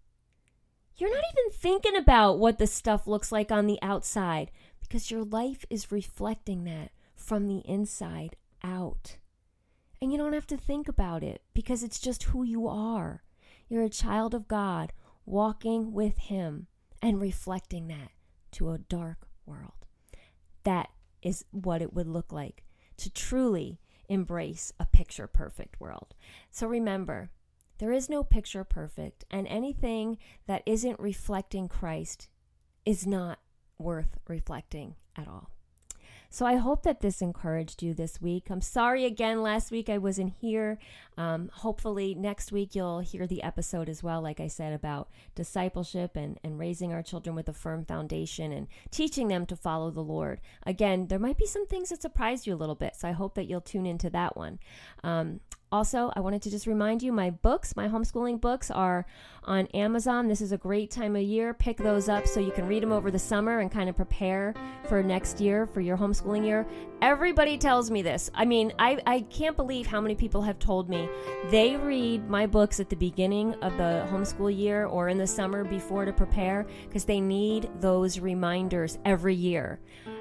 you're 0.97 1.13
not 1.13 1.23
even 1.31 1.57
thinking 1.57 1.95
about 1.95 2.39
what 2.39 2.57
the 2.57 2.67
stuff 2.67 3.07
looks 3.07 3.31
like 3.31 3.51
on 3.51 3.67
the 3.67 3.79
outside 3.81 4.51
because 4.79 5.09
your 5.09 5.23
life 5.23 5.65
is 5.69 5.91
reflecting 5.91 6.63
that 6.65 6.91
from 7.15 7.47
the 7.47 7.61
inside 7.65 8.35
out. 8.63 9.17
And 10.01 10.11
you 10.11 10.17
don't 10.17 10.33
have 10.33 10.47
to 10.47 10.57
think 10.57 10.87
about 10.87 11.23
it 11.23 11.41
because 11.53 11.83
it's 11.83 11.99
just 11.99 12.23
who 12.23 12.43
you 12.43 12.67
are. 12.67 13.23
You're 13.69 13.83
a 13.83 13.89
child 13.89 14.33
of 14.33 14.47
God 14.47 14.93
walking 15.25 15.93
with 15.93 16.17
Him 16.17 16.67
and 17.01 17.21
reflecting 17.21 17.87
that 17.87 18.11
to 18.51 18.71
a 18.71 18.77
dark 18.77 19.27
world. 19.45 19.87
That 20.63 20.89
is 21.21 21.45
what 21.51 21.81
it 21.81 21.93
would 21.93 22.07
look 22.07 22.31
like 22.31 22.63
to 22.97 23.09
truly 23.09 23.79
embrace 24.09 24.71
a 24.79 24.85
picture 24.85 25.27
perfect 25.27 25.79
world. 25.79 26.13
So 26.51 26.67
remember, 26.67 27.31
there 27.79 27.91
is 27.91 28.09
no 28.09 28.23
picture 28.23 28.63
perfect, 28.63 29.25
and 29.31 29.47
anything 29.47 30.17
that 30.47 30.63
isn't 30.65 30.99
reflecting 30.99 31.67
Christ 31.67 32.29
is 32.85 33.07
not 33.07 33.39
worth 33.77 34.17
reflecting 34.27 34.95
at 35.15 35.27
all. 35.27 35.49
So 36.33 36.47
I 36.47 36.55
hope 36.55 36.81
that 36.81 37.01
this 37.01 37.21
encouraged 37.21 37.83
you 37.83 37.93
this 37.93 38.19
week. 38.19 38.49
I'm 38.49 38.59
sorry 38.59 39.05
again, 39.05 39.43
last 39.43 39.69
week 39.69 39.87
I 39.87 39.99
wasn't 39.99 40.33
here. 40.41 40.79
Um, 41.15 41.51
hopefully, 41.53 42.15
next 42.15 42.51
week 42.51 42.73
you'll 42.73 43.01
hear 43.01 43.27
the 43.27 43.43
episode 43.43 43.87
as 43.87 44.01
well, 44.01 44.19
like 44.19 44.39
I 44.39 44.47
said, 44.47 44.73
about 44.73 45.09
discipleship 45.35 46.15
and, 46.15 46.39
and 46.43 46.57
raising 46.57 46.91
our 46.91 47.03
children 47.03 47.35
with 47.35 47.49
a 47.49 47.53
firm 47.53 47.85
foundation 47.85 48.51
and 48.51 48.67
teaching 48.89 49.27
them 49.27 49.45
to 49.45 49.55
follow 49.55 49.91
the 49.91 50.01
Lord. 50.01 50.41
Again, 50.65 51.05
there 51.05 51.19
might 51.19 51.37
be 51.37 51.45
some 51.45 51.67
things 51.67 51.89
that 51.89 52.01
surprise 52.01 52.47
you 52.47 52.55
a 52.55 52.57
little 52.57 52.73
bit, 52.73 52.95
so 52.95 53.07
I 53.07 53.11
hope 53.11 53.35
that 53.35 53.45
you'll 53.45 53.61
tune 53.61 53.85
into 53.85 54.09
that 54.09 54.35
one. 54.35 54.57
Um, 55.03 55.39
also, 55.73 56.11
I 56.15 56.19
wanted 56.19 56.43
to 56.43 56.51
just 56.51 56.67
remind 56.67 57.01
you 57.01 57.11
my 57.11 57.31
books, 57.31 57.75
my 57.75 57.87
homeschooling 57.87 58.39
books, 58.39 58.69
are 58.69 59.07
on 59.43 59.65
Amazon. 59.73 60.27
This 60.27 60.39
is 60.39 60.51
a 60.51 60.57
great 60.57 60.91
time 60.91 61.15
of 61.15 61.23
year. 61.23 61.51
Pick 61.55 61.77
those 61.77 62.07
up 62.07 62.27
so 62.27 62.39
you 62.39 62.51
can 62.51 62.67
read 62.67 62.83
them 62.83 62.91
over 62.91 63.09
the 63.09 63.17
summer 63.17 63.59
and 63.59 63.71
kind 63.71 63.89
of 63.89 63.95
prepare 63.95 64.53
for 64.87 65.01
next 65.01 65.41
year, 65.41 65.65
for 65.65 65.81
your 65.81 65.97
homeschooling 65.97 66.45
year. 66.45 66.67
Everybody 67.01 67.57
tells 67.57 67.89
me 67.89 68.03
this. 68.03 68.29
I 68.35 68.45
mean, 68.45 68.71
I, 68.77 68.99
I 69.07 69.21
can't 69.21 69.57
believe 69.57 69.87
how 69.87 69.99
many 69.99 70.13
people 70.13 70.43
have 70.43 70.59
told 70.59 70.89
me 70.89 71.09
they 71.49 71.75
read 71.75 72.29
my 72.29 72.45
books 72.45 72.79
at 72.79 72.91
the 72.91 72.95
beginning 72.95 73.55
of 73.55 73.75
the 73.77 74.07
homeschool 74.11 74.55
year 74.55 74.85
or 74.85 75.09
in 75.09 75.17
the 75.17 75.25
summer 75.25 75.63
before 75.63 76.05
to 76.05 76.13
prepare 76.13 76.67
because 76.87 77.03
they 77.03 77.19
need 77.19 77.67
those 77.79 78.19
reminders 78.19 78.99
every 79.05 79.33
year. 79.33 79.79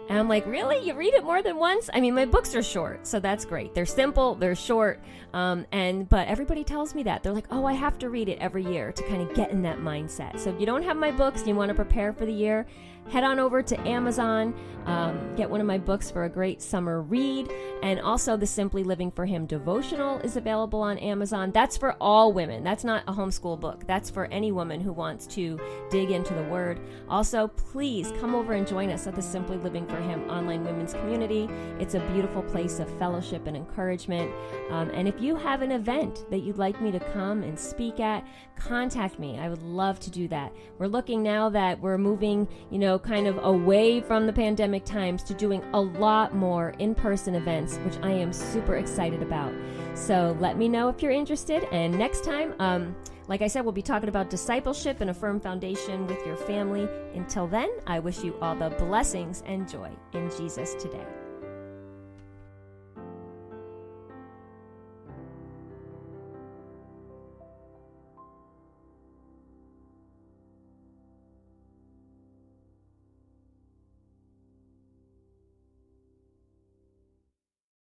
And 0.08 0.18
I'm 0.18 0.28
like, 0.28 0.46
really? 0.46 0.84
You 0.86 0.94
read 0.94 1.14
it 1.14 1.24
more 1.24 1.42
than 1.42 1.56
once? 1.56 1.88
I 1.92 2.00
mean, 2.00 2.14
my 2.14 2.24
books 2.26 2.54
are 2.54 2.62
short, 2.62 3.06
so 3.06 3.20
that's 3.20 3.44
great. 3.44 3.74
They're 3.74 3.86
simple, 3.86 4.34
they're 4.34 4.54
short, 4.54 5.00
um, 5.32 5.64
and 5.72 6.08
but 6.08 6.28
everybody 6.28 6.64
tells 6.64 6.94
me 6.94 7.02
that 7.04 7.22
they're 7.22 7.32
like, 7.32 7.46
oh, 7.50 7.64
I 7.64 7.72
have 7.72 7.98
to 8.00 8.10
read 8.10 8.28
it 8.28 8.38
every 8.38 8.64
year 8.64 8.92
to 8.92 9.02
kind 9.04 9.22
of 9.22 9.34
get 9.34 9.50
in 9.50 9.62
that 9.62 9.78
mindset. 9.78 10.38
So 10.38 10.50
if 10.50 10.60
you 10.60 10.66
don't 10.66 10.82
have 10.82 10.96
my 10.96 11.10
books 11.10 11.40
and 11.40 11.48
you 11.48 11.54
want 11.54 11.70
to 11.70 11.74
prepare 11.74 12.12
for 12.12 12.26
the 12.26 12.32
year, 12.32 12.66
head 13.10 13.24
on 13.24 13.38
over 13.38 13.62
to 13.62 13.80
Amazon, 13.88 14.54
um, 14.86 15.34
get 15.36 15.48
one 15.48 15.60
of 15.60 15.66
my 15.66 15.78
books 15.78 16.10
for 16.10 16.24
a 16.24 16.28
great 16.28 16.60
summer 16.62 17.00
read. 17.00 17.50
And 17.82 18.00
also, 18.00 18.36
the 18.36 18.46
Simply 18.46 18.84
Living 18.84 19.10
for 19.10 19.26
Him 19.26 19.46
devotional 19.46 20.18
is 20.20 20.36
available 20.36 20.80
on 20.80 20.98
Amazon. 20.98 21.50
That's 21.52 21.76
for 21.76 21.94
all 22.00 22.32
women. 22.32 22.62
That's 22.62 22.84
not 22.84 23.02
a 23.06 23.12
homeschool 23.12 23.58
book, 23.60 23.86
that's 23.86 24.10
for 24.10 24.26
any 24.26 24.52
woman 24.52 24.80
who 24.80 24.92
wants 24.92 25.26
to 25.28 25.58
dig 25.90 26.10
into 26.10 26.34
the 26.34 26.44
Word. 26.44 26.80
Also, 27.08 27.48
please 27.48 28.12
come 28.20 28.34
over 28.34 28.52
and 28.52 28.66
join 28.66 28.90
us 28.90 29.06
at 29.06 29.14
the 29.14 29.22
Simply 29.22 29.56
Living 29.56 29.86
for 29.92 30.00
Him 30.00 30.28
online 30.30 30.64
women's 30.64 30.94
community. 30.94 31.50
It's 31.78 31.94
a 31.94 32.00
beautiful 32.12 32.42
place 32.42 32.78
of 32.78 32.88
fellowship 32.98 33.46
and 33.46 33.54
encouragement. 33.54 34.32
Um, 34.70 34.88
and 34.90 35.06
if 35.06 35.20
you 35.20 35.36
have 35.36 35.60
an 35.60 35.70
event 35.70 36.24
that 36.30 36.38
you'd 36.38 36.56
like 36.56 36.80
me 36.80 36.90
to 36.92 37.00
come 37.12 37.42
and 37.42 37.58
speak 37.58 38.00
at, 38.00 38.26
contact 38.56 39.18
me. 39.18 39.38
I 39.38 39.50
would 39.50 39.62
love 39.62 40.00
to 40.00 40.10
do 40.10 40.28
that. 40.28 40.52
We're 40.78 40.86
looking 40.86 41.22
now 41.22 41.50
that 41.50 41.78
we're 41.80 41.98
moving, 41.98 42.48
you 42.70 42.78
know, 42.78 42.98
kind 42.98 43.26
of 43.26 43.38
away 43.44 44.00
from 44.00 44.26
the 44.26 44.32
pandemic 44.32 44.84
times 44.86 45.22
to 45.24 45.34
doing 45.34 45.62
a 45.74 45.80
lot 45.80 46.34
more 46.34 46.70
in 46.78 46.94
person 46.94 47.34
events, 47.34 47.76
which 47.78 47.96
I 48.02 48.12
am 48.12 48.32
super 48.32 48.76
excited 48.76 49.22
about. 49.22 49.52
So 49.94 50.36
let 50.40 50.56
me 50.56 50.68
know 50.68 50.88
if 50.88 51.02
you're 51.02 51.12
interested. 51.12 51.64
And 51.72 51.96
next 51.98 52.24
time, 52.24 52.54
um, 52.58 52.96
like 53.28 53.42
I 53.42 53.46
said, 53.46 53.62
we'll 53.62 53.72
be 53.72 53.82
talking 53.82 54.08
about 54.08 54.30
discipleship 54.30 55.00
and 55.00 55.10
a 55.10 55.14
firm 55.14 55.40
foundation 55.40 56.06
with 56.06 56.24
your 56.26 56.36
family. 56.36 56.88
Until 57.14 57.46
then, 57.46 57.70
I 57.86 57.98
wish 57.98 58.22
you 58.24 58.34
all 58.40 58.54
the 58.54 58.70
blessings 58.70 59.42
and 59.46 59.68
joy 59.68 59.90
in 60.12 60.30
Jesus 60.36 60.74
today. 60.74 61.06